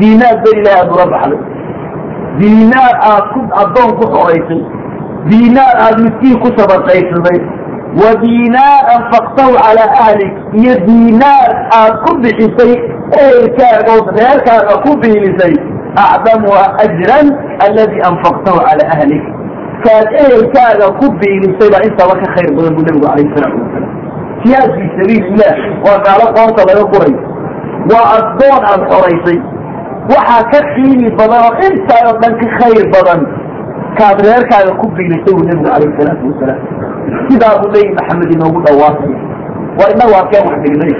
dinaar 0.00 0.36
da 0.44 0.50
ilaahay 0.58 0.80
aad 0.82 0.90
ula 0.96 1.06
baxday. 1.14 1.40
Dinaar 2.40 2.94
aad 3.12 3.24
ku 3.34 3.40
addoon 3.62 3.90
ku 3.98 4.04
xoraysay 4.14 4.62
dinaar 5.26 5.74
aad 5.86 5.96
miskiin 6.06 6.36
ku 6.42 6.48
sadaqaysatay 6.58 7.38
wa 8.00 8.10
dinaar 8.22 8.82
anfaqtahu 8.96 9.52
calaa 9.64 9.90
ahlik 10.06 10.32
iyo 10.60 10.74
dinaar 10.88 11.50
aad 11.80 11.94
ku 12.06 12.12
bixisay 12.22 12.72
ehelkaaga 13.22 13.90
ood 13.98 14.08
reerkaaga 14.18 14.74
ku 14.84 14.92
biilisay 15.02 15.54
acdamuha 16.04 16.64
ajran 16.84 17.26
aladi 17.66 17.98
anfaqtahu 18.10 18.58
calaa 18.68 18.90
ahlik 18.96 19.24
kaad 19.86 20.08
ehelkaaga 20.24 20.86
ku 21.00 21.06
biilisay 21.20 21.68
baa 21.74 21.82
intaba 21.88 22.14
ka 22.22 22.26
khayr 22.36 22.50
badan 22.56 22.72
buu 22.76 22.84
nabigu 22.88 23.06
alayh 23.12 23.26
salaatu 23.34 23.58
wasalaam 23.64 23.86
jihaad 24.44 24.70
fi 24.76 24.84
sabiil 24.98 25.24
waa 25.86 25.98
gaalo 26.06 26.26
qoonta 26.36 26.62
laga 26.70 26.84
guray 26.92 27.14
waa 27.92 28.06
addoon 28.18 28.62
aad 28.72 28.82
xoraysay 28.92 29.38
waxaa 30.12 30.42
ka 30.52 30.60
qiimi 30.74 31.08
badan 31.20 31.40
oo 31.48 31.54
intaa 31.68 32.00
oo 32.08 32.14
dhan 32.22 32.32
ka 32.42 32.46
khayr 32.58 32.84
badan 32.96 33.20
kaad 33.98 34.18
reerkaaga 34.26 34.72
ku 34.80 34.86
biilisay 34.96 35.32
buu 35.36 35.44
nabigu 35.48 35.68
alayh 35.76 35.90
salaatu 35.98 36.24
wasalaam 36.30 36.60
sidaa 37.28 37.54
buu 37.60 37.70
nebi 37.74 37.90
maxamed 37.98 38.30
inoogu 38.34 38.60
dhawaaqay. 38.66 39.12
Waa 39.78 39.90
inagu 39.94 40.14
arkeen 40.20 40.44
wax 40.48 40.58
dhignay. 40.64 40.94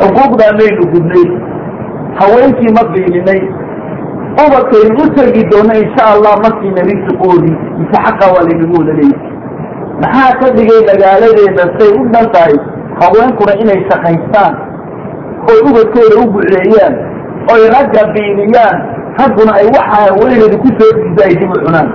Xuquuqdaa 0.00 0.52
maynu 0.58 0.84
gudnay. 0.92 1.26
Haweenkii 2.20 2.72
ma 2.76 2.82
biilinay 2.92 3.40
ubadkaynu 4.42 4.96
u 5.02 5.06
tegi 5.16 5.42
doono 5.50 5.74
insha 5.82 6.04
allah 6.14 6.34
markiina 6.44 6.82
risiqoodii 6.90 7.56
mise 7.78 7.96
xaqa 8.04 8.26
waa 8.34 8.44
laynagu 8.48 8.74
wada 8.80 8.92
leeyahy 8.98 9.30
maxaa 10.02 10.32
ka 10.40 10.46
dhigay 10.56 10.80
magaaladeeda 10.90 11.64
say 11.78 11.88
u 12.00 12.04
dhan 12.12 12.26
tahay? 12.34 12.54
Haweenkuna 13.00 13.52
inay 13.62 13.80
shaqaystaan. 13.90 14.54
Oy 15.50 15.58
ubadkooda 15.68 16.14
u 16.22 16.24
buceeyaan 16.34 16.94
oy 17.52 17.62
ragga 17.74 18.02
biiliyaan 18.14 18.76
ragguna 19.18 19.52
ay 19.60 19.66
waxa 19.76 19.98
haweeneedu 20.06 20.56
ku 20.62 20.68
soo 20.78 20.90
diida 20.98 21.22
ay 21.28 21.34
dib 21.40 21.50
u 21.54 21.58
cunaan. 21.64 21.88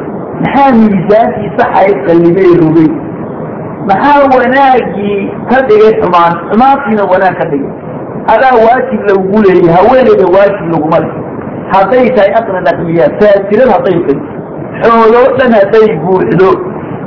Maxaa 0.43 0.71
miisaankii 0.79 1.49
saxay 1.57 1.89
qallimey 2.07 2.51
rogay 2.61 2.89
maxaa 3.89 4.19
wanaagii 4.35 5.17
ka 5.49 5.57
dhigay 5.67 5.93
xumaan? 6.01 6.33
Xumaantiina 6.49 7.03
wanaag 7.11 7.35
ka 7.39 7.45
dhigay. 7.51 7.71
Adaa 8.33 8.55
waajib 8.65 9.01
lagugu 9.09 9.39
leeyay 9.45 9.69
haweeneyda 9.77 10.25
waajib 10.35 10.65
laguma 10.73 10.99
le 11.03 11.09
hadday 11.73 12.05
tahay 12.15 12.31
aqna 12.39 12.59
dhaqmiyaa 12.67 13.11
taajirad 13.19 13.69
hadday 13.75 13.97
tay 14.07 14.17
xooloo 14.83 15.27
dhan 15.39 15.51
hadday 15.59 15.87
buuxdo. 16.03 16.49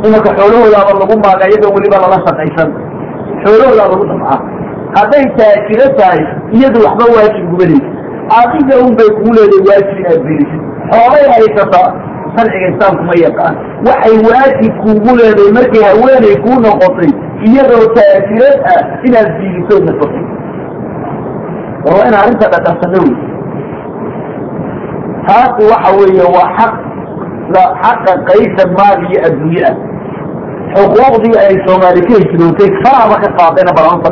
Imanka 0.06 0.30
xoolahoodaaba 0.38 0.92
lagu 1.00 1.14
maaga 1.24 1.44
iyadoo 1.50 1.72
weliba 1.76 1.96
lala 2.02 2.18
shaqaysan. 2.26 2.68
Xoolahoodaa 3.44 3.88
lagu 3.92 4.04
dhamcaa 4.10 4.38
hadday 4.96 5.24
taajiro 5.38 5.86
tahay 5.98 6.20
iyadu 6.56 6.78
waxba 6.86 7.04
waajib 7.16 7.44
gubanaysa 7.52 7.88
adiga 8.38 8.74
un 8.86 8.92
bay 8.98 9.10
kugu 9.16 9.32
leedahay 9.38 9.66
waajib 9.68 9.98
inaad 10.02 10.22
bilisid 10.26 10.62
xoolay 10.90 11.24
haysataa 11.34 11.88
sharciga 12.36 12.68
islaamku 12.72 13.02
ma 13.10 13.14
yaqaan. 13.26 13.54
Waxay 13.86 14.16
waajib 14.28 14.72
kuugu 14.82 15.10
leedahay 15.20 15.52
markay 15.58 15.82
haweeney 15.88 16.36
kuu 16.44 16.58
noqotay 16.66 17.12
iyadoo 17.48 17.86
taajirad 17.96 18.58
ah 18.72 18.82
inaad 19.08 19.28
biilisood 19.38 19.82
nafaqay 19.88 20.24
war 21.84 21.94
waa 21.96 22.06
in 22.08 22.14
arrinta 22.20 22.46
dhaqansano 22.54 22.98
wey 23.04 23.14
taasi 25.26 25.62
waxa 25.72 25.90
weeye 25.98 26.26
waa 26.36 26.48
xaq 26.58 26.74
xaqa 27.82 28.12
qaysa 28.28 28.62
maal 28.78 28.98
iyo 29.10 29.18
adduunye 29.28 29.64
ah. 29.70 29.76
Xuquuqdii 30.74 31.38
ay 31.44 31.54
soomaali 31.66 32.00
ka 32.08 32.14
hijrootay 32.22 32.70
faraba 32.82 33.16
ka 33.22 33.28
qaadayna 33.38 33.72
balanfa 33.78 34.10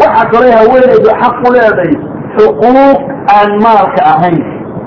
waxaa 0.00 0.26
kaloo 0.32 0.52
haweeneydu 0.58 1.10
xaq 1.22 1.36
u 1.46 1.52
leedahay 1.54 1.94
xuquuq 2.36 2.98
aan 3.36 3.50
maalka 3.64 4.00
ahayn 4.12 4.40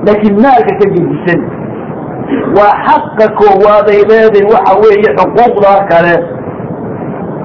laakiin 0.06 0.36
maalka 0.46 0.72
ka 0.82 0.86
gedisan 0.96 1.42
waa 2.58 2.74
xaqa 2.88 3.26
koowaaday 3.40 4.00
leedahay 4.10 4.46
waxa 4.54 4.74
weeye 4.84 5.10
xuquuqdaa 5.20 5.80
kale. 5.92 6.16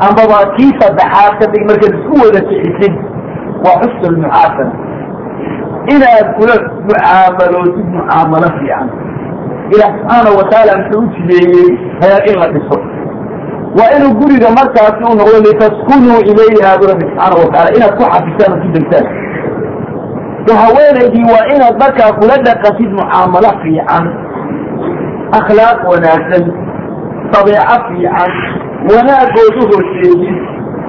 Ambaba 0.06 0.38
kii 0.56 0.72
saddexaad 0.80 1.32
ka 1.40 1.46
dhig 1.52 1.62
markaad 1.68 1.94
isku 1.98 2.14
wada 2.22 2.40
sixisid 2.48 2.94
waa 3.64 3.76
xusn 3.82 4.12
lmuxaasana 4.14 4.72
inaad 5.94 6.26
kula 6.38 6.54
mucaamalootid 6.88 7.86
mucaamalo 7.98 8.48
fiican. 8.58 8.88
Ilaah 9.74 9.90
subxaana 9.96 10.30
watacaala 10.38 10.72
muxuu 10.80 11.00
u 11.04 11.12
jideeyey 11.14 11.68
reer 12.02 12.22
in 12.30 12.36
la 12.42 12.48
dhiso. 12.54 12.76
Waa 13.78 13.90
inuu 13.96 14.12
guriga 14.20 14.48
markaasi 14.58 15.02
u 15.10 15.14
noqdo 15.20 15.38
litaskunuu 15.46 16.20
ilayha 16.30 16.78
bu 16.80 16.84
rabbi 16.90 17.04
subxaana 17.10 17.36
wataala 17.44 17.70
inaad 17.76 17.94
ku 17.98 18.04
xafisaan 18.12 18.52
oo 18.54 18.60
ku 18.64 18.68
degtaan 18.76 19.06
haweenaydii 20.52 21.24
waa 21.32 21.46
inaad 21.54 21.76
markaa 21.78 22.12
kula 22.12 22.36
dhaqatid 22.46 22.90
mucaamalo 23.00 23.50
fiican 23.62 24.04
akhlaaq 25.38 25.78
wanaagsan 25.92 26.44
dabeeco 27.32 27.76
fiican 27.88 28.32
wanaagood 28.92 29.54
u 29.62 29.64
horseedid 29.72 30.36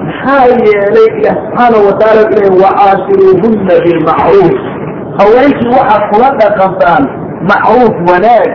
maxaa 0.06 0.44
yeelay 0.66 1.08
ilaah 1.18 1.36
subxaana 1.44 1.78
wataala 1.88 2.22
ilay 2.34 2.50
wacaashiruuhunna 2.64 3.74
bilmacruuf 3.84 4.54
haweenkii 5.18 5.72
waxaad 5.78 6.02
kula 6.12 6.28
dhaqantaan 6.40 7.02
macruuf 7.50 7.94
wanaag 8.12 8.50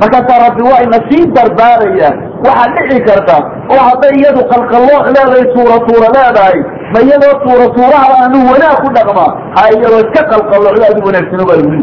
markaasaa 0.00 0.38
rabbi 0.46 0.62
waa 0.70 0.82
ina 0.86 0.98
sii 1.10 1.24
dardaaraya 1.36 2.10
waxaad 2.46 2.70
dhici 2.76 3.00
karta 3.08 3.36
oo 3.72 3.80
hadday 3.88 4.12
iyadu 4.20 4.40
qalqallooc 4.52 5.04
leedahay 5.06 5.44
tuura 5.54 5.76
tuura 5.86 6.08
leedahay 6.16 6.58
ma 6.92 6.98
iyadoo 7.06 7.34
tuura 7.44 7.66
tuuraha 7.76 8.12
anu 8.24 8.38
wanaag 8.50 8.76
ku 8.84 8.88
dhaqmaa 8.96 9.30
ha 9.56 9.62
iyadoo 9.74 10.00
iska 10.06 10.22
qalqalloocdo 10.32 10.84
adu 10.90 11.00
wanaagsano 11.08 11.44
baa 11.50 11.58
wuli 11.66 11.82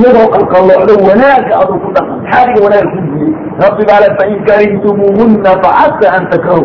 iyadoo 0.00 0.26
qalqalloocdo 0.34 0.92
wanaaga 1.08 1.52
aduu 1.62 1.78
ku 1.84 1.88
dhaqan 1.96 2.18
xaaliga 2.30 2.60
wanaaga 2.66 2.88
ku 2.94 2.98
jiyey 3.12 3.32
rabbi 3.64 3.82
baa 3.90 4.00
le 4.04 4.08
fain 4.18 4.36
karihtumuuhunna 4.48 5.52
facasa 5.64 6.06
an 6.16 6.22
takrahu. 6.32 6.64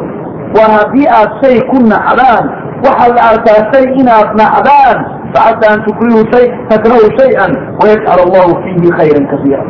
War 0.55 0.69
haddii 0.77 1.07
aad 1.19 1.31
shay 1.41 1.57
ku 1.71 1.77
nacdaan 1.91 2.45
waxaa 2.85 3.13
la 3.15 3.21
arkaa 3.31 3.59
shay 3.71 3.85
inaad 4.01 4.29
nacdaan 4.41 4.97
facasa 5.35 5.65
an 5.73 5.79
tukrihu 5.87 6.21
shay 6.33 6.45
takrahu 6.71 7.07
shay-an 7.19 7.51
wayajcal 7.81 8.19
allahu 8.27 8.51
fiihi 8.63 8.91
khayran 8.99 9.25
kasiira. 9.31 9.63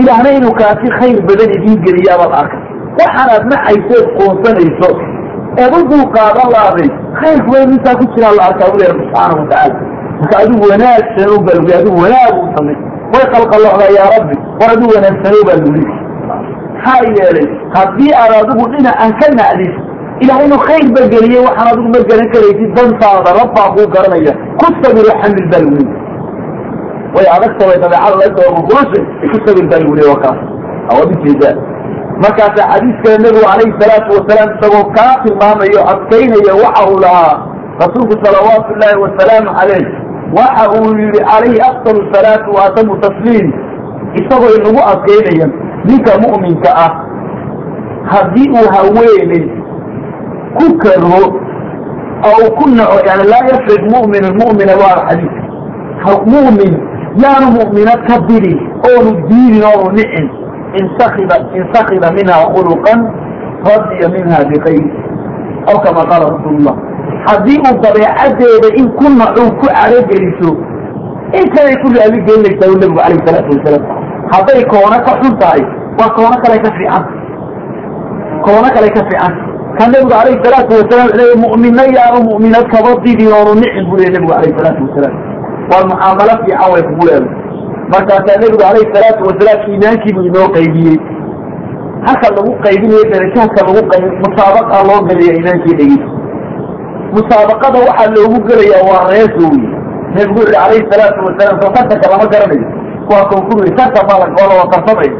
Ilaahna 0.00 0.50
kaasi 0.60 0.88
khayr 1.00 1.16
badan 1.28 1.50
idiin 1.56 1.80
geliyaabaad 1.86 2.32
arka 2.42 2.58
waxaanaad 3.00 3.44
nacayseed 3.52 4.04
qoonsanayso 4.18 4.90
eed 5.58 5.74
u 5.74 6.50
laaday 6.54 6.88
khayrku 7.20 7.50
weyn 7.54 7.72
intaa 7.76 7.94
ku 8.00 8.04
jiraa 8.14 8.34
la 8.38 8.42
arkaa 8.50 8.70
bule 8.72 8.84
rabbi 8.90 9.04
subxaana 9.06 9.34
watacaala 9.40 9.74
marka 10.20 10.36
adigu 10.42 10.64
wanaagsan 10.70 11.28
u 11.36 11.40
balwi 11.46 11.72
adigu 11.78 11.96
wanaag 12.04 12.34
u 12.44 12.46
samay. 12.56 12.76
Way 13.12 13.24
qalqalocdaa 13.34 13.90
yaa 13.98 14.10
rabbi 14.16 14.36
war 14.60 14.70
adigu 14.74 14.90
wanaagsano 14.96 15.40
baa 15.48 15.58
luli 15.64 15.84
maxaa 16.74 17.00
yeelay 17.16 17.48
haddii 17.76 18.12
aad 18.22 18.32
adigu 18.42 18.64
dhinacan 18.72 19.12
ka 19.20 19.26
nacdid 19.38 19.72
ilaah 20.22 20.44
inuu 20.46 20.60
khayr 20.68 20.86
ba 20.94 21.02
geliyey 21.12 21.42
waxaan 21.46 21.68
adigu 21.72 21.88
ma 21.94 22.00
garan 22.10 22.28
karaysid 22.34 22.70
dantaada 22.76 23.30
rabbaa 23.40 23.68
kuu 23.74 23.86
garanaya 23.94 24.32
ku 24.60 24.66
sabiro 24.82 25.12
xamil 25.22 25.46
baa 25.52 25.62
luli 25.66 25.84
way 27.14 27.26
adagta 27.36 27.62
way 27.68 27.78
dabeecada 27.82 28.16
lasoogurusha 28.22 29.00
ku 29.30 29.36
sabir 29.46 29.66
baa 29.72 29.82
luli 29.86 30.02
waa 30.10 30.20
kaas. 30.24 30.38
Awaad 30.90 31.10
u 31.14 31.16
jeedaa 31.24 31.56
markaasa 32.22 32.62
xadiiskale 32.72 33.16
nebigu 33.24 33.42
calayhi 33.48 33.74
salaatu 33.80 34.10
wasalaam 34.16 34.48
isagoo 34.56 34.84
kaa 34.96 35.14
tilmaamayo 35.24 35.80
adkaynaya 35.92 36.54
waxa 36.62 36.82
uu 36.90 36.98
lahaa 37.04 37.34
rasuulku 37.82 38.14
salawaatu 38.24 38.70
llaahi 38.80 38.98
wasalaamu 39.04 39.50
caleyh 39.58 39.86
waxa 40.38 40.64
uu 40.76 40.90
yihi 40.98 41.20
calayhi 41.30 41.60
afdal 41.70 42.00
salaatu 42.14 42.48
wa 42.56 42.64
atamu 42.68 42.96
tasliim. 43.04 43.48
Isagoo 44.20 44.52
inagu 44.58 44.80
adkaynaya 44.92 45.46
ninka 45.88 46.12
mu'minka 46.24 46.70
ah 46.84 46.92
haddii 48.12 48.48
uu 48.58 48.68
haweeney 48.74 49.44
ku 50.58 50.66
karo 50.82 51.22
oo 52.30 52.46
ku 52.58 52.64
naco 52.70 52.98
yani 53.08 53.24
laa 53.32 53.44
yafrid 53.52 53.82
mu'min 53.94 54.24
mumina 54.40 54.74
waa 54.82 54.98
xadiis. 55.08 55.34
Mu'min 56.32 56.72
yaanu 57.22 57.46
mu'minad 57.58 58.00
ka 58.08 58.16
bidin 58.28 58.58
oonu 58.90 59.10
diidin 59.28 59.64
oonu 59.70 59.90
nicin 59.98 60.26
in 60.78 60.86
sakida 60.98 61.36
in 61.58 61.64
sakida 61.74 62.08
minha 62.18 62.36
khuluqan 62.54 63.00
radiya 63.68 64.08
minha 64.14 64.38
bikayr 64.50 64.84
aw 65.70 65.76
kama 65.86 66.02
qaala 66.10 66.26
rasuulullah 66.34 66.74
haddii 67.28 67.58
uu 67.68 67.76
dabeecadeeda 67.84 68.68
in 68.80 68.86
ku 68.98 69.06
nacuu 69.18 69.50
ku 69.60 69.66
carogeliso 69.76 70.50
in 71.40 71.46
kalay 71.56 71.74
ku 71.82 71.88
raaligelinaysaa 71.96 72.70
u 72.74 72.76
nabigu 72.80 72.98
calayh 73.02 73.20
salaatu 73.26 73.50
wasalaam 73.56 73.84
hadday 74.34 74.60
koono 74.72 74.98
ka 75.08 75.12
xun 75.22 75.34
tahay 75.42 75.62
waa 76.00 76.10
koono 76.18 76.36
kale 76.44 76.56
ka 76.66 76.70
fiican 76.78 77.04
koono 78.46 78.68
kale 78.76 78.88
ka 78.96 79.02
fiican 79.10 79.32
ka 79.78 79.84
nabigu 79.90 80.10
calayhi 80.14 80.40
salaatu 80.46 80.72
wasalaam 80.80 81.10
le 81.20 81.26
mu'mina 81.44 81.84
yaanu 81.96 82.18
mu'minad 82.30 82.66
kaba 82.74 82.94
didin 83.04 83.32
oonu 83.38 83.52
nicin 83.62 83.84
buu 83.90 83.98
leey 84.00 84.10
nabigu 84.14 84.32
calayh 84.32 84.52
salaatu 84.58 84.80
wasalaam 84.88 85.14
waa 85.72 85.82
mucaamalo 85.90 86.34
fiican 86.44 86.68
way 86.74 86.82
kugu 86.88 87.04
leeday 87.10 87.30
markaasaa 87.92 88.36
nebigu 88.40 88.58
calayhi 88.62 88.92
salaatu 88.94 89.22
wasalaam 89.28 89.60
iimaankiibuu 89.72 90.26
inoo 90.30 90.48
qaybiyey 90.56 90.96
halka 92.06 92.28
lagu 92.36 92.52
qaybinayo 92.64 93.04
darajaadka 93.12 93.60
lagu 93.68 93.82
qayb 93.92 94.04
musaabaqa 94.24 94.76
loo 94.88 95.00
geliya 95.08 95.32
iimaankii 95.38 95.76
dhegeysa 95.80 96.08
musaabaqada 97.16 97.78
waxaa 97.88 98.12
loogu 98.16 98.38
gelayaa 98.48 98.82
waa 98.90 99.02
reeso 99.12 99.46
wey 99.52 99.62
nebigu 100.14 100.40
yihi 100.42 100.52
calayhi 100.56 100.86
salaatu 100.92 101.18
wasalaam 101.26 101.56
soo 101.62 101.72
tartanka 101.76 102.06
lama 102.12 102.26
garanayo. 102.32 102.66
Waa 103.10 103.24
konkuri 103.30 103.70
tartan 103.78 104.04
baa 104.08 104.18
lagoola 104.22 104.54
waa 104.60 104.70
tartamaya 104.74 105.12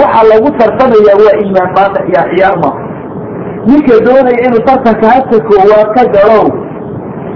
waxaa 0.00 0.24
lagu 0.30 0.48
tartamayaa 0.60 1.16
waa 1.24 1.34
iimaan 1.42 1.70
maanta 1.76 2.00
ciyaar 2.06 2.28
ciyaar 2.34 2.56
ma. 2.62 2.70
Ninka 3.68 3.94
doonaya 4.06 4.40
inuu 4.46 4.62
tartanka 4.68 5.06
hadka 5.14 5.36
koowaad 5.48 5.88
ka 5.96 6.02
galo 6.14 6.40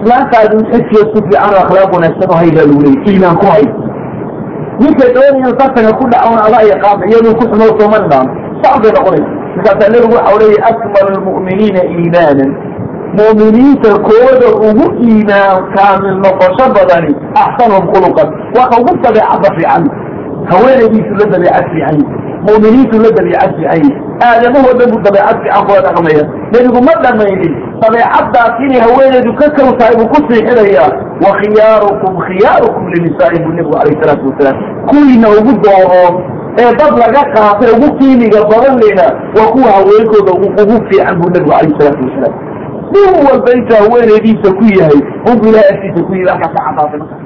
islaantaadu 0.03 0.57
xejiyo 0.70 1.03
si 1.12 1.18
fiican 1.27 1.51
oo 1.55 1.61
akhlaaq 1.64 1.91
wanaagsan 1.97 2.29
oo 2.33 2.39
haydaa 2.43 2.66
lagu 2.68 2.81
leeyay 2.87 3.07
iimaan 3.12 3.37
ku 3.43 3.47
hay 3.55 3.64
ninka 4.81 5.05
doonaya 5.14 5.37
inuu 5.39 5.55
tartanka 5.61 5.93
ku 5.99 6.05
dhacoon 6.12 6.39
adaa 6.47 6.62
yaqaana 6.72 7.05
iyaduu 7.11 7.35
ku 7.39 7.45
xumo 7.51 7.66
soomali 7.79 8.07
dhaamo 8.12 8.31
sax 8.62 8.75
bay 8.83 8.93
noqonaysa. 8.97 9.31
Markaasaa 9.57 9.89
nebigu 9.93 10.14
waxa 10.18 10.39
leeyahy 10.41 10.62
akmalu 10.70 11.11
lmu'miniina 11.18 11.81
iimaanan. 11.95 12.51
Mu'miniinta 13.18 13.91
kooda 14.09 14.49
ugu 14.68 14.87
iimaan 15.07 15.59
kaamil 15.77 16.16
noqosho 16.25 16.66
badani 16.77 17.11
axsanhum 17.43 17.85
khuluqan. 17.93 18.29
Waa 18.57 18.66
ka 18.70 18.77
ugu 18.83 18.93
dabeecadda 19.05 19.49
fiican. 19.57 19.85
Haweenaydiisu 20.51 21.12
la 21.20 21.27
dabeecad 21.33 21.66
fiican 21.72 21.99
mu'miniintu 22.47 22.97
la 23.05 23.11
dabeecad 23.18 23.51
fiican 23.57 23.85
aadamahoo 24.27 24.75
dhan 24.79 24.91
buu 24.93 25.01
dabeecad 25.07 25.37
fiican 25.43 25.62
kula 25.66 25.81
dhaqmaya 25.87 26.25
nebigu 26.53 26.81
ma 26.87 26.93
dhamaynin 27.05 27.55
dabeecaddaas 27.85 28.55
inay 28.66 28.80
haweenaydu 28.87 29.32
ka 29.41 29.47
kow 29.57 29.68
tahay 29.78 29.95
buu 29.99 30.09
ku 30.12 30.18
siixinayaa 30.28 30.91
wa 31.24 31.30
khiyaarukum 32.26 32.85
linisaa'i 32.95 33.39
buu 33.45 33.53
nebigu 33.59 33.74
calayh 33.78 33.97
salaatu 34.03 34.24
wasalaam 34.30 34.57
kuwiina 34.91 35.28
ugu 35.39 35.53
dooroon 35.64 36.14
ee 36.62 36.70
dad 36.80 36.95
laga 37.03 37.22
qaatay 37.35 37.70
ugu 37.76 37.89
qiimiga 37.99 38.41
badan 38.51 38.74
lena 38.82 39.07
waa 39.37 39.49
kuwa 39.55 39.70
haweenkooda 39.76 40.32
ugu 40.64 40.76
fiican 40.89 41.14
buu 41.20 41.30
nebigu 41.35 41.51
calayh 41.53 41.72
salaatu 41.78 42.03
wasalaam. 42.09 42.35
Nin 42.95 43.14
walba 43.26 43.51
intuu 43.57 43.76
haweenaydiisa 43.82 44.49
ku 44.59 44.64
yahay 44.78 45.01
unbu 45.30 45.45
ilahay 45.51 45.68
agtiisa 45.74 46.01
ku 46.07 46.12
yihi 46.14 46.28
halkaas 46.30 46.53
ka 46.57 46.61
cadaatay 46.66 46.99
marka 47.01 47.16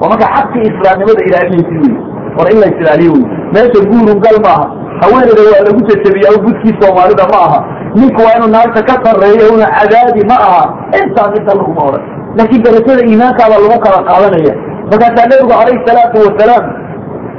waa 0.00 0.08
marka 0.12 0.26
xaqii 0.36 0.64
islaamnimada 0.72 1.22
ilaalinaysi 1.28 1.74
wey 1.82 1.94
war 2.38 2.46
in 2.52 2.58
la 2.62 2.66
islaaliyo 2.74 3.12
wey 3.16 3.24
meesha 3.54 3.80
guurun 3.90 4.20
gal 4.26 4.36
maaha 4.46 4.66
haweeneyda 5.02 5.42
waa 5.50 5.62
lagu 5.68 5.80
jajabiyaa 5.90 6.36
gudkii 6.46 6.74
soomaalida 6.80 7.24
ma 7.32 7.38
aha 7.46 7.60
ninku 7.98 8.20
waa 8.26 8.34
inuu 8.38 8.50
naagta 8.56 8.80
ka 8.88 8.94
sarreeyo 9.04 9.46
una 9.56 9.66
cadaadi 9.78 10.22
ma 10.30 10.36
aha 10.48 10.64
intaa 11.02 11.28
midta 11.34 11.54
laguma 11.60 11.82
odhan 11.88 12.02
laakiin 12.38 12.62
darajada 12.66 13.02
iimaankaaba 13.10 13.56
lagu 13.64 13.78
kala 13.86 13.98
qaadanaya 14.08 14.54
markaasaa 14.90 15.26
nebigu 15.30 15.48
calayhi 15.60 15.80
salaatu 15.88 16.16
wasalaam 16.26 16.64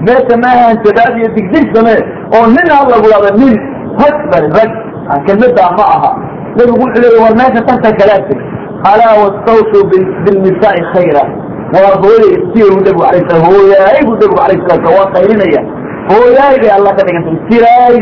meesha 0.08 0.36
maahan 0.46 0.76
shabaab 0.86 1.14
iyo 1.20 1.30
digdig 1.38 1.66
samee 1.76 2.00
oo 2.38 2.46
nin 2.56 2.68
ha 2.74 2.80
lagu 2.94 3.08
hada 3.16 3.32
nin 3.42 3.56
rag 4.04 4.18
bari 4.32 4.50
rag 4.58 4.72
kelmadaa 5.28 5.70
ma 5.80 5.86
aha 5.96 6.12
nebigu 6.58 6.80
wuxuu 6.84 7.02
leeya 7.04 7.22
war 7.26 7.34
meesha 7.42 7.62
tartan 7.70 7.94
kalaa 8.02 8.20
jir 8.28 8.40
alaa 8.92 9.14
wastawsuu 9.24 9.84
bilnisaai 10.26 10.82
khayra 10.94 11.24
waa 11.74 11.94
hooyay 12.04 12.32
istiru 12.38 12.76
nebigu 12.86 13.04
alay 13.10 13.22
slam 13.28 13.42
hooyaay 13.50 14.00
buu 14.06 14.16
nebigu 14.22 14.40
alayh 14.46 14.58
salaam 14.68 14.94
waa 15.00 15.12
qaylinaya 15.16 15.62
hooyaay 16.12 16.56
bay 16.62 16.72
alla 16.78 16.92
ka 16.98 17.04
dhigantay 17.08 17.36
istiraay 17.40 17.96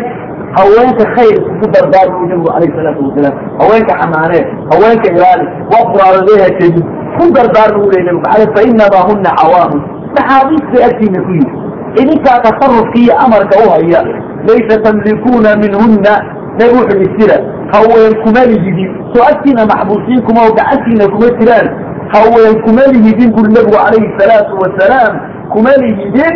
haweenka 0.57 1.03
khayr 1.15 1.35
isku 1.49 1.65
dardaar 1.75 2.07
buu 2.13 2.25
nebigu 2.31 2.49
alayh 2.57 2.69
salaatu 2.77 3.01
wasalaam 3.07 3.35
haweenka 3.61 3.93
xanaanee 4.01 4.43
haweenka 4.71 5.07
ilaali 5.15 5.45
waa 5.71 5.85
quraadadeha 5.91 6.47
kadib 6.59 6.85
ku 7.17 7.25
dardaar 7.37 7.69
buu 7.77 7.89
leey 7.91 8.03
nebigu 8.07 8.27
ale 8.35 8.45
fa 8.55 8.61
inamaa 8.69 9.03
huna 9.09 9.31
cawaamu 9.41 9.77
saxaabiistay 10.15 10.83
agtiina 10.89 11.19
ku 11.27 11.31
yidhi 11.39 11.55
idinkaa 12.01 12.39
tasarufki 12.47 12.99
iyo 13.03 13.13
amarka 13.25 13.55
u 13.65 13.69
haya 13.75 14.01
laysa 14.49 14.75
tamlikuuna 14.85 15.49
minhuna 15.63 16.13
nebigu 16.59 16.79
wuxuu 16.81 17.01
istira 17.07 17.37
haween 17.73 18.13
kuma 18.23 18.41
lihidin 18.51 18.89
soo 19.13 19.23
agtiina 19.31 19.65
maxbuusiin 19.71 20.21
kuma 20.27 20.39
oo 20.47 20.53
gacantiina 20.59 21.05
kuma 21.13 21.27
jiraan 21.39 21.67
haween 22.13 22.61
kuma 22.65 22.83
lihidin 22.93 23.31
buri 23.35 23.49
nebigu 23.53 23.77
calayhi 23.77 24.13
salaatu 24.19 24.53
wasalaam 24.63 25.13
kuma 25.53 25.71
lihidin 25.83 26.35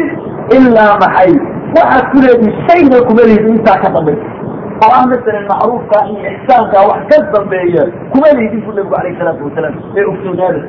ilaa 0.57 0.97
maxay 1.03 1.33
waxaad 1.75 2.05
ku 2.11 2.17
leedihi 2.25 2.51
shayna 2.67 2.97
kuma 3.07 3.21
lihidin 3.29 3.55
intaa 3.57 3.79
ka 3.83 3.89
dambaysa 3.95 4.27
oo 4.83 4.91
ah 4.97 5.05
masalan 5.07 5.45
macruufka 5.51 5.97
iyo 6.09 6.29
ixsaanka 6.35 6.79
wax 6.89 7.01
ka 7.09 7.17
dambeeya 7.33 7.83
kuma 8.11 8.27
leydin 8.37 8.61
bu 8.65 8.71
nabigu 8.73 8.95
alayh 8.95 9.13
salaatu 9.19 9.45
wasalaam 9.47 9.75
ee 9.97 10.05
ogsoonaada 10.11 10.61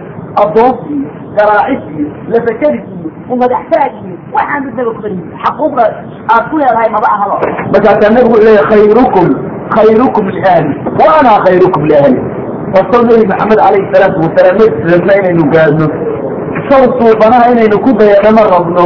addoon 0.43 0.75
iyo 0.93 1.09
garaacis 1.37 1.83
iyo 1.97 2.09
lafakaris 2.33 2.85
iyo 2.97 3.09
umadaxtaag 3.33 3.93
iyo 4.05 4.17
waxaa 4.37 4.61
midnaba 4.65 4.91
kuma 4.97 5.09
leydin 5.09 5.33
xaquuqda 5.45 5.85
aad 6.33 6.45
ku 6.51 6.57
leedahay 6.61 6.91
maba 6.97 7.09
ahaba 7.17 7.37
markaasaa 7.73 8.15
nabigu 8.17 8.37
leeya 8.47 8.63
khayrukum. 8.71 9.29
Khayrukum 9.73 10.29
liahli 10.29 10.75
wa 11.01 11.41
khayrukum 11.45 11.83
liahli 11.89 12.21
rasuul 12.77 13.05
nabi 13.11 13.25
maxamed 13.33 13.61
alayhi 13.69 13.89
salaatu 13.93 14.19
wasalaam 14.25 15.07
ma 15.09 15.15
inaynu 15.21 15.45
gaadno 15.55 15.87
saw 16.69 16.83
suubanaha 16.99 17.51
inaynu 17.53 17.79
ku 17.85 17.91
dayano 18.01 18.31
ma 18.39 18.43
rabno. 18.55 18.85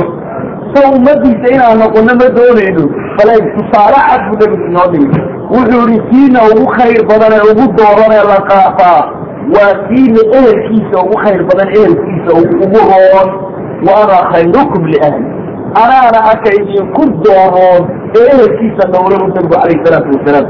Saw 0.74 0.86
ummadiisa 0.96 1.46
inaan 1.54 1.78
noqono 1.82 2.12
ma 2.20 2.26
doonayno. 2.36 2.84
Bale 3.18 3.34
tusaale 3.54 3.98
cad 4.08 4.22
buu 4.28 4.36
nabigu 4.40 4.66
inoo 4.70 4.88
dhigi 4.92 5.20
wuxuu 5.50 5.88
ihi 5.88 6.00
kiina 6.10 6.40
ugu 6.50 6.66
khayr 6.76 7.00
badan 7.10 7.32
ee 7.38 7.44
ugu 7.52 7.64
dooran 7.78 8.12
ee 8.18 8.24
la 8.30 8.38
qaataa 8.50 9.00
waa 9.54 9.72
kiina 9.88 10.20
ehelkiisa 10.38 10.96
ugu 11.04 11.16
khayr 11.24 11.40
badan 11.48 11.68
ehelkiisa 11.76 12.30
ugu 12.64 12.80
roon 12.90 13.28
wa 13.86 13.92
ana 14.02 14.16
khayrukum 14.32 14.82
liahli 14.92 15.24
anaana 15.82 16.18
aka 16.32 16.50
idinku 16.60 17.02
dooroon 17.24 17.82
ee 18.18 18.26
ehelkiisa 18.34 18.84
dhowra 18.92 19.16
bu 19.22 19.26
nabigu 19.36 19.56
alayhi 19.62 19.84
salaatu 19.86 20.08
wasalaam 20.16 20.46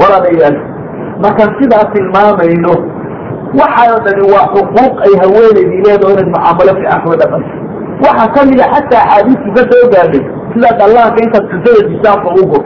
walaalayaal 0.00 0.56
markaan 1.24 1.50
sidaa 1.60 1.84
tilmaamayno 1.94 2.74
waxaa 3.60 3.98
dhani 4.04 4.24
waa 4.32 4.46
xuquuq 4.54 4.94
ay 5.06 5.12
haweenaydii 5.22 5.82
leedaho 5.86 6.12
inaad 6.12 6.28
mucaamalo 6.34 6.72
fiican 6.78 7.00
kula 7.04 7.16
dhaqanto 7.22 7.50
waxaa 8.04 8.28
ka 8.34 8.40
mid 8.50 8.60
a 8.64 8.66
xataa 8.74 9.02
axaadiistu 9.04 9.48
ka 9.56 9.62
soo 9.70 9.84
gaadhay 9.94 10.22
sida 10.52 10.70
dhallaanka 10.80 11.18
intaad 11.24 11.44
cuntada 11.52 11.80
jisaanka 11.90 12.28
ugo 12.42 12.58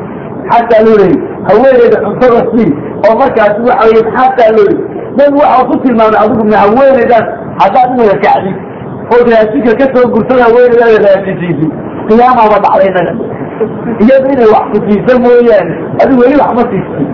xataa 0.50 0.82
loo 0.86 0.96
leeyay 1.00 1.16
haweeneyda 1.48 1.98
cuntada 2.06 2.40
sii 2.52 2.70
oo 3.08 3.14
markaasi 3.22 3.60
waxa 3.68 3.84
weye 3.88 4.02
xataa 4.16 4.50
loo 4.56 4.66
leey 4.68 4.78
nabigu 5.16 5.38
waxaa 5.44 5.64
ku 5.70 5.74
tilmaamay 5.84 6.20
adigu 6.24 6.44
ma 6.52 6.56
haweeneydan 6.64 7.24
haddaad 7.60 7.88
inaga 7.96 8.16
kacdid 8.26 8.56
ood 9.14 9.26
raashinka 9.34 9.72
ka 9.80 9.86
soo 9.94 10.06
gurtada 10.14 10.42
haweeneydaada 10.48 10.98
raasisiisid 11.06 11.70
qiyaamaaba 12.08 12.56
dhacday 12.64 12.88
inaga. 12.92 13.12
Iyado 14.04 14.26
inay 14.34 14.48
wax 14.54 14.64
ku 14.72 14.78
siisa 14.86 15.12
mooyaane 15.24 15.74
adigu 16.02 16.20
weli 16.22 16.36
wax 16.42 16.50
ma 16.58 16.62
siisay 16.70 17.04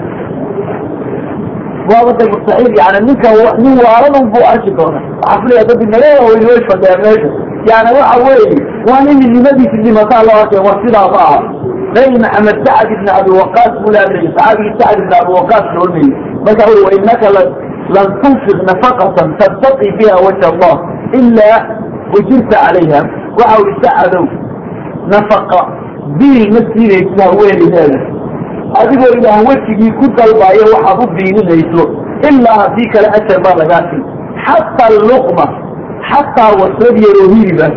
waa 1.90 2.02
wada 2.08 2.24
mustaxiil 2.32 2.72
yani 2.80 2.98
ninka 3.06 3.30
nin 3.64 3.76
waalan 3.86 4.24
buu 4.32 4.44
arki 4.52 4.70
doona 4.78 5.00
waxaa 5.22 5.40
filaya 5.42 5.64
dad 5.70 5.80
inaga 5.86 6.08
waaweyn 6.24 6.44
way 6.50 6.60
fadhiyaan 6.70 7.00
meesha 7.06 7.30
yani 7.70 7.90
waxa 7.98 8.16
weeye 8.26 8.58
waa 8.88 9.00
nin 9.06 9.18
nimadiisi 9.34 9.76
dhimataa 9.84 10.22
loo 10.28 10.36
arkay 10.42 10.60
war 10.66 10.76
sidaas 10.84 11.14
aha 11.24 11.38
nabi 11.96 12.16
maxamed 12.24 12.58
sacd 12.66 12.90
ibn 12.96 13.06
abi 13.18 13.30
waqaas 13.40 13.72
buu 13.82 13.92
laadayay 13.96 14.28
saxaabigii 14.36 14.74
sacd 14.80 14.98
ibn 15.04 15.12
abi 15.20 15.32
waqaas 15.38 15.66
loodhayay 15.76 16.10
marka 16.46 16.64
ui 16.72 16.80
wa 16.86 16.90
inaka 16.98 17.28
lan 17.96 18.06
tunfiq 18.22 18.58
nafaqatan 18.70 19.28
tabtaqi 19.40 19.88
biha 19.98 20.16
wajha 20.26 20.46
allah 20.52 20.74
ilaa 21.20 21.58
ujirta 22.18 22.56
calayha 22.64 23.00
waxa 23.38 23.56
ui 23.64 23.72
sacadow 23.82 24.24
nafaqa 25.14 25.60
biil 26.18 26.44
ma 26.54 26.60
siinaysa 26.72 27.22
haweeneydeeda 27.30 27.98
adigoo 28.80 29.12
ilaah 29.18 29.40
wejigii 29.48 29.92
ku 30.00 30.06
dalbaayo 30.18 30.64
waxaad 30.74 30.98
u 31.04 31.06
biininayso 31.16 31.84
ilaa 32.28 32.58
haddii 32.62 32.88
kale 32.94 33.08
ajar 33.18 33.38
baa 33.44 33.56
lagaa 33.62 33.82
siin. 33.90 34.04
Xataa 34.44 34.90
luqma 35.10 35.46
xataa 36.10 36.52
waslad 36.60 36.96
yaroo 37.06 37.28
hiliba 37.34 37.68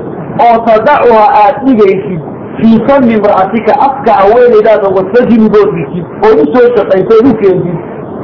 oo 0.45 0.55
tadacuha 0.67 1.25
aad 1.43 1.55
dhigaysid 1.65 2.21
fii 2.59 2.77
fami 2.87 3.13
imra'atika 3.17 3.73
afka 3.87 4.11
haweeneydaada 4.19 4.87
waslad 4.97 5.25
hilibood 5.33 5.69
dhigtid 5.75 6.05
ood 6.27 6.37
u 6.43 6.45
soo 6.53 6.67
shaqaysood 6.77 7.25
u 7.31 7.33
keentid 7.41 7.77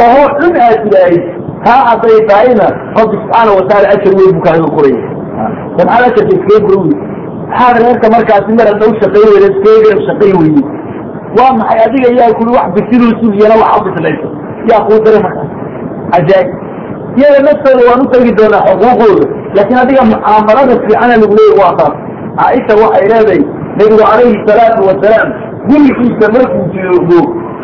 oo 0.08 0.26
xun 0.40 0.54
aad 0.66 0.80
tidhaahid 0.86 1.24
taa 1.66 1.82
hadday 1.90 2.20
tahayna 2.32 2.68
rabbi 2.98 3.16
subxaana 3.22 3.52
wataala 3.60 3.88
ajar 3.96 4.14
weyn 4.20 4.32
buu 4.36 4.44
kaaga 4.48 4.68
koraya 4.76 5.02
samxaad 5.78 6.04
ajarka 6.10 6.34
iskaga 6.38 6.62
kora 6.68 6.82
wey 6.82 6.96
maxaad 7.52 7.76
reerka 7.84 8.08
markaasi 8.16 8.52
mar 8.60 8.68
adna 8.74 8.86
u 8.92 8.96
shaqayn 9.02 9.28
weyda 9.34 9.48
iskaga 9.54 9.80
garab 9.88 10.02
shaqayn 10.10 10.36
weyday 10.42 10.66
waa 11.38 11.52
maxay 11.60 11.80
adiga 11.86 12.10
yaa 12.20 12.34
kuli 12.38 12.52
wax 12.58 12.68
bisiluu 12.76 13.14
sugiyana 13.22 13.56
wax 13.62 13.72
u 13.80 13.84
bislayso 13.86 14.28
yaa 14.70 14.82
kuu 14.88 15.00
diray 15.04 15.22
markaas 15.26 15.50
cajaayib 16.12 16.56
iyada 17.20 17.40
naftooda 17.48 17.82
waan 17.90 18.02
u 18.06 18.36
doonaa 18.40 18.64
xuquuqooda 18.68 19.26
laakiin 19.56 19.80
adiga 19.84 20.02
mucaamalada 20.14 20.74
fiicana 20.82 21.14
lagu 21.22 21.34
leeyay 21.40 21.60
waa 21.62 21.74
taas. 21.80 21.96
Caaisha 22.38 22.74
waxay 22.82 23.06
leedahay 23.12 23.42
nabigu 23.78 23.98
calayhi 24.04 24.38
salaatu 24.48 24.82
wasalaam 24.90 25.30
gurigiisa 25.70 26.26
markuu 26.36 26.66
joogo 26.76 27.20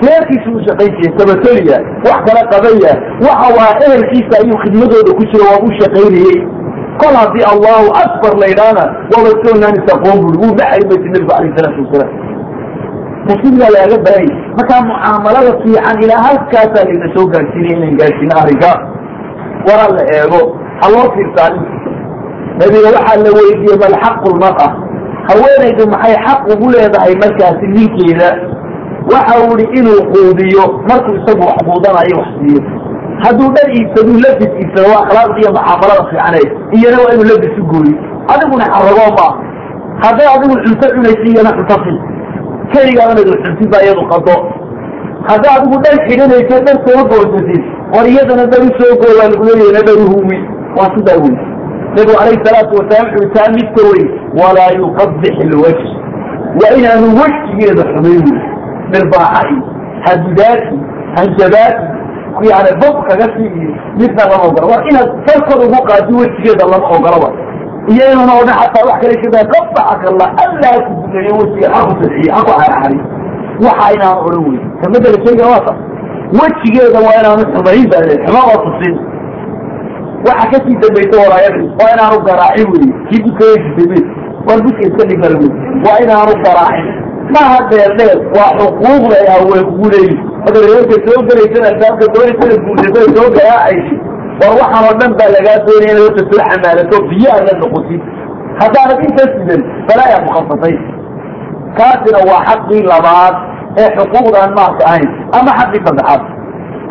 reerkiisa 0.06 0.50
u 0.58 0.60
shaqayn 0.68 0.92
jiray 0.98 1.14
sabatoliya 1.20 1.78
wax 2.06 2.18
kala 2.28 2.42
qabaya 2.52 2.92
waxa 3.26 3.48
waa 3.58 3.72
ehelkiisa 3.86 4.34
ayuu 4.42 4.58
khidmadooda 4.64 5.12
ku 5.18 5.24
jiro 5.32 5.44
waa 5.52 5.64
u 5.68 5.70
shaqaynayey 5.80 6.40
kol 7.02 7.16
haddii 7.22 7.46
allahu 7.54 7.88
akbar 8.04 8.32
la 8.42 8.48
yidhaahna 8.52 8.84
waaba 9.12 9.32
soonaan 9.44 9.76
isaqoon 9.82 10.18
buri 10.24 10.38
wuu 10.42 10.54
dhacay 10.60 10.82
maysi 10.90 11.08
nabigu 11.14 11.32
alayh 11.38 11.52
salaatu 11.58 11.80
wasalaam 11.84 12.12
tasiibaa 13.28 13.70
laaga 13.76 13.98
baray. 14.06 14.30
Markaa 14.58 14.82
mucaamalada 14.90 15.52
fiican 15.62 15.98
ilaa 16.04 16.22
halkaasaa 16.28 16.86
layna 16.88 17.08
soo 17.16 17.26
gaadsiinaya 17.34 17.76
inaan 17.78 17.98
gaadsiino 18.02 18.36
arrinka 18.42 18.72
waraa 19.68 19.92
la 19.98 20.04
eego 20.18 20.42
ha 20.82 20.86
loo 20.94 21.08
fiirsaa 21.16 21.50
nabiga 22.60 22.88
waxaa 22.96 23.18
la 23.26 23.30
weydiiyey 23.38 23.78
mal 23.84 23.96
xaqu 24.04 24.28
lmar'a 24.36 24.68
haweenaydu 25.30 25.84
maxay 25.94 26.16
xaq 26.26 26.40
ugu 26.54 26.68
leedahay 26.76 27.14
markaasi 27.24 27.66
ninkeeda? 27.76 28.30
Waxa 29.14 29.34
uu 29.44 29.58
ihi 29.60 29.80
inuu 29.80 30.02
quudiyo. 30.12 30.64
Markuu 30.90 31.16
isagu 31.20 31.42
wax 31.50 31.58
quudanayo 31.68 32.16
wax 32.22 32.30
siiyo 32.40 32.62
hadduu 33.24 33.50
dhar 33.56 33.68
iibsaduu 33.78 34.18
labis 34.26 34.52
iibsado 34.62 34.88
waa 34.94 35.02
akhlaaqda 35.06 35.38
iyo 35.42 35.52
mucaamalada 35.58 36.04
fiicaneed 36.10 36.50
iyana 36.78 36.98
waa 37.04 37.14
inuu 37.16 37.28
labis 37.32 37.54
u 37.62 37.66
gooyo. 37.72 37.96
Adiguna 38.34 38.66
xaragoo 38.74 39.12
maa 39.20 39.34
hadday 40.04 40.28
adigu 40.36 40.56
cunto 40.66 40.86
cunaysa 40.96 41.26
iyana 41.32 41.52
cunto 41.58 41.76
si 42.76 42.82
keligaadana 42.82 43.22
xuntid 43.44 43.70
baa 43.72 43.84
iyadu 43.86 44.04
qado 44.12 44.36
hadday 45.30 45.52
adigu 45.58 45.78
dhar 45.84 45.96
xidhanayso 46.08 46.56
dhar 46.66 46.78
soo 46.86 47.02
goosasid 47.12 47.62
war 47.94 48.06
iyadana 48.14 48.46
dhar 48.52 48.62
u 48.68 48.70
soo 48.80 48.94
goo 49.02 49.14
waa 49.20 49.30
lagu 49.32 49.44
leeyahna 49.50 49.82
dhar 49.88 49.98
uhuwi 50.06 50.38
waa 50.78 50.90
sidaa 50.96 51.18
wey 51.24 51.36
nabigu 51.96 52.14
calayhi 52.20 52.46
salaatu 52.48 52.74
wasalaam 52.80 53.08
wuxuu 53.16 53.34
taa 53.36 53.52
midka 53.58 53.82
wey 53.92 54.04
walaa 54.42 54.72
yuqabix 54.80 55.36
ilwajh 55.46 55.84
waa 56.62 56.76
inaanu 56.80 57.08
wejigeeda 57.22 57.84
xumayn 57.92 58.24
wey 58.28 58.42
mirbaaxa 58.94 59.42
iyo 59.50 59.64
hadidaati 60.06 60.76
hanjabaati 61.16 61.86
yani 62.50 62.72
bob 62.82 62.96
kaga 63.08 63.26
sii 63.36 63.50
iyo 63.60 63.72
midna 64.00 64.24
lama 64.32 64.44
ogola 64.48 64.68
war 64.72 64.82
inaad 64.90 65.10
salkod 65.26 65.60
ugu 65.68 65.80
qaadi 65.90 66.14
wejigeeda 66.22 66.66
lama 66.72 66.88
ogolaba 66.98 67.30
iyo 67.94 68.04
inuuna 68.12 68.34
odhan 68.42 68.58
xataa 68.62 68.88
wax 68.90 68.98
kale 69.02 69.16
kadaa 69.24 69.46
qabaxaka 69.54 70.06
allah 70.12 70.30
allaa 70.46 70.78
ku 70.86 70.92
duneeyo 71.02 71.34
wejiga 71.40 71.68
ha 71.74 71.80
ku 71.88 71.94
sadxiye 72.02 72.32
ha 72.36 72.42
waxa 73.66 73.94
inaan 73.96 74.18
odhan 74.26 74.42
wey 74.48 74.60
kamadala 74.82 75.18
shayga 75.26 75.46
waa 75.52 75.62
taas 75.66 75.80
wejigeeda 76.40 77.00
waa 77.06 77.16
inaanu 77.20 77.44
xumayn 77.54 77.86
baa 77.92 78.04
xuma 78.26 78.42
oo 78.52 78.58
tusin. 78.66 78.96
Waxa 80.28 80.46
ka 80.52 80.58
sii 80.66 80.78
dambaysa 80.82 81.16
walaayada 81.24 81.60
waa 81.80 81.92
inaanu 81.96 82.18
garaacin 82.28 82.68
wey 82.74 82.88
kii 83.10 83.22
dukayadisame 83.26 84.00
war 84.48 84.60
duska 84.64 84.82
iska 84.88 85.04
dhigmala 85.10 85.38
wey 85.42 85.52
waa 85.86 85.98
inaanu 86.04 86.34
garaacin. 86.46 86.88
Maha 87.34 87.58
dheer 87.70 87.92
dheer 87.98 88.18
waa 88.36 88.52
xuquuqda 88.60 89.16
ay 89.22 89.28
haween 89.34 89.66
kugu 89.70 89.88
leeyihiin 89.94 90.20
marka 90.44 90.60
reerka 90.68 90.96
soo 91.06 91.22
gelaysana 91.30 91.68
albaabka 91.74 92.06
doonaysana 92.14 92.56
guursada 92.66 93.02
soo 93.16 93.30
garaacaysi 93.38 93.96
war 94.42 94.54
waxaan 94.62 94.84
oo 94.90 94.94
dhan 95.00 95.12
baa 95.20 95.30
lagaa 95.36 95.58
doonaya 95.68 95.92
inaad 95.94 96.04
horta 96.06 96.22
soo 96.30 96.44
xamaalato 96.52 96.98
biyo 97.10 97.32
la 97.48 97.54
noqotid 97.62 98.02
haddaanad 98.62 99.00
inta 99.08 99.24
sidan 99.34 99.62
balaayaa 99.88 100.22
ku 100.26 100.30
qabsatay 100.38 100.76
kaasina 101.78 102.20
waa 102.30 102.42
xaqii 102.50 102.82
labaad 102.92 103.36
ee 103.82 103.90
xuquuqda 103.98 104.38
aan 104.44 104.54
maalka 104.60 104.84
ahayn 104.90 105.10
ama 105.38 105.52
xaqii 105.60 105.82
saddexaad. 105.88 106.22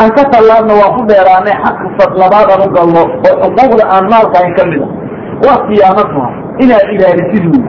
Aan 0.00 0.10
ka 0.16 0.22
tallaabna 0.32 0.74
waa 0.80 0.90
ku 0.96 1.02
dheeraanay 1.10 1.56
xaq 1.64 2.10
labaad 2.22 2.46
aan 2.54 2.62
u 2.66 2.68
galno 2.76 3.02
oo 3.28 3.36
xuquuqda 3.44 3.84
aan 3.94 4.04
maalka 4.12 4.34
ahayn 4.40 4.54
ka 4.58 4.64
mid 4.70 4.80
a 4.84 4.88
waa 5.46 5.58
siyaamatuha 5.68 6.28
inaad 6.64 6.86
ilaalisid 6.96 7.44
wey 7.52 7.62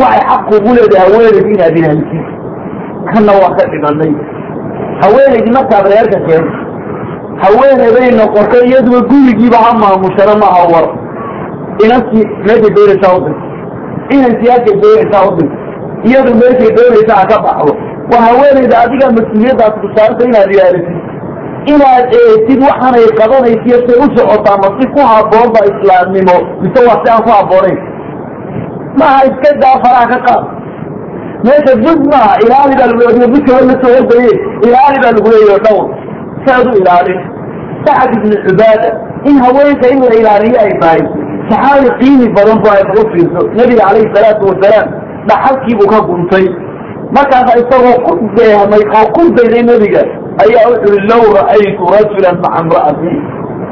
waxay 0.00 0.22
xaq 0.30 0.40
kugu 0.50 0.70
leedahay 0.78 1.04
haweenaydi 1.12 1.50
inaad 1.56 1.76
ilaalisid. 1.80 2.24
Kanna 3.12 3.32
waa 3.42 3.52
ka 3.58 3.64
dhimanay. 3.72 4.12
Haweenaydi 5.02 5.50
markaad 5.56 5.84
reerka 5.92 6.18
keento 6.26 6.52
haweeneyday 7.42 8.10
noqotay 8.20 8.64
iyaduba 8.70 9.00
gurigiiba 9.10 9.58
ha 9.64 9.70
maamushana 9.82 10.34
maha 10.42 10.62
war. 10.72 10.86
Inantii 11.84 12.24
meeshay 12.46 12.70
doonaysaa 12.76 13.14
u 13.16 13.20
dirto 13.26 13.42
inankii 14.14 14.50
halkay 14.54 14.76
doonaysaa 14.84 15.24
u 15.28 15.30
dirto 15.36 15.56
iyadu 16.08 16.32
meeshay 16.42 16.70
doonaysaa 16.78 17.18
ha 17.20 17.26
ka 17.32 17.38
baxdo. 17.46 17.72
Waa 18.12 18.22
haweeneyda 18.28 18.76
adiga 18.84 19.06
mas'uuliyaddaas 19.16 19.74
ku 19.82 19.88
saarta 19.96 20.22
inaad 20.28 20.50
ilaalisid 20.54 20.96
inaad 21.72 22.04
eetid 22.20 22.60
waxaanay 22.68 23.06
qabanaysiyo 23.20 23.78
say 23.86 23.96
u 24.04 24.06
socotaa 24.16 24.56
ma 24.62 24.68
si 24.76 24.84
ku 24.94 25.00
habboonba 25.12 25.60
islaamnimo. 25.70 26.36
Mise 26.62 26.80
waa 26.88 26.98
si 27.02 27.08
aan 27.12 27.22
ku 27.26 27.30
habboonayn. 27.36 27.78
Maha 29.00 29.18
iska 29.28 29.50
daa 29.62 29.76
faraha 29.84 30.06
ka 30.12 30.18
qaad. 30.26 30.44
Meesha 31.46 31.72
bud 31.84 32.00
maaha 32.12 32.32
ilaali 32.44 32.74
baa 32.78 32.88
lagu 32.90 33.00
leeya 33.08 33.28
budka 33.34 33.60
la 33.70 33.74
soo 33.82 33.94
ordaye 34.00 34.32
ilaali 34.66 34.98
baa 35.02 35.12
lagu 35.16 35.28
leeyahy 35.34 35.60
dhowr 35.66 35.86
saad 36.46 36.66
u 36.70 36.72
ilaalin 36.80 37.20
sacad 37.86 38.10
ibnu 38.18 38.36
cubaada 38.46 38.88
in 39.30 39.36
haweenka 39.44 39.86
in 39.94 40.00
la 40.08 40.14
ilaaliyo 40.20 40.56
ay 40.64 40.72
tahay 40.82 41.02
saxaabi 41.50 41.88
qiimi 42.00 42.26
badan 42.36 42.58
bu 42.62 42.68
ay 42.76 42.82
kaga 42.88 43.04
fiirso. 43.12 43.40
Nebiga 43.58 43.82
calayhi 43.88 44.08
salaatu 44.14 44.42
wasalaam 44.50 44.88
dhaxalkiibuu 45.28 45.88
ka 45.92 45.98
guntay. 46.08 46.46
Markaasa 47.16 47.52
isagoo 47.62 47.98
ku 48.06 48.12
deehmay 48.36 48.82
oo 48.98 49.06
ku 49.16 49.22
dayday 49.36 49.62
nebiga 49.70 50.02
ayaa 50.44 50.68
wuxu 50.70 50.88
ui 50.94 51.00
low 51.10 51.24
ra'aytu 51.38 51.82
rajulan 51.94 52.36
maca 52.44 52.58
imra'ati 52.64 53.10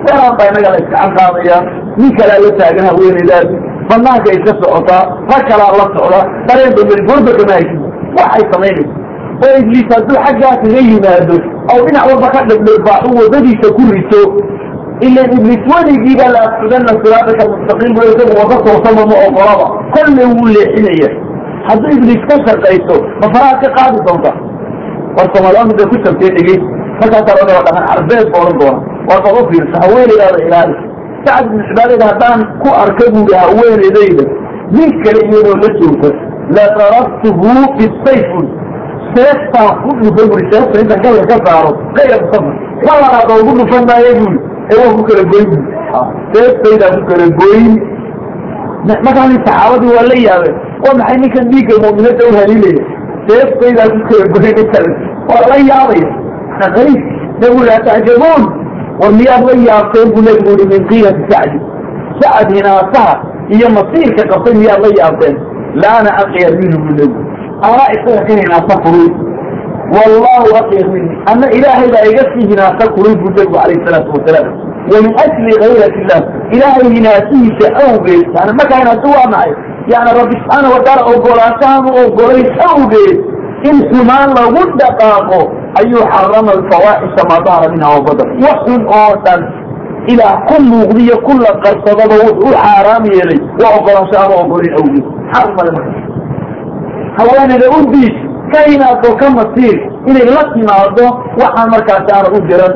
weeraan 0.06 0.32
baa 0.38 0.48
inaga 0.50 0.68
la 0.74 0.78
iskacan 0.82 1.10
qaadaya 1.18 1.56
nin 1.98 2.10
kalea 2.18 2.38
la 2.44 2.50
taagan 2.58 2.86
haweenaydaas 2.90 3.48
banaanka 3.90 4.28
iska 4.36 4.52
socotaa 4.60 5.02
rag 5.30 5.42
kalaa 5.50 5.72
la 5.80 5.86
socda 5.96 6.20
dareen 6.48 6.72
bameri 6.78 7.02
goorba 7.08 7.32
kama 7.38 7.56
waxay 8.18 8.44
samaynaysa 8.52 8.94
oo 9.44 9.54
ibliis 9.62 9.88
hadduu 9.94 10.18
xaggaa 10.26 10.54
kaga 10.62 10.80
yimaado 10.90 11.36
oo 11.72 11.80
dhinac 11.86 12.04
walba 12.10 12.28
ka 12.34 12.40
dhibdhirbaaxu 12.50 13.08
waddadiisa 13.20 13.68
ku 13.76 13.82
rito 13.94 14.20
ilan 15.06 15.28
ibliis 15.36 15.62
weligiiba 15.72 16.26
la 16.34 16.40
ascudana 16.48 16.92
siraadaka 17.02 17.44
mustaqiim 17.52 17.92
bu 17.96 18.00
isagu 18.10 18.32
wada 18.40 18.56
toosama 18.66 19.02
ma 19.10 19.16
ogolaba. 19.28 19.66
Kolle 19.94 20.22
wuu 20.32 20.46
leexinaya. 20.54 21.08
Hadduu 21.68 21.90
ibliis 21.98 22.22
ka 22.30 22.36
shaqayso 22.46 22.96
ma 23.20 23.26
faraha 23.34 23.56
ka 23.62 23.68
qaadi 23.78 23.98
doonta? 24.06 24.32
War 25.16 25.26
soomaaliyaan 25.34 25.70
bay 25.78 25.86
ku 25.92 25.96
shabtee 26.04 26.30
dhegey 26.36 26.58
markaasaa 27.00 27.36
laga 27.40 27.52
dhaqan 27.66 27.84
carbeed 27.90 28.26
ba 28.32 28.38
odhan 28.44 28.56
doona. 28.60 28.78
War 29.08 29.20
baba 29.26 29.40
fiirsa 29.50 29.76
haweenaydaada 29.84 30.38
ilaali. 30.46 30.74
Sacad 31.26 31.44
ibnu 31.50 31.62
cibaadada 31.68 32.04
haddaan 32.10 32.40
ku 32.62 32.68
arka 32.84 33.04
buuri 33.14 33.34
haweenaydayda 33.42 34.24
nin 34.76 34.90
kale 35.04 35.20
iyadoo 35.28 35.56
la 35.62 35.68
joogta 35.80 36.08
la 36.56 36.64
darabtuhu 36.78 37.50
bisayfun 37.78 38.46
seeftaan 39.16 39.72
ku 39.82 39.90
dhufay 40.00 40.26
buri 40.30 40.44
seefta 40.52 40.76
inta 40.80 40.96
galka 41.04 41.24
ka 41.32 41.36
saaro 41.46 41.70
kayra 41.96 42.16
musafa 42.22 42.50
walalaada 42.86 43.32
ugu 43.40 43.52
dhufan 43.58 43.82
maayo 43.88 44.12
buri 44.20 44.38
ee 44.70 44.76
waa 44.80 44.94
ku 44.96 45.02
kala 45.08 45.22
goyn. 45.32 45.48
Buri 45.50 45.64
seeftaydaa 46.32 46.94
ku 46.96 47.02
kala 47.10 47.26
goyn. 47.40 47.72
Markaa 49.04 49.26
saxaabadii 49.32 49.94
waa 49.96 50.06
la 50.10 50.16
yaabe 50.26 50.50
waa 50.84 50.94
maxay 50.98 51.18
ninkan 51.22 51.44
dhiigga 51.50 51.74
mu'minada 51.84 52.22
u 52.28 52.32
haliilaya 52.38 52.84
seeftaydaa 53.28 53.88
ku 53.94 54.00
kala 54.08 54.24
goyn 54.34 54.58
inta 54.62 54.80
waa 55.30 55.44
la 55.50 55.56
yaabaya 55.70 56.08
ayb 56.66 57.00
nabigu 57.40 57.62
laa 57.68 57.80
tacjabuun 57.86 58.42
war 59.00 59.12
miyaad 59.18 59.42
la 59.48 59.54
yaabteen 59.68 60.12
buu 60.14 60.22
nabigu 60.28 60.50
ui 60.56 60.66
min 60.72 60.82
qiilati 60.90 61.22
sacdi. 61.30 61.58
Sacad 62.20 62.52
iyo 63.54 63.68
masiirka 63.76 64.22
qabtay 64.30 64.54
miyaad 64.60 64.80
la 64.84 64.90
yaabteen. 65.00 65.36
Laana 65.82 66.10
aqyar 66.22 66.52
minhu 66.60 66.78
buu 66.84 66.94
nabigu 66.98 67.20
anaa 67.68 67.88
isaga 67.96 68.22
ka 68.28 68.32
hinaasa 68.40 68.74
kulul 68.84 69.10
wallahu 69.96 70.48
aqyar 70.60 70.86
mini 70.94 71.10
ana 71.32 71.46
ilaahay 71.58 71.88
baa 71.94 72.06
iga 72.12 72.24
sii 72.32 72.46
hinaasa 72.52 72.84
kulul 72.94 73.14
buu 73.20 73.30
nabigu 73.30 73.56
alayh 73.64 73.78
salaatu 73.86 74.10
wasalaam 74.16 74.48
wamin 74.92 75.12
ajli 75.24 75.52
gayrat 75.62 75.94
illah 76.02 76.20
ilaahay 76.56 76.88
hinaasihiisa 76.96 77.66
awgeed. 77.84 78.26
Yani 78.36 78.52
markaa 78.58 78.78
hinaasa 78.82 79.06
waa 79.14 79.28
maxay 79.34 79.52
yani 79.92 80.10
rabbi 80.18 80.34
subxaana 80.40 80.68
wataala 80.74 81.02
ogolaanshahan 81.12 81.84
u 81.90 81.92
ogolayn 82.06 82.48
awgeed 82.70 83.18
in 83.68 83.76
xumaan 83.90 84.28
lagu 84.38 84.62
dhaqaaqo 84.80 85.40
ayuu 85.80 86.04
xarama 86.14 86.50
alfawaaxisha 86.58 87.22
maa 87.30 87.40
dahara 87.46 87.68
minha 87.74 87.88
wabadar 87.94 88.26
wax 88.44 88.58
xun 88.66 88.82
oo 89.00 89.12
dhan. 89.24 89.42
Ilaa 90.12 90.34
ku 90.48 90.56
muuqdiyo 90.70 91.16
kula 91.26 91.50
qarsadaba 91.64 92.14
wuxuu 92.24 92.48
u 92.48 92.52
xaaraam 92.62 93.04
yeelay 93.12 93.40
waa 93.62 93.72
ogolaansho 93.78 94.16
ama 94.24 94.34
ogolin 94.44 94.72
awgeed. 94.80 95.04
Xarmale 95.32 95.70
marka 97.16 97.36
haweeneyda 97.36 97.66
u 97.78 97.80
diid 97.92 98.14
ka 98.52 98.60
inaado 98.72 99.16
ka 99.16 99.30
masiir 99.30 99.76
inay 100.06 100.24
la 100.24 100.42
timaado 100.54 101.06
waxaan 101.40 101.70
markaasi 101.70 102.10
aana 102.14 102.28
u 102.36 102.40
jiran 102.48 102.72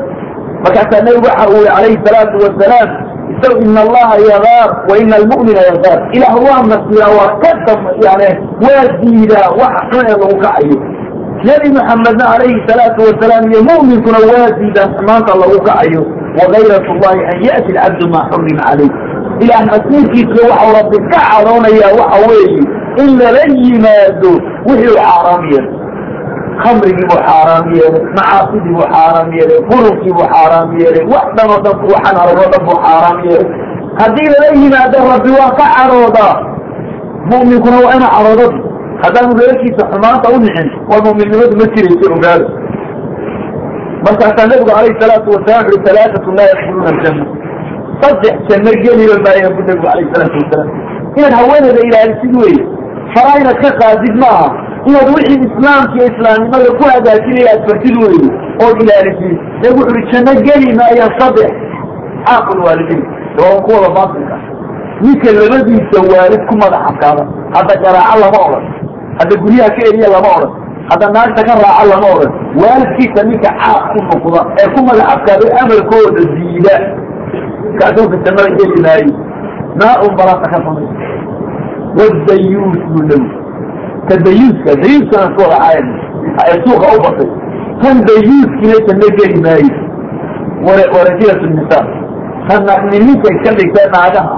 markaasaa 0.63 1.03
nebigu 1.05 1.27
waxa 1.27 1.49
uu 1.49 1.61
yihi 1.63 1.67
calayhi 1.75 1.99
salaatu 2.05 2.35
wasalaam 2.43 2.89
isaw 3.31 3.53
ina 3.65 3.81
allaha 3.81 4.15
yagaar 4.31 4.69
wa 4.89 4.97
ina 4.97 5.15
almu'mina 5.15 5.61
yagaar 5.69 5.99
ilaah 6.13 6.35
waa 6.45 6.63
masiira 6.71 7.07
waa 7.17 7.31
ka 7.43 7.51
dam 7.65 7.79
yani 8.05 8.29
waa 8.65 8.83
diidaa 9.01 9.49
waxa 9.61 9.81
xun 9.91 10.05
ee 10.09 10.17
lagu 10.21 10.37
kacayo. 10.43 10.77
Nebi 11.47 11.69
maxamedna 11.77 12.25
calayhi 12.31 12.61
salaatu 12.69 12.99
wasalaam 13.07 13.43
iyo 13.51 13.61
mu'minkuna 13.69 14.19
waa 14.29 14.49
diidaan 14.59 14.89
xumaanta 14.97 15.33
lagu 15.41 15.57
kacayo. 15.67 16.01
Wagayrat 16.37 16.85
llahi 17.01 17.21
an 17.31 17.37
ya'ti 17.47 17.71
alcabdu 17.77 18.05
maa 18.13 18.27
xurima 18.31 18.63
calayh 18.69 18.91
ilaah 19.43 19.63
masiirkiisa 19.71 20.41
waxau 20.51 20.71
rabbi 20.77 20.97
ka 21.11 21.19
cadoonayaa 21.29 21.91
waxa 21.99 22.19
weeye 22.29 22.59
in 23.03 23.09
lala 23.21 23.43
yimaado 23.63 24.31
wixii 24.67 24.91
u 24.93 24.97
xaaraam 25.05 25.43
yeelay. 25.51 25.75
Khamrigii 26.63 27.05
buu 27.09 27.19
xaaraam 27.27 27.65
yeelay 27.75 28.03
macaasidii 28.17 28.73
buu 28.75 28.85
xaaraam 28.93 29.27
yeelay 29.37 29.59
qurubkii 29.71 30.13
buu 30.17 30.27
xaaraam 30.33 30.69
yeelay 30.79 31.03
wax 31.13 31.25
dhan 31.37 31.47
oo 31.55 31.59
dhan 31.65 31.75
waxaan 31.93 32.17
argo 32.23 32.43
dhan 32.53 32.61
buu 32.67 32.77
xaaraam 32.85 33.17
yeelay. 33.27 33.47
Haddii 33.99 34.27
lala 34.33 34.47
yimaado 34.61 34.97
rabbi 35.13 35.31
waa 35.39 35.51
ka 35.59 35.65
cadoodaa 35.75 36.33
mu'minkuna 37.31 37.77
waa 37.85 37.95
ina 37.97 38.07
cadoodadi 38.15 38.59
haddaanu 39.03 39.33
reerkiisa 39.41 39.83
xumaanta 39.91 40.27
u 40.35 40.37
nixin 40.43 40.67
waa 40.89 41.01
mu'minnimadu 41.05 41.53
ma 41.61 41.65
jiraysa 41.73 42.07
ogaada 42.15 42.47
markaasaa 44.05 44.47
nabigu 44.51 44.71
alayhi 44.77 44.99
salaatu 45.01 45.27
wasalaam 45.35 45.65
ui 45.73 45.79
alaaatu 45.91 46.31
laa 46.37 46.47
yadkhuluuna 46.51 46.89
aljanna 46.93 47.25
saddex 48.01 48.35
janno 48.49 48.71
geliba 48.83 49.15
maayaan 49.25 49.53
bu 49.57 49.61
nabigu 49.67 49.87
alayh 49.93 50.05
salaatu 50.13 50.37
wasalaam. 50.41 50.69
Inaad 51.17 51.33
haweeneyda 51.39 51.81
ilaalisid 51.89 52.33
weye 52.41 52.59
faraa 53.15 53.37
inaad 53.41 53.57
ka 53.65 53.69
qaadid 53.81 54.15
maaha. 54.23 54.47
Inaad 54.89 55.07
wixii 55.15 55.39
islaamka 55.47 55.93
iyo 55.97 56.05
islaamnimada 56.13 56.69
ku 56.77 56.83
hagaajinaya 56.93 57.49
aad 57.55 57.61
fartid 57.69 57.95
weye 58.03 58.27
ood 58.65 58.77
ilaalisid. 58.85 59.37
Nabigu 59.61 59.79
wuxu 59.81 59.93
uhi 59.95 60.11
janno 60.11 60.33
geli 60.47 60.69
maayaan 60.79 61.11
saddex 61.19 61.51
caaqul 62.27 62.59
waalidiin 62.65 63.03
waa 63.41 63.61
kuwada 63.65 63.89
baatilka. 63.97 64.37
Ninka 65.03 65.29
labadiisa 65.39 65.97
waalid 66.11 66.41
ku 66.49 66.55
madax 66.61 66.81
adkaada 66.91 67.23
hadda 67.55 67.73
garaaco 67.83 68.19
lama 68.23 68.39
odhan 68.47 68.65
hadda 69.19 69.33
guryaha 69.43 69.69
ka 69.75 69.81
eriya 69.89 70.09
lama 70.15 70.29
odhan 70.37 70.51
hadda 70.91 71.05
naagta 71.15 71.41
ka 71.47 71.53
raaco 71.63 71.85
lama 71.91 72.07
odhan 72.15 72.31
waalidkiisa 72.61 73.21
ninka 73.29 73.49
caaq 73.61 73.83
ku 73.93 73.99
noqda 74.09 74.41
ee 74.61 74.67
ku 74.75 74.79
madax 74.89 75.07
adkaaday 75.15 75.49
amarkooda 75.61 76.21
diida 76.37 76.75
kaasuuka 77.79 78.17
jannada 78.25 78.51
geli 78.59 78.81
maayo 78.85 79.11
naar 79.81 79.97
un 80.07 80.13
barasa 80.19 80.45
ka 80.53 80.57
samay 80.65 80.87
wadayuus 81.99 82.81
buu 82.91 83.03
nabi 83.11 83.29
ka 84.09 84.15
dayuuska 84.25 84.71
dayuuskana 84.83 85.25
isku 85.29 85.41
wada 85.43 85.57
caayan 85.63 85.87
ee 86.47 86.57
suuqa 86.65 86.87
u 86.95 86.99
batay 87.05 87.29
kan 87.83 87.97
dayuuskina 88.09 88.77
janno 88.87 89.07
geli 89.19 89.37
maayo 89.45 89.71
warajilatu 90.95 91.45
nisaa 91.55 91.85
kana 92.47 92.73
nininka 92.91 93.27
iska 93.35 93.51
dhigta 93.57 93.81
naagaha 93.95 94.35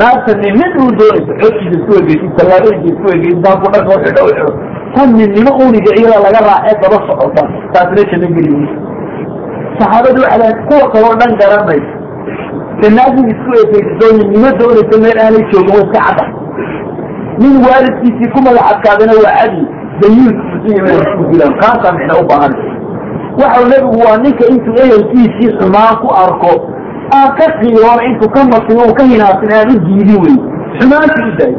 naagta 0.00 0.32
ninin 0.42 0.72
uu 0.82 0.90
doonayso 0.98 1.32
xooskiisa 1.40 1.76
isku 1.78 1.92
egeysi 2.02 2.28
tallaabooyinka 2.36 2.88
isku 2.92 3.06
egeysi 3.16 3.40
baaku 3.46 3.66
dhanka 3.74 3.90
u 3.96 4.00
xidho 4.04 4.24
xidho 4.28 4.52
tan 4.94 5.08
ninnimo 5.18 5.52
uniga 5.66 5.92
iyada 6.00 6.18
laga 6.26 6.40
raacee 6.48 6.76
daba 6.82 6.98
socota 7.08 7.42
taasina 7.72 8.02
janno 8.10 8.28
geli 8.36 8.50
mayso 8.56 8.78
saxaabadu 9.78 10.18
waxay 10.24 10.38
lahayd 10.42 10.58
kuwa 10.68 10.84
kaloo 10.94 11.14
dhan 11.20 11.32
garanaysa 11.40 11.92
naagin 12.96 13.26
isku 13.32 13.50
ekeysiso 13.62 14.06
ninnimo 14.16 14.50
doonaysa 14.58 14.96
meel 15.02 15.18
aanay 15.24 15.44
joogin 15.52 15.74
wa 15.76 15.82
iska 15.84 16.00
cadda. 16.06 16.24
Nin 17.40 17.54
waalidkiisii 17.66 18.32
ku 18.34 18.38
madax 18.44 18.64
adkaadana 18.72 19.14
waa 19.24 19.36
cadi 19.38 19.62
dayuusku 20.00 21.22
dilaan 21.30 21.54
kaasaa 21.60 21.92
micna 21.96 22.14
u 22.22 22.26
baahan. 22.30 22.52
Waxau 23.40 23.64
nebigu 23.72 23.98
waa 24.06 24.16
ninka 24.24 24.44
intuu 24.52 24.74
ehelkiisii 24.82 25.54
xumaan 25.58 25.94
ku 26.02 26.08
arko 26.24 26.52
aan 27.16 27.30
ka 27.38 27.46
qiiroon 27.58 28.00
intuu 28.08 28.30
ka 28.34 28.40
masin 28.52 28.78
u 28.90 28.94
ka 28.98 29.04
hinaasin 29.10 29.52
aan 29.56 29.72
u 29.74 29.78
diidin 29.86 30.20
wey 30.24 30.36
xumaantii 30.78 31.28
u 31.30 31.32
daay 31.38 31.54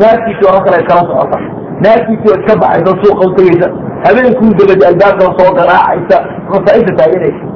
naagtiisi 0.00 0.48
ora 0.50 0.60
kale 0.64 0.76
iskala 0.82 1.02
socota. 1.10 1.38
Naagtiisii 1.84 2.30
oo 2.32 2.38
iska 2.40 2.60
baxaysa 2.62 2.92
suuqa 3.02 3.24
u 3.28 3.32
habeenkuu 4.04 4.50
dabadi 4.58 4.84
albaabkan 4.90 5.30
soo 5.38 5.50
garaacaysa. 5.58 6.16
Masaaibta 6.50 6.92
taaganaysa 6.98 7.47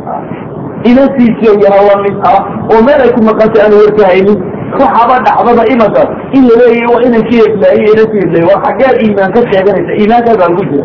inantiisii 0.90 1.48
oo 1.52 1.58
yara 1.64 1.80
la 1.88 1.96
mid 2.04 2.16
ah 2.30 2.40
oo 2.72 2.80
meel 2.86 3.00
ay 3.04 3.10
ku 3.16 3.20
maqantay 3.28 3.62
aan 3.64 3.74
warka 3.80 4.04
haynin. 4.10 4.38
Waxaba 4.80 5.16
dhacdaba 5.26 5.62
imaka 5.74 6.02
in 6.36 6.42
la 6.48 6.54
leeyahy 6.60 6.86
waa 6.92 7.02
inankii 7.06 7.40
heblaaye 7.44 7.84
inanki 7.92 8.16
heblaaye 8.22 8.46
war 8.50 8.60
xaggeed 8.66 8.96
iimaan 9.04 9.32
ka 9.36 9.40
sheeganaysa. 9.50 9.92
Iimaankaas 10.00 10.40
aan 10.44 10.54
ku 10.58 10.64
jira 10.70 10.84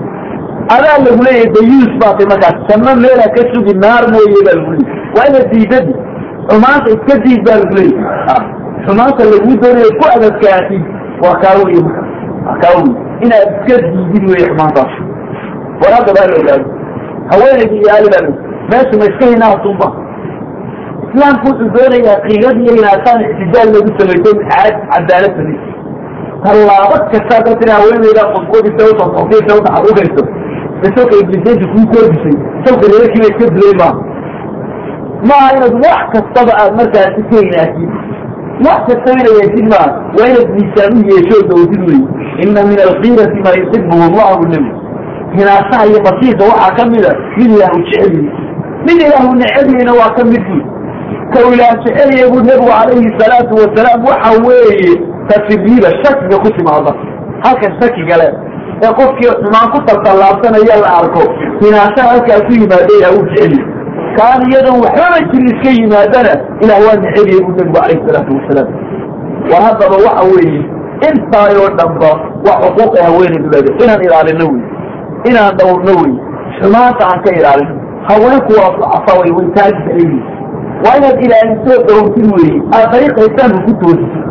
adaa 0.75 0.97
lagu 1.05 1.21
leeyahay 1.27 1.49
dayuus 1.55 1.91
baatay 2.01 2.25
markaas. 2.31 2.57
Janno 2.69 2.91
meela 3.03 3.25
ka 3.35 3.41
sugi 3.53 3.73
naar 3.83 4.03
mooye 4.13 4.39
baa 4.47 4.55
lagu 4.59 4.71
leeyay 4.75 4.95
waa 5.15 5.25
inaad 5.29 5.47
diidadi. 5.53 5.93
Xumaanta 6.49 6.87
iska 6.95 7.15
diid 7.23 7.41
baa 7.47 7.57
lagu 7.61 7.73
leeyay 7.79 7.97
xumaanta 8.85 9.23
lagu 9.31 9.51
doonayo 9.61 9.91
ku 9.99 10.05
adadkaatid 10.15 10.83
waa 11.23 11.35
kaa 11.43 11.55
wey 11.63 11.79
marka. 11.85 12.03
Waa 12.47 12.57
kaa 12.63 12.73
wey 12.77 12.89
inaad 13.25 13.47
iska 13.55 13.75
diidid 13.93 14.23
wey 14.31 14.43
xumaantaas. 14.51 14.93
War 15.81 16.01
baa 16.17 16.27
la 16.31 16.35
ogaado 16.41 16.67
haweenaydii 17.31 17.79
iyo 17.83 17.89
ali 17.97 18.09
baa 18.13 18.21
la 18.25 18.46
meesha 18.72 18.95
ma 18.99 19.05
iska 19.11 19.26
hinaasunba 19.34 19.88
islaamku 21.07 21.45
wuxuu 21.49 21.70
doonayaa 21.78 22.22
qiilad 22.28 22.57
iyo 22.63 22.74
hinaataan 22.80 23.20
ictidaal 23.30 23.70
lagu 23.76 23.89
samayso 23.99 24.32
caad 24.49 24.76
cadaalad 24.91 25.34
samaysa 25.38 25.68
tallaabo 26.43 26.95
kastaa 27.11 27.41
da 27.45 27.51
tiri 27.59 27.72
haweeneyda 27.78 28.24
qodqodi 28.34 28.70
sawta 28.80 29.03
qodqodi 29.15 29.49
sawta 29.49 29.70
aad 29.76 29.86
ugayso 29.91 30.24
de 30.82 30.88
sawka 30.95 31.15
ibliseynta 31.24 31.65
kuu 31.74 31.86
koordisay 31.93 32.36
sawka 32.65 32.86
reerkii 32.91 33.22
bay 33.24 33.32
iska 33.34 33.45
dilay 33.55 33.76
maaha 33.82 33.99
maaha 35.30 35.49
inaad 35.57 35.76
wax 35.86 36.01
kastaba 36.15 36.51
aad 36.61 36.72
markaasi 36.80 37.22
ka 37.30 37.36
hinaatid 37.45 37.89
wax 38.65 38.80
kastaba 38.89 39.18
ina 39.22 39.32
yeeshid 39.39 39.68
maaha 39.74 39.89
waa 40.18 40.28
inaad 40.32 40.49
miisaan 40.57 40.91
u 40.99 41.01
yeesho 41.11 41.38
dawdid 41.51 41.82
wey 41.89 42.01
ina 42.45 42.61
min 42.70 42.80
alkiirati 42.88 43.39
maa 43.45 43.55
yuxibuhu 43.61 44.03
allahu 44.09 44.43
nabi 44.53 44.72
hinaasaha 45.38 45.84
iyo 45.89 45.99
basiisa 46.07 46.43
waxaa 46.51 46.76
ka 46.78 46.86
mida 46.93 47.11
mid 47.38 47.49
ilaahu 47.55 47.80
jeceliyi 47.88 48.30
mid 48.86 48.97
ilaahu 49.07 49.36
necebiyena 49.41 49.93
waa 49.99 50.11
ka 50.17 50.23
mid 50.32 50.43
buy 50.49 50.61
ka 51.34 51.39
ilaah 51.53 51.73
jeceliya 51.86 52.25
buu 52.32 52.41
nebigu 52.49 52.67
calayhi 52.71 53.09
salaatu 53.19 53.53
wasalaam 53.61 53.99
waxa 54.09 54.32
weeye 54.47 54.91
tafiriida 55.30 55.89
shakiga 56.03 56.38
ku 56.43 56.49
timaada 56.57 56.91
halka 57.45 57.67
shakiga 57.80 58.17
le 58.21 58.28
ee 58.84 58.91
qofkii 58.99 59.32
xumaan 59.41 59.67
ku 59.73 59.80
taltallaabsanaya 59.88 60.75
la 60.84 60.89
arko 61.01 61.23
hinaasaha 61.61 62.07
halkaa 62.13 62.39
ku 62.47 62.51
yimaada 62.59 62.93
ilaah 62.97 63.13
uu 63.17 63.25
jeceliy 63.32 63.63
kaan 64.17 64.41
iyadoon 64.51 64.80
waxbaba 64.86 65.17
jiri 65.32 65.47
iska 65.53 65.69
yimaadana 65.80 66.34
ilaah 66.63 66.80
waa 66.88 66.97
necebiyey 67.05 67.41
buu 67.45 67.53
nebigu 67.57 67.75
calayhi 67.80 68.01
salaatu 68.07 68.32
wasalaam 68.38 68.69
war 69.51 69.61
haddaba 69.67 69.95
waxa 70.07 70.23
weeye 70.34 70.61
intaayoo 71.09 71.69
dhanba 71.80 72.11
waa 72.47 72.57
xuquuqa 72.63 73.03
haweeneydu 73.07 73.47
leedahay 73.53 73.84
inaan 73.86 74.01
ilaalino 74.07 74.45
wey 74.53 74.63
inaan 75.30 75.51
dhawrno 75.59 75.93
wey 76.01 76.13
xumaanta 76.59 77.03
aan 77.11 77.19
ka 77.25 77.32
ilaalino 77.39 77.75
haweenku 78.10 78.51
waa 78.60 78.72
ducafa 78.76 79.12
way 79.20 79.32
taagsayihin 79.58 80.22
waa 80.84 80.97
inaad 80.99 81.18
ilaaliso 81.26 81.74
dhowrtid 81.88 82.28
weeye. 82.36 82.62
Aad 82.76 82.88
dariiqaysaanku 82.93 83.60
ku 83.68 83.74
toosisid 83.82 84.24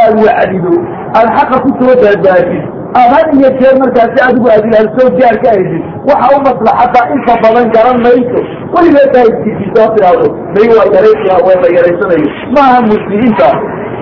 aad 0.00 0.14
wacdido. 0.26 0.72
Aad 1.18 1.28
xaqa 1.36 1.56
ku 1.64 1.70
soo 1.78 1.94
baadbaadid 2.02 2.62
aad 3.00 3.10
had 3.14 3.28
iyo 3.38 3.50
jeer 3.58 3.74
markaasi 3.82 4.18
adigu 4.28 4.46
aad 4.54 4.64
ilaaliso 4.68 5.02
jaar 5.20 5.36
ka 5.42 5.48
haysid 5.54 5.82
waxa 6.08 6.28
u 6.36 6.40
maslaxataa 6.48 7.06
inta 7.14 7.34
badan 7.44 7.66
garan 7.74 7.98
mayso. 8.06 8.40
Weligeed 8.74 9.14
haydkiisoo 9.18 9.88
tidhaahdo 9.94 10.28
may 10.54 10.66
waa 10.76 10.88
yaraysa 10.96 11.32
waa 11.46 11.60
la 11.62 11.68
yaraysanayo. 11.76 12.28
Maaha 12.56 12.78
muslimiinta. 12.92 13.48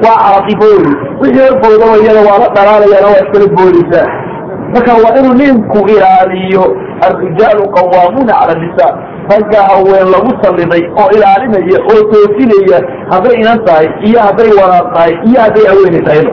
Waa 0.05 0.19
caatifo 0.25 0.67
wey 0.73 0.91
wixii 1.21 1.45
horboodaba 1.49 1.97
iyada 2.03 2.21
waa 2.29 2.39
la 2.43 2.49
dhalaalayana 2.57 3.07
waa 3.13 3.23
iskala 3.25 3.47
boodaysaa 3.57 4.09
marka 4.75 4.93
waa 5.05 5.15
inuu 5.19 5.35
ninku 5.43 5.79
ilaaliyo 5.95 6.65
alrijaalu 7.07 7.63
qawaamuuna 7.77 8.33
cala 8.41 8.55
nisaa 8.63 8.93
ragga 9.33 9.61
haween 9.71 10.07
lagu 10.15 10.31
salliday 10.43 10.83
oo 11.01 11.09
ilaalinaya 11.17 11.79
oo 11.93 12.01
toosinaya 12.13 12.79
hadday 13.13 13.35
inan 13.43 13.59
tahay 13.67 13.87
iyo 14.09 14.19
hadday 14.27 14.51
walaad 14.61 14.87
tahay 14.95 15.13
iyo 15.29 15.39
hadday 15.45 15.65
haweenay 15.73 16.03
tahayba 16.09 16.33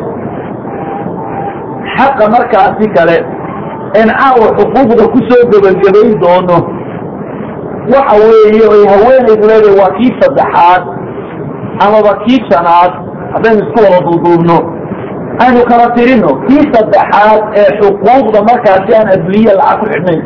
xaqa 1.98 2.26
markaasi 2.36 2.88
kale 2.96 3.18
en 4.02 4.10
xuquuqda 4.58 5.04
ku 5.14 5.20
soo 5.30 5.44
gebagabayn 5.52 6.14
doono 6.24 6.58
waxa 7.94 8.16
weeye 8.24 8.66
oy 8.74 8.82
haweenaydu 8.94 9.44
leedahay 9.50 9.76
waa 9.82 9.92
kii 9.98 10.12
saddexaad 10.22 10.84
amaba 11.86 12.12
kii 12.24 12.40
shanaad 12.50 12.92
haddaynu 13.34 13.62
isku 13.66 13.80
wada 13.86 14.00
duuduubno. 14.08 14.58
Aynu 15.46 15.62
kala 15.70 15.86
tirino 15.96 16.30
kii 16.48 16.64
saddexaad 16.74 17.42
ee 17.62 17.70
xuquuqda 17.80 18.40
markaasi 18.50 18.92
aan 19.00 19.08
adduunya 19.16 19.54
lacag 19.60 19.80
ku 19.80 19.86
xidhnayn 19.94 20.22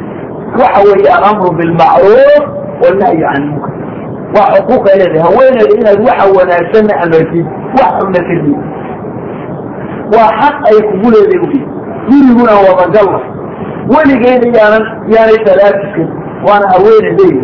waxa 0.59 0.79
weeye 0.87 1.09
alamru 1.17 1.49
bilmacruuf 1.57 2.43
xuquuqay 4.55 4.95
leedahay 5.01 5.23
haweeneyda 5.27 5.73
inaad 5.79 5.99
waxa 6.07 6.25
wanaagsanna 6.37 6.93
amartid 7.03 7.45
wax 7.79 7.91
xunna 7.99 8.21
ka 8.27 8.35
did 8.43 8.57
waa 10.15 10.29
xaq 10.41 10.55
ay 10.69 10.77
kugu 10.89 11.07
leedahay 11.15 11.41
ui 11.47 11.59
guriguna 12.09 12.53
wadagalla 12.67 13.19
weligeeda 13.93 14.47
yaanan 14.59 14.83
yaanay 15.13 15.39
talaafiskan 15.47 16.09
waana 16.47 16.65
haweenedaydi 16.73 17.41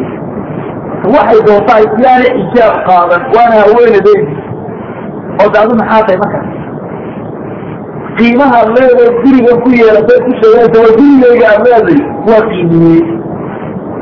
waxay 1.15 1.39
doontaa 1.47 1.79
yaanay 2.05 2.31
xijaab 2.39 2.75
qaadan 2.89 3.21
waana 3.35 3.55
haweenedaydi 3.63 4.33
oo 5.41 5.49
daadu 5.55 5.73
maxaa 5.81 6.01
tahay 6.07 6.19
marka 6.23 6.39
qiimaha 8.17 8.59
leedahay 8.75 9.11
gurigan 9.23 9.57
ku 9.63 9.69
yeelatay 9.79 10.19
ku 10.25 10.31
sheegaysa 10.39 10.77
waa 10.83 10.95
gurigayga 10.99 11.45
aad 11.53 11.63
leeday 11.71 11.99
waa 12.29 12.41
qiimiyey 12.49 13.01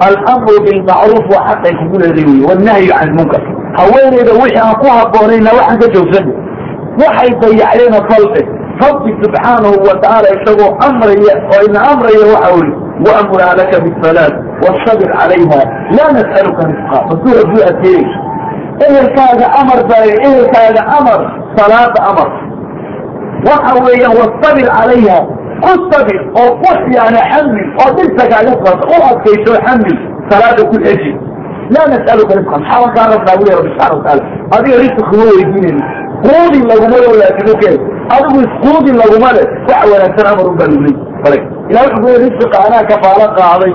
alamru 0.08 0.56
bilmacruuf 0.66 1.26
waa 1.34 1.46
xaqay 1.50 1.74
kugu 1.80 1.98
leeday 2.04 2.26
wey 2.32 2.42
wannahyu 2.50 2.90
can 2.98 3.08
ilmunkar 3.10 3.42
haweeneyda 3.80 4.32
wixii 4.42 4.60
aan 4.64 4.76
ku 4.82 4.88
habboonayna 4.98 5.50
waxaan 5.60 5.78
ka 5.82 5.88
joogsana 5.96 6.32
waxay 7.02 7.30
dayacdeena 7.44 8.00
falte 8.10 8.42
rabbi 8.84 9.10
subxaanahu 9.24 9.76
wa 9.88 9.94
tacaala 10.04 10.28
isagoo 10.38 10.72
amraya 10.88 11.34
oo 11.54 11.62
ina 11.70 11.80
amraya 11.92 12.26
waxa 12.34 12.50
uri 12.58 12.72
waamur 13.06 13.42
ahlaka 13.50 13.78
bisalaat 13.86 14.34
wastabir 14.64 15.10
calayha 15.20 15.62
laa 15.98 16.10
nas'aluka 16.18 16.62
risqa 16.72 16.98
masuul 17.10 17.38
aduu 17.44 17.64
ateey 17.72 18.04
ehelkaaga 18.88 19.46
amar 19.62 19.80
baa 19.90 20.06
ehelkaaga 20.28 20.82
amar 21.00 21.20
salaada 21.58 22.00
amar 22.12 22.28
waxa 23.50 23.74
weeyaan 23.86 24.14
wastabir 24.22 24.68
calayha 24.78 25.18
ku 25.66 25.74
sabir 25.92 26.20
oo 26.42 26.50
ku 26.62 26.70
yani 26.98 27.22
xamil 27.32 27.66
oo 27.84 27.90
dhirta 27.98 28.24
kaaga 28.34 28.54
saato 28.64 28.84
u 28.94 28.98
adkayso 29.10 29.52
xamil 29.66 29.96
salaada 30.30 30.64
ku 30.72 30.76
xeji 30.86 31.12
laa 31.76 31.88
nas'aluka 31.94 32.34
risqa 32.40 32.58
maxaa 32.62 32.88
kaa 32.96 33.08
rabnaa 33.14 33.38
buli 33.40 33.52
rabbi 33.58 33.70
subxana 33.74 33.96
wataala 33.98 34.24
adiga 34.56 34.78
risq 34.84 35.00
kuma 35.10 35.24
weydiinayno 35.32 35.84
quudin 36.26 36.64
laguma 36.72 36.98
laakinuke 37.22 37.70
adigu 38.16 38.40
isquudin 38.48 38.96
laguma 39.04 39.30
le 39.38 39.44
wax 39.70 39.82
wanaagsan 39.94 40.26
amar 40.32 40.46
lagu 40.60 40.78
leey 40.86 40.96
bale 41.24 41.38
ilah 41.72 41.82
wuxuu 41.86 42.02
ku 42.04 42.08
yidhi 42.14 42.30
risqa 42.38 42.58
anaa 42.68 42.84
kafaalo 42.92 43.26
qaaday 43.40 43.74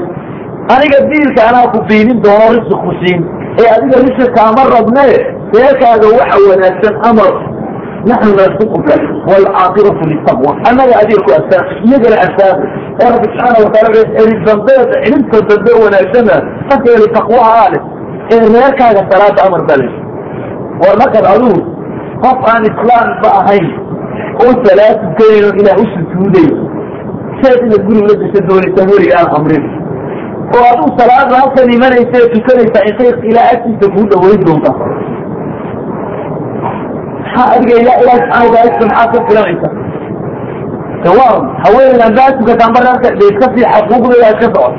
aniga 0.74 0.98
diilka 1.10 1.40
anaa 1.50 1.66
ku 1.74 1.78
biinin 1.88 2.18
doono 2.24 2.46
risq 2.56 2.72
ku 2.84 2.90
siin 3.00 3.20
ee 3.60 3.68
adiga 3.76 3.96
risq 4.06 4.20
kaama 4.38 4.62
rabne 4.74 5.06
reerkaaga 5.54 6.08
waxa 6.18 6.38
wanaagsan 6.50 6.94
amar 7.10 7.32
naxnu 8.08 8.32
narsuquka 8.40 8.94
waalcaaqibatu 9.30 10.02
litaqwa 10.12 10.50
annaga 10.70 10.94
adiga 11.02 11.20
ku 11.26 11.30
astaa 11.38 11.62
iyagana 11.86 12.16
astaaqi 12.26 12.66
oo 13.02 13.08
rabbi 13.14 13.26
subxaana 13.32 13.58
wataala 13.64 14.00
celin 14.16 14.38
dambeed 14.48 14.88
cilinta 15.04 15.38
dambe 15.50 15.72
wanaagsana 15.84 16.36
dadkeeda 16.70 17.06
taqwaha 17.18 17.64
leh 17.72 17.82
ee 18.34 18.40
reerkaaga 18.54 19.02
salaada 19.10 19.40
amar 19.48 19.62
baa 19.68 19.78
leh 19.82 19.90
war 20.82 20.94
markaad 21.02 21.26
adigu 21.34 21.60
qof 22.24 22.38
aan 22.52 22.62
islaam 22.72 23.08
ba 23.22 23.30
ahayn 23.40 23.66
oo 24.44 24.52
salaad 24.66 24.96
tukanayno 25.04 25.50
ilaah 25.60 25.82
u 25.82 25.86
sujuudayo 25.94 26.54
seed 27.42 27.60
inaad 27.66 27.82
guriga 27.88 28.06
la 28.10 28.14
gasho 28.22 28.40
doonaysaa 28.48 28.88
weliga 28.92 29.14
aan 29.20 29.30
amrin 29.38 29.64
oo 30.56 30.64
adigu 30.72 30.90
salaada 31.00 31.34
halkan 31.40 31.68
imanaysa 31.76 32.16
ee 32.22 32.28
tukanaysaa 32.36 32.84
intay 32.90 33.12
ilaa 33.30 33.48
agtiisa 33.54 33.86
kuu 33.94 34.06
dhaweyn 34.12 34.42
doonta 34.48 34.72
maxaa 37.36 37.52
adiga 37.56 37.74
ila 37.82 37.92
ilaah 38.02 38.18
subxaana 38.20 38.46
wataala 38.46 38.86
maxaa 38.86 39.06
ka 39.12 39.18
filanaysa. 39.28 39.68
Sawaan 41.04 41.42
haweeneyda 41.64 42.04
haddaad 42.04 42.32
tukataan 42.38 42.72
bararka 42.74 43.08
sii 43.18 43.30
xaquuqdeeda 43.40 44.28
iska 44.34 44.46
socod 44.54 44.74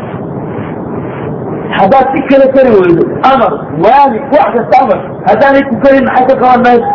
haddaad 1.77 2.05
si 2.13 2.21
kale 2.29 2.45
kari 2.55 2.71
weydo 2.77 3.03
amar 3.31 3.53
waali 3.83 4.17
wax 4.33 4.49
kasta 4.55 4.75
amar 4.83 4.99
haddaanay 5.27 5.63
tukanin 5.69 6.05
maxay 6.05 6.25
ka 6.29 6.35
qaban 6.41 6.61
mayso 6.65 6.89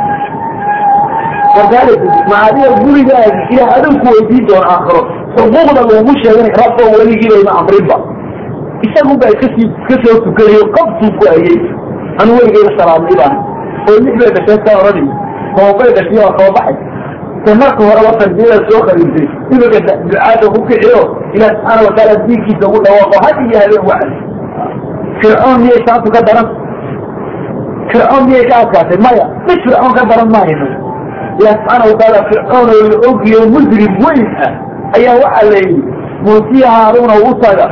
wakaalika 1.59 2.07
ma 2.30 2.36
adiga 2.46 2.70
gurigaaga 2.82 3.40
ilaah 3.52 3.76
adigu 3.76 3.96
ku 4.02 4.07
weydiin 4.14 4.46
doona 4.48 4.66
aakhiro. 4.74 5.02
Xuquuqda 5.36 5.82
loogu 5.90 6.12
sheegan 6.22 6.48
rabbo 6.61 6.82
weligiibayma 6.98 7.52
amrinba 7.61 7.96
isagu 8.86 9.14
baa 9.20 9.32
iskasii 9.34 9.68
iska 9.80 9.94
soo 10.04 10.16
tukanayo 10.24 10.64
qabtuu 10.76 11.11
ku 11.18 11.24
hayay 11.30 11.59
anu 12.20 12.30
weligeyda 12.38 12.70
salaadnay 12.78 13.16
baan 13.20 13.34
oo 13.88 13.98
lix 14.04 14.14
bay 14.20 14.30
dhasheen 14.36 14.61
ka 14.66 14.72
oranayo 15.57 15.72
toobay 15.72 15.92
dhashay 15.94 16.18
waa 16.18 16.38
soo 16.38 16.52
baxay 16.52 16.76
te 17.44 17.54
marka 17.54 17.82
horeba 17.84 18.12
tarbiyada 18.18 18.59
soo 18.70 18.80
khaliisay 18.86 19.28
imika 19.50 19.78
ducaada 20.04 20.46
ku 20.54 20.61
kiciyo 20.66 21.00
ilaah 21.34 21.50
subxaana 21.50 21.82
wataala 21.88 22.14
diinkiisa 22.26 22.68
ugu 22.68 22.78
dhawaaqo 22.84 23.16
had 23.24 23.36
iyo 23.46 23.59
habeen 23.61 23.84
wacdi 23.90 24.16
fircoon 25.20 25.57
miyay 25.61 25.80
saantu 25.86 26.11
ka 26.12 26.20
daran 26.28 26.48
fircoon 27.92 28.22
miyay 28.28 28.44
ka 28.50 28.57
adkaatay 28.64 28.98
maya 29.07 29.26
mid 29.48 29.59
fircoon 29.64 29.92
ka 29.98 30.02
daran 30.11 30.28
mahayno 30.34 30.66
ilaah 31.40 31.54
subxaana 31.57 31.84
wataala 31.92 32.18
fircoon 32.30 32.66
oo 32.74 32.82
la 32.90 32.96
ogiyo 33.11 33.40
mujrim 33.54 33.92
weyn 34.04 34.26
ah 34.46 34.52
ayaa 34.96 35.16
waxaa 35.24 35.50
la 35.52 35.59
yidhi 35.64 35.82
muusiya 36.26 36.68
haaruna 36.76 37.14
u 37.30 37.32
taga 37.44 37.66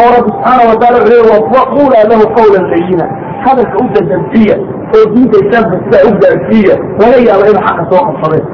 oo 0.00 0.08
rabbi 0.16 0.30
subxaana 0.32 0.62
wataala 0.70 0.98
wuxuu 1.04 1.54
waqula 1.56 1.98
lahu 2.10 2.24
qawlan 2.38 2.64
layina 2.72 3.06
hadalka 3.44 3.76
u 3.84 3.86
dadabsiya 3.94 4.56
oo 4.96 5.04
diinta 5.14 5.36
islaamka 5.44 5.76
sidaa 5.84 6.04
u 6.08 6.12
gaarsiiya 6.22 6.74
laga 7.00 7.18
yaabo 7.28 7.44
inuu 7.50 7.64
xaqa 7.68 7.82
soo 7.90 8.02
qabsadeen 8.08 8.44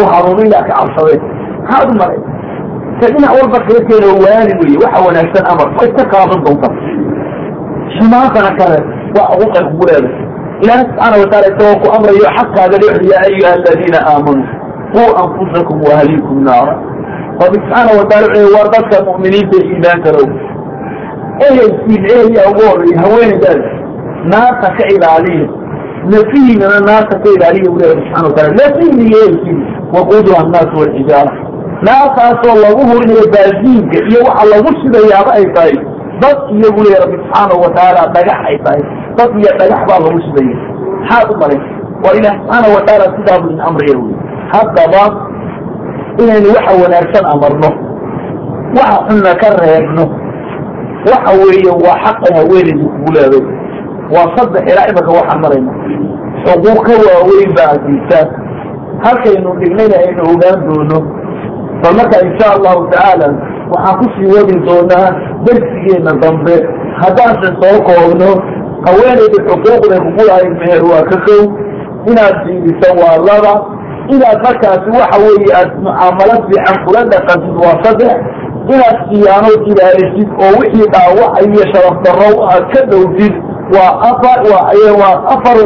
u 0.00 0.02
haruuno 0.12 0.42
ilaa 0.48 0.64
ka 0.68 0.72
cabsadeen 0.80 1.22
maxaad 1.62 1.88
u 1.92 1.94
maray? 2.00 2.20
Ka 3.00 3.06
dhinac 3.12 3.32
walba 3.38 3.58
kaga 3.66 3.80
keeno 3.88 4.08
waani 4.24 4.52
weye 4.60 4.76
waxa 4.84 4.98
wanaagsan 5.06 5.44
amar 5.52 5.68
way 5.76 5.86
iska 5.90 6.04
qaadan 6.12 6.40
doonta. 6.44 6.68
Xumaantana 7.94 8.50
kale 8.58 8.78
waa 9.16 9.28
xuquuqay 9.40 9.64
kugu 9.70 9.84
leedahay 9.88 10.28
ilaahay 10.62 10.84
subxaana 10.88 11.16
wataala 11.22 11.46
isagoo 11.50 11.76
ku 11.82 11.86
amrayo 11.96 12.26
xaqaaga 12.36 12.76
dhexdi 12.82 13.06
yaa 13.12 13.22
ayuha 13.28 13.50
aladiina 13.58 13.98
aamanuu 14.10 14.48
quu 14.94 15.02
anfusakum 15.22 15.76
waahliikum 15.88 16.36
naara. 16.48 16.74
Rabbi 17.42 17.56
subxaana 17.62 17.90
wataala 18.00 18.26
wuxuu 18.28 18.54
war 18.56 18.66
dadka 18.74 18.96
mu'miniinta 19.08 19.56
iimaanka 19.66 20.08
low 20.16 20.28
ehelkiin 21.46 22.02
eheliya 22.12 22.42
ugu 22.50 22.62
horreeya 22.70 22.98
haweeneydaas 23.04 23.62
naarta 24.32 24.68
ka 24.78 24.84
ilaaliya 24.94 25.46
nafihiinana 26.12 26.80
naarta 26.80 27.18
ka 27.18 27.28
ilaaliya 27.36 27.70
buu 27.70 27.78
leeyahay 27.78 28.02
subxana 28.04 28.28
wataala 28.28 28.52
ehelkiina 28.80 29.64
waquuduha 29.94 30.38
annaasu 30.44 30.74
walxijaara 30.80 31.32
naartaasoo 31.88 32.56
lagu 32.64 32.82
hurinayo 32.90 33.24
baasiinka 33.34 33.98
iyo 34.08 34.20
waxa 34.28 34.44
lagu 34.52 34.70
shidayaaba 34.80 35.30
ay 35.38 35.44
tahay 35.54 35.76
dad 36.22 36.38
iyo 36.56 36.68
buu 36.72 36.82
leeyahay 36.84 37.04
rabbi 37.04 37.16
subxaanahu 37.22 37.60
watacaala 37.64 38.12
dhagax 38.14 38.38
ay 38.48 38.58
tahay 38.64 38.82
dad 39.16 39.30
iyo 39.40 39.50
dhagax 39.58 39.80
baa 39.88 40.00
lagu 40.06 40.20
shidaya 40.26 40.56
maxaad 41.00 41.28
u 41.32 41.36
malayn 41.42 41.62
waa 42.04 42.14
ilaah 42.18 42.34
subxaana 42.38 42.68
watacaala 42.76 43.06
sidaa 43.16 43.38
buu 43.42 43.50
in 43.54 43.60
amraya 43.68 43.96
wy 44.02 44.12
haddaba 44.52 45.02
inaynu 46.22 46.48
waxa 46.56 46.72
wanaagsan 46.82 47.24
amarno 47.34 47.70
waxa 48.78 48.96
xunna 49.08 49.32
ka 49.42 49.48
reebno 49.62 50.04
waxa 51.10 51.30
weeye 51.40 51.70
waa 51.84 51.96
xaqan 52.04 52.32
haweenaydu 52.38 52.84
kugu 52.94 53.10
leeday 53.16 53.44
waa 54.14 54.28
saddex 54.36 54.62
ilaa 54.72 54.88
imaka 54.92 55.10
waxaan 55.18 55.40
marayna 55.44 55.72
xuquuq 56.44 56.78
ka 56.86 56.94
waaweyn 57.06 57.50
baa 57.58 57.74
jirta. 57.86 58.20
Halkaynu 59.04 59.50
dhignayna 59.60 59.96
aynu 60.06 60.22
ogaan 60.32 60.58
doono. 60.68 60.98
Bal 61.82 61.94
marka 61.98 62.16
insha 62.26 62.46
allahu 62.56 62.86
tacaala 62.92 63.28
waxaan 63.72 63.96
ku 64.00 64.06
sii 64.14 64.28
wadi 64.34 64.54
doonaa 64.66 65.08
dersigeena 65.46 66.12
dambe. 66.22 66.56
Haddaanse 67.02 67.48
soo 67.60 67.76
koobno 67.88 68.30
haweenayda 68.86 69.38
xuquuqda 69.48 69.96
kugu 70.04 70.22
lahayd 70.28 70.52
meher 70.60 70.82
waa 70.90 71.02
ka 71.10 71.16
kow. 71.26 71.42
Inaad 72.10 72.36
fiiriso 72.44 72.88
waa 73.02 73.16
laba. 73.28 73.54
Inaad 74.14 74.38
markaasi 74.46 74.88
waxa 74.98 75.16
weeye 75.24 75.50
aad 75.60 75.70
mucaamalo 75.84 76.36
fiican 76.46 76.76
kula 76.84 77.00
dhaqantid 77.12 77.54
waa 77.64 77.76
saddex. 77.84 78.14
Inaad 78.74 78.98
siyaanood 79.08 79.62
ilaalisid 79.72 80.28
oo 80.44 80.52
wixii 80.60 80.88
dhaawaca 80.94 81.40
iyo 81.48 81.64
sharaf 81.72 81.96
darrow 82.04 82.36
aad 82.52 82.64
ka 82.74 82.80
dhowtid 82.90 83.34
waa 83.74 83.92
afar 84.10 84.38
waa 85.00 85.16
afar 85.34 85.58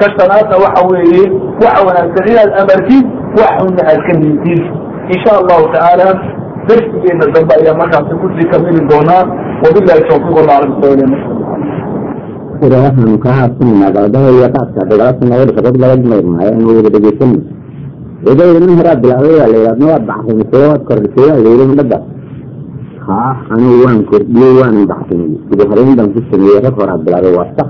ka 0.00 0.06
shanaadna 0.16 0.56
waxa 0.64 0.82
weeye 0.90 1.24
waxa 1.64 1.80
wanaagsan 1.88 2.24
inaad 2.32 2.50
amartid 2.62 3.04
wax 3.38 3.50
xunna 3.60 3.82
aad 3.90 4.00
ka 4.08 4.12
niitid 4.20 4.62
insha 5.14 5.30
allahu 5.40 5.64
tacaala 5.74 6.06
darsigeena 6.68 7.24
dambe 7.34 7.52
ayaa 7.60 7.76
markaasi 7.82 8.14
ku 8.22 8.26
sii 8.36 8.48
kamili 8.52 8.80
doonaa 8.90 9.22
wabilahi 9.64 10.02
tawfiiq 10.08 10.36
waxaanu 10.38 10.74
sax 27.58 27.68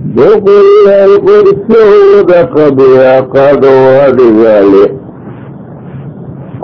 boqolaal 0.00 1.12
qorsowda 1.26 2.38
qabiya 2.54 3.14
qado 3.34 3.72
adigaale 4.06 4.84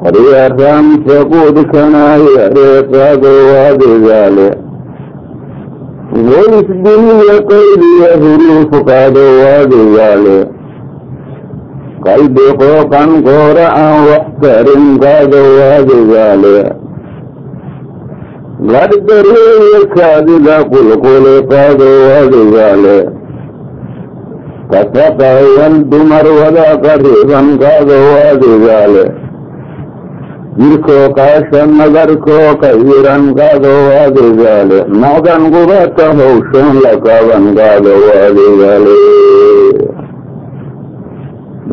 qorya 0.00 0.44
raamsa 0.58 1.16
qudkanayare 1.32 2.68
qado 2.92 3.32
adigaale 3.68 4.48
ways 6.28 6.68
duniya 6.86 7.36
qayliya 7.50 8.10
huruuf 8.22 8.72
qado 8.88 9.26
adigaale 9.58 10.38
qalbi 12.06 12.46
qooqan 12.62 13.10
qoora 13.26 13.66
aan 13.84 13.98
wax 14.08 14.24
karin 14.42 14.86
qado 15.04 15.42
adigaale 15.76 16.56
gadgareeya 18.72 19.80
kaadida 19.96 20.56
qulquli 20.72 21.36
qado 21.52 21.90
adigaale 22.22 22.96
kasaqayan 24.70 25.74
dumar 25.90 26.26
wada 26.26 26.66
qariban 26.84 27.46
qado 27.62 27.98
adigaale 28.30 29.04
jirkoo 30.58 31.06
qaasha 31.18 31.60
nadarkoo 31.78 32.48
qayiran 32.62 33.24
qado 33.38 33.74
adigaale 34.04 34.78
macdan 35.02 35.42
qubata 35.54 36.06
hawshan 36.18 36.72
la 36.84 36.92
qaban 37.06 37.44
qado 37.58 37.94
adigaale 38.26 38.94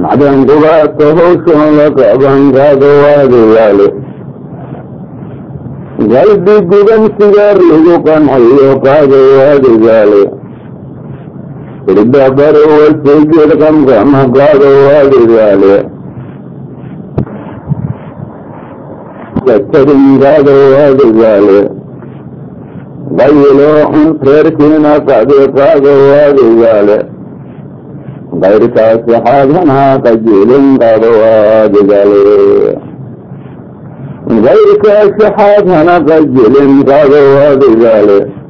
macdan 0.03 0.37
qubata 0.49 1.07
hawshan 1.19 1.69
la 1.79 1.87
qaban 1.99 2.41
qado 2.57 2.91
adigaale 3.17 3.87
qalbi 6.13 6.55
guban 6.69 7.03
sigaar 7.17 7.57
lagu 7.69 7.95
qanciyo 8.05 8.71
qado 8.85 9.21
irdabar 11.91 12.55
wasajir 12.71 13.49
qamqama 13.61 14.21
qado 14.35 14.71
adigaale 14.99 15.75
tarin 19.71 20.03
qado 20.23 20.55
adigaale 20.87 21.59
qaylo 23.17 23.71
un 23.97 24.05
reerkiina 24.27 24.93
qadi 25.09 25.39
qado 25.57 25.93
adigaale 26.27 26.97
qayrkaasi 28.43 29.13
xaadana 29.25 29.81
qajilin 30.05 30.65
qado 30.83 31.11
adigaale 31.63 32.23
gayrkaasi 34.45 35.25
xaadana 35.37 35.95
qajilin 36.09 36.71
qado 36.89 37.21
adigaale 37.49 38.17
isla 38.21 38.42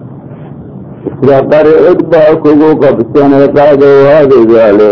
qarcid 1.51 1.99
baa 2.11 2.35
kugu 2.43 2.69
qabsanay 2.81 3.47
qado 3.57 3.89
adigaale 4.19 4.89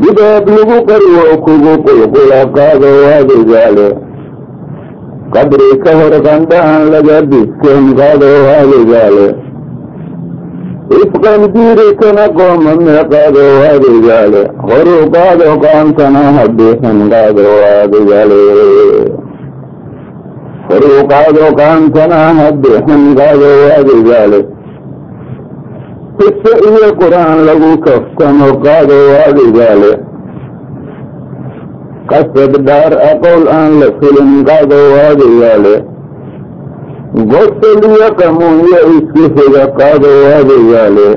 dibaab 0.00 0.46
lagu 0.56 0.78
qarwo 0.88 1.24
kugu 1.44 1.72
qulqula 1.86 2.40
qado 2.56 2.90
adigaale 3.18 3.86
qabri 5.34 5.68
ka 5.84 5.92
hor 6.00 6.14
qandhaan 6.26 6.82
laga 6.92 7.18
bisken 7.30 7.84
qado 7.98 8.30
adigaale 8.60 9.26
isqandiiri 11.02 11.86
kana 12.00 12.24
qoomame 12.36 12.92
adigaale 13.02 14.42
horu 14.68 14.96
qaado 15.14 15.48
qaantana 15.64 16.22
habixin 16.38 16.98
qado 17.12 17.46
adigaale 20.74 20.98
horu 20.98 21.08
qaado 21.08 21.44
qaantana 21.56 22.20
habixin 22.38 23.14
qado 23.18 23.50
adigaale 23.78 24.40
qise 26.18 26.52
iyo 26.68 26.88
qur'aan 27.00 27.38
lagu 27.46 27.70
kaftamo 27.86 28.48
qado 28.64 28.98
adigaale 29.28 29.92
qasad 32.10 32.52
dhaar 32.66 32.92
aqowl 33.10 33.48
aan 33.48 33.72
la 33.80 33.88
filin 34.00 34.44
qado 34.44 34.80
adigaale 35.10 35.74
gosol 37.32 37.80
iyo 37.90 38.08
qamuunyo 38.18 38.78
isku 38.94 39.22
xiga 39.36 39.64
qado 39.78 40.12
adigaale 40.38 41.08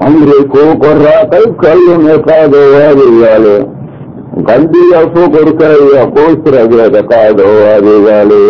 cumri 0.00 0.38
kuu 0.52 0.72
qoraa 0.82 1.22
qaybka 1.32 1.70
lume 1.74 2.14
qado 2.28 2.62
adigaale 2.90 3.79
qalbiga 4.48 5.00
fuqurka 5.14 5.68
iyo 5.84 6.02
quusrageed 6.14 6.94
qado 7.10 7.46
adigaale 7.74 8.42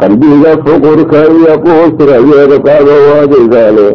qalbiga 0.00 0.52
fuqurka 0.64 1.20
iyo 1.36 1.54
quusrageed 1.64 2.52
qado 2.66 2.96
adigaale 3.22 3.88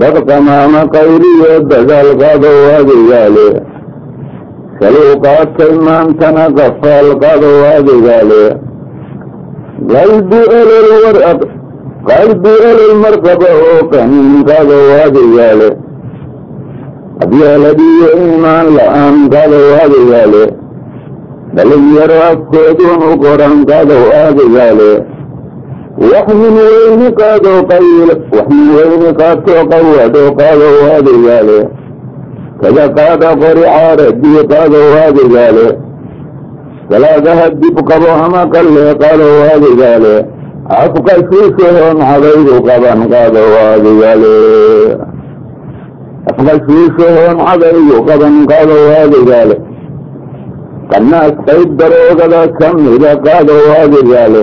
dad 0.00 0.16
qamaama 0.28 0.80
qayliyo 0.94 1.52
dadaal 1.70 2.08
qado 2.22 2.52
adigaale 2.78 3.46
saluu 4.80 5.12
qaadkay 5.24 5.72
maantana 5.86 6.44
qafaal 6.58 7.08
qado 7.24 7.50
adigaale 7.76 8.42
qalbi 9.92 10.40
olol 10.60 10.88
war 11.04 11.18
qalbi 12.10 12.52
olol 12.70 12.94
marqaba 13.04 13.48
oo 13.66 13.78
qanin 13.92 14.30
qado 14.50 14.78
adigaale 15.06 15.68
abyaaladiyo 17.24 18.08
iimaan 18.20 18.66
la'aan 18.76 19.16
qado 19.34 19.60
adigaale 19.84 20.44
dhalinyaro 21.56 22.18
afkoodun 22.30 23.00
u 23.10 23.12
qoran 23.24 23.56
qadow 23.70 24.02
adigaale 24.26 24.90
wax 26.10 26.26
min 26.40 26.54
weyni 26.60 27.08
qaado 27.20 27.52
qayl 27.70 27.88
wax 28.36 28.46
min 28.58 28.68
weyni 28.76 29.10
qaato 29.20 29.54
qawado 29.72 30.22
qadow 30.40 30.76
adigaale 30.98 31.58
kaga 32.60 32.84
qaada 32.98 33.28
qori 33.42 33.64
caaradii 33.72 34.40
qadow 34.52 34.86
adigaale 35.08 35.66
salaadaha 36.90 37.46
dib 37.60 37.76
qabo 37.90 38.10
ama 38.24 38.42
qalle 38.54 38.84
qadow 39.04 39.34
adigaale 39.54 40.14
afka 40.84 41.14
shuushahoon 41.28 41.98
cadaygu 42.08 42.56
qaban 42.68 43.00
qadow 43.14 43.50
adigaale 43.72 44.34
afqashiishahoon 46.30 47.36
cadaygu 47.46 47.96
qaban 48.08 48.36
qaado 48.50 48.76
waadigaale 48.90 49.56
qanaas 50.90 51.34
qayb 51.46 51.68
daroogada 51.80 52.40
ka 52.58 52.68
mida 52.84 53.12
qaado 53.26 53.54
waadigaale 53.70 54.42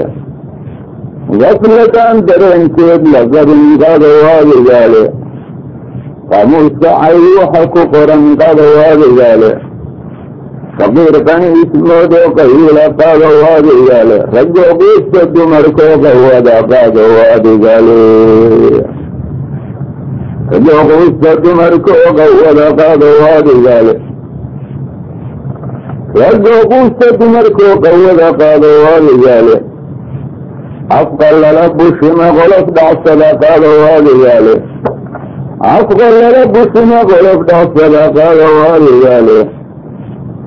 gafladaan 1.42 2.18
dareenkeed 2.28 3.04
la 3.14 3.22
qabin 3.34 3.64
qaado 3.84 4.10
waadigaale 4.28 5.04
qaamuuska 6.32 6.90
cay 7.02 7.20
waxa 7.40 7.62
ku 7.74 7.82
qoran 7.94 8.24
qaado 8.42 8.66
waadigaale 8.80 9.52
faqiir 10.78 11.16
qaniismoodoo 11.30 12.28
qayiila 12.38 12.84
qaado 13.02 13.28
waadigaale 13.44 14.18
raggo 14.36 14.66
qiista 14.82 15.22
dumarkoo 15.36 15.94
qawada 16.06 16.56
qaado 16.72 17.04
waadigaale 17.18 17.98
raggo 20.54 20.74
qiista 20.90 21.32
dumarkoo 21.44 22.10
qawada 22.18 22.66
qaado 22.80 23.08
waadigaale 23.24 23.94
raggo 26.22 26.54
quusta 26.72 27.08
dumarkoo 27.20 27.74
qawada 27.86 28.28
qaado 28.40 28.70
waadigaale 28.86 29.56
afqa 31.00 31.28
lala 31.42 31.64
bushima 31.78 32.28
qolof 32.38 32.68
dhacsada 32.78 33.30
qaado 33.42 33.70
waadigaale 33.86 34.54
afqa 35.76 36.08
lala 36.20 36.42
bushima 36.56 37.00
qolof 37.12 37.40
dhacsada 37.50 38.04
qaado 38.18 38.46
waadigaale 38.62 39.38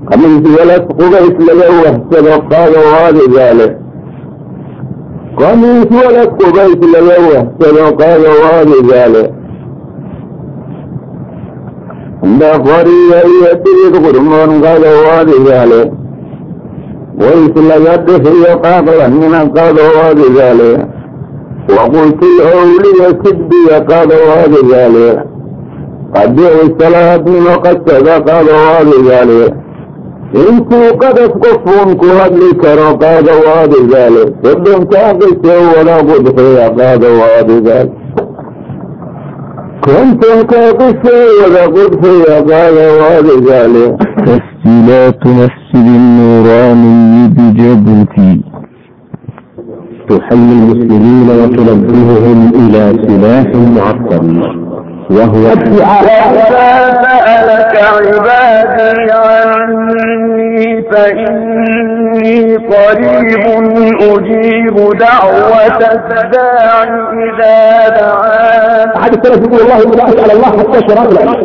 qamiis 0.08 0.44
walad 0.58 0.84
qubays 0.98 1.36
laga 1.48 1.68
wahsado 1.84 2.34
qaado 2.50 2.80
waadigaale 2.94 3.66
qamiis 5.40 5.90
walad 6.02 6.30
qubays 6.40 6.80
laga 6.94 7.16
wahsado 7.32 7.84
qaado 8.00 8.30
waadigaale 8.44 9.24
indhafariya 12.36 13.18
iyo 13.32 13.50
dhibid 13.64 13.94
qurmoon 14.04 14.50
qaado 14.62 14.90
waadigaale 15.08 15.80
ways 17.20 17.54
laga 17.68 17.94
dhixiyo 18.06 18.52
qaaqlanina 18.64 19.40
qaado 19.56 19.82
waadigaale 19.96 20.70
waqultil 21.76 22.36
owliya 22.58 23.08
kidbiya 23.22 23.78
qaado 23.90 24.16
waadigaale 24.28 25.06
qadici 26.14 26.66
salaadnimo 26.78 27.54
qasada 27.64 28.14
qaado 28.28 28.52
waadigaale 28.66 29.40
intuu 30.48 30.88
qadaf 31.02 31.32
qofuun 31.44 31.88
ku 32.00 32.08
hadli 32.18 32.48
karo 32.62 32.88
qaado 33.02 33.32
waadigaale 33.46 34.22
sodonkaa 34.42 35.10
qisee 35.20 35.62
wada 35.72 35.96
qudxiya 36.08 36.66
qaado 36.78 37.08
kontonka 39.86 40.60
qisooda 40.78 41.62
qudsiga 41.74 42.36
qala 42.48 42.84
wadigaale 43.02 43.84
tasjiilaatu 44.26 45.28
masjidi 45.40 45.94
nuuraaniyi 46.16 47.28
bijabuuti 47.36 48.30
تحيي 50.08 50.52
المسلمين 50.58 51.28
وتنبههم 51.40 52.38
إلى 52.60 52.82
سلاح 53.06 53.48
معظم 53.76 54.26
وهو 55.10 55.44
إذا 55.52 55.92
سألك 57.02 57.74
عبادي 57.94 59.12
عني 59.12 60.82
فإن 60.90 61.95
إني 62.16 62.56
قريب 62.56 63.46
أجيب 64.00 64.98
دعوة 64.98 65.66
الداع 65.66 66.82
إذا 67.12 67.88
دعان 67.88 68.88
أحد 68.96 69.12
السلف 69.16 69.46
يقول 69.46 69.60
الله 69.60 69.78
يدعي 69.78 70.22
على 70.22 70.32
الله 70.32 70.46
حتى 70.46 70.78
شراب 70.88 71.12
العيش 71.12 71.36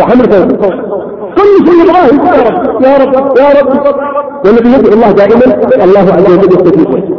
وحمل 0.00 0.24
فوق 0.32 0.70
كل 1.36 1.66
شيء 1.66 1.82
يبغاه 1.84 2.06
يا 2.82 2.98
رب 2.98 3.38
يا 3.38 3.48
رب 3.60 3.96
والذي 4.44 4.72
يدعو 4.72 4.92
الله 4.94 5.10
دائما 5.12 5.44
الله 5.84 6.00
عز 6.00 6.32
وجل 6.32 6.52
يستجيب 6.52 7.18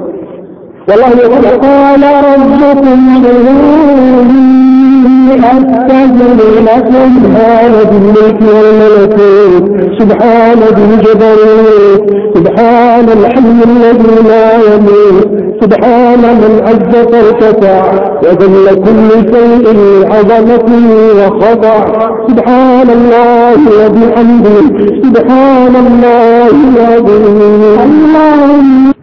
والله 0.90 1.10
يقول 1.10 1.46
قال 1.62 2.04
ربكم 2.04 3.00
ادعوني 3.18 4.79
حتى 5.44 6.00
زين 6.18 6.68
سبحان 6.68 7.72
ذي 7.90 7.98
الملك 7.98 8.40
والملكوت 8.56 9.66
سبحان 10.00 10.60
ذي 10.76 10.84
الجبروت 10.94 12.10
سبحان 12.36 13.06
الحي 13.10 13.40
الذي 13.70 14.28
لا 14.30 14.54
يموت 14.54 15.50
سبحان 15.64 16.20
من 16.22 16.62
عز 16.68 16.96
فارتفع 17.12 17.84
وذل 18.24 18.76
كل 18.76 19.10
شيء 19.34 19.74
لعظمته 19.76 20.88
وخضع 21.20 21.86
سبحان 22.30 22.90
الله 22.90 23.58
وبحمده 23.80 24.62
سبحان 25.04 25.76
الله 25.76 26.48
العظيم 26.48 27.62
اللهم 27.86 28.94